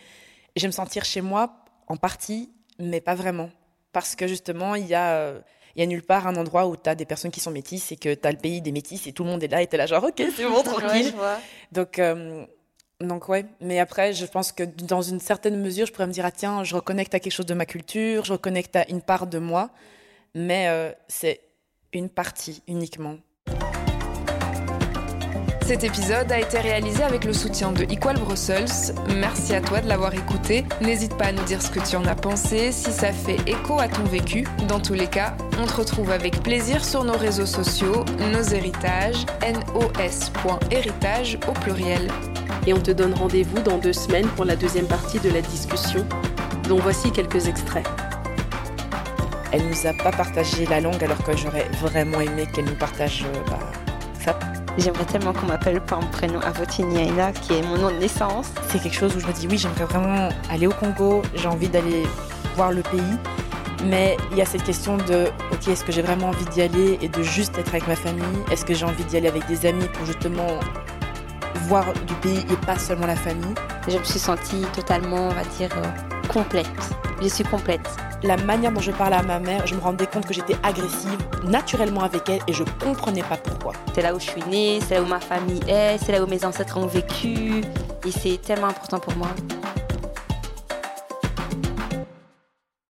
je 0.57 0.63
vais 0.63 0.69
me 0.69 0.73
sentir 0.73 1.05
chez 1.05 1.21
moi, 1.21 1.65
en 1.89 1.97
partie, 1.97 2.51
mais 2.79 3.01
pas 3.01 3.15
vraiment. 3.15 3.51
Parce 3.93 4.15
que 4.15 4.27
justement, 4.27 4.75
il 4.75 4.87
y 4.87 4.95
a, 4.95 5.35
il 5.77 5.81
y 5.81 5.83
a 5.83 5.87
nulle 5.87 6.03
part 6.03 6.27
un 6.27 6.37
endroit 6.37 6.67
où 6.67 6.77
tu 6.77 6.89
as 6.89 6.95
des 6.95 7.05
personnes 7.05 7.31
qui 7.31 7.41
sont 7.41 7.51
métisses 7.51 7.93
et 7.93 7.97
que 7.97 8.15
tu 8.15 8.27
as 8.27 8.33
le 8.33 8.39
pays 8.39 8.61
des 8.61 8.73
métis 8.73 9.07
et 9.07 9.13
tout 9.13 9.25
le 9.25 9.31
monde 9.31 9.43
est 9.43 9.49
là 9.49 9.63
et 9.63 9.67
tu 9.67 9.75
es 9.75 9.79
là, 9.79 9.87
genre, 9.87 10.05
ok, 10.05 10.23
c'est 10.35 10.45
bon, 10.45 10.63
tranquille. 10.65 11.13
Donc, 11.73 11.99
euh, 11.99 12.45
Donc 13.01 13.29
ouais, 13.29 13.45
mais 13.61 13.79
après, 13.79 14.15
je 14.15 14.25
pense 14.25 14.53
que 14.53 14.63
dans 14.63 15.03
une 15.03 15.21
certaine 15.21 15.61
mesure, 15.61 15.87
je 15.87 15.93
pourrais 15.93 16.07
me 16.07 16.13
dire, 16.13 16.25
ah 16.25 16.31
tiens, 16.31 16.65
je 16.65 16.75
reconnecte 16.75 17.15
à 17.15 17.21
quelque 17.21 17.33
chose 17.33 17.47
de 17.47 17.55
ma 17.55 17.67
culture, 17.67 18.25
je 18.25 18.33
reconnecte 18.33 18.75
à 18.75 18.89
une 18.89 19.03
part 19.03 19.27
de 19.27 19.39
moi, 19.39 19.71
mais 20.35 20.69
euh, 20.69 20.93
c'est 21.09 21.41
une 21.93 22.09
partie 22.09 22.63
uniquement. 22.67 23.19
Cet 25.67 25.83
épisode 25.83 26.31
a 26.31 26.39
été 26.39 26.61
réalisé 26.61 27.03
avec 27.03 27.25
le 27.25 27.33
soutien 27.33 27.73
de 27.73 27.83
Equal 27.91 28.17
Brussels. 28.21 28.95
Merci 29.17 29.53
à 29.53 29.61
toi 29.61 29.81
de 29.81 29.89
l'avoir 29.89 30.15
écouté. 30.15 30.65
N'hésite 30.81 31.17
pas 31.17 31.25
à 31.25 31.33
nous 31.33 31.43
dire 31.43 31.61
ce 31.61 31.71
que 31.73 31.81
tu 31.81 31.97
en 31.97 32.05
as 32.05 32.15
pensé, 32.15 32.71
si 32.71 32.93
ça 32.93 33.11
fait 33.13 33.39
écho 33.49 33.81
à 33.81 33.89
ton 33.89 34.05
vécu. 34.05 34.47
Dans 34.69 34.79
tous 34.79 34.93
les 34.95 35.09
cas, 35.09 35.37
on 35.61 35.67
te 35.67 35.75
retrouve 35.75 36.13
avec 36.13 36.41
plaisir 36.41 36.85
sur 36.85 37.03
nos 37.03 37.19
réseaux 37.19 37.47
sociaux, 37.47 38.05
nos 38.33 38.45
héritages, 38.45 39.27
nos.héritage 39.43 41.37
au 41.49 41.53
pluriel. 41.53 42.13
Et 42.69 42.73
on 42.73 42.81
te 42.81 42.93
donne 42.93 43.15
rendez-vous 43.15 43.61
dans 43.61 43.79
deux 43.79 43.93
semaines 43.93 44.29
pour 44.37 44.45
la 44.45 44.55
deuxième 44.55 44.87
partie 44.87 45.19
de 45.19 45.31
la 45.31 45.41
discussion, 45.41 46.07
dont 46.69 46.79
voici 46.79 47.11
quelques 47.11 47.49
extraits. 47.49 47.89
Elle 49.51 49.67
nous 49.67 49.87
a 49.89 49.95
pas 49.95 50.13
partagé 50.13 50.65
la 50.67 50.81
langue 50.81 51.03
alors 51.03 51.25
que 51.25 51.37
j'aurais 51.37 51.69
vraiment 51.83 52.21
aimé 52.21 52.47
qu'elle 52.55 52.67
nous 52.67 52.79
partage 52.79 53.25
euh, 53.25 53.51
bah, 53.51 53.59
ça. 54.25 54.39
J'aimerais 54.79 55.07
tellement 55.07 55.33
qu'on 55.33 55.47
m'appelle 55.47 55.81
par 55.81 56.01
mon 56.03 56.09
prénom 56.09 56.39
Avotiniaina, 56.41 57.33
qui 57.33 57.55
est 57.55 57.63
mon 57.63 57.79
nom 57.79 57.91
de 57.91 57.97
naissance. 57.97 58.53
C'est 58.69 58.81
quelque 58.81 58.95
chose 58.95 59.17
où 59.17 59.21
je 59.21 59.27
me 59.27 59.33
dis 59.33 59.47
oui, 59.49 59.57
j'aimerais 59.57 59.87
vraiment 59.87 60.29
aller 60.51 60.67
au 60.67 60.73
Congo, 60.73 61.23
j'ai 61.35 61.49
envie 61.49 61.69
d'aller 61.69 62.03
voir 62.57 62.73
le 62.73 62.83
pays. 62.83 63.17
Mais 63.85 64.17
il 64.33 64.39
y 64.39 64.43
a 64.43 64.47
cette 64.47 64.65
question 64.65 64.97
de, 64.97 65.29
ok, 65.53 65.69
est-ce 65.69 65.85
que 65.85 65.93
j'ai 65.93 66.03
vraiment 66.03 66.29
envie 66.29 66.45
d'y 66.47 66.63
aller 66.63 66.99
et 67.01 67.09
de 67.09 67.23
juste 67.23 67.57
être 67.59 67.69
avec 67.69 67.87
ma 67.87 67.97
famille? 67.97 68.25
Est-ce 68.51 68.65
que 68.65 68.75
j'ai 68.75 68.85
envie 68.85 69.05
d'y 69.05 69.17
aller 69.17 69.29
avec 69.29 69.47
des 69.47 69.67
amis 69.67 69.87
pour 69.95 70.07
justement 70.07 70.61
voir 71.69 71.85
du 72.07 72.15
pays 72.15 72.45
et 72.51 72.57
pas 72.67 72.79
seulement 72.79 73.07
la 73.07 73.17
famille? 73.17 73.55
Je 73.89 73.97
me 73.97 74.05
suis 74.05 74.19
sentie 74.19 74.63
totalement, 74.75 75.29
on 75.29 75.33
va 75.33 75.45
dire, 75.57 75.71
euh, 75.77 76.29
complète. 76.29 76.67
Je 77.21 77.29
suis 77.29 77.45
complète 77.45 77.89
la 78.23 78.37
manière 78.37 78.73
dont 78.73 78.81
je 78.81 78.91
parlais 78.91 79.17
à 79.17 79.23
ma 79.23 79.39
mère, 79.39 79.67
je 79.67 79.75
me 79.75 79.81
rendais 79.81 80.07
compte 80.07 80.27
que 80.27 80.35
j'étais 80.35 80.57
agressive 80.63 81.19
naturellement 81.45 82.03
avec 82.03 82.29
elle 82.29 82.41
et 82.47 82.53
je 82.53 82.65
comprenais 82.83 83.23
pas 83.23 83.37
pourquoi. 83.37 83.73
C'est 83.95 84.03
là 84.03 84.15
où 84.15 84.21
je 84.21 84.31
suis 84.31 84.43
née, 84.51 84.81
c'est 84.87 84.95
là 84.95 85.03
où 85.03 85.07
ma 85.07 85.21
famille 85.21 85.61
est, 85.69 85.99
c'est 85.99 86.13
là 86.13 86.23
où 86.23 86.27
mes 86.27 86.45
ancêtres 86.45 86.77
ont 86.77 86.87
vécu 86.87 87.63
et 88.07 88.11
c'est 88.11 88.41
tellement 88.43 88.69
important 88.69 88.99
pour 88.99 89.17
moi. 89.17 89.29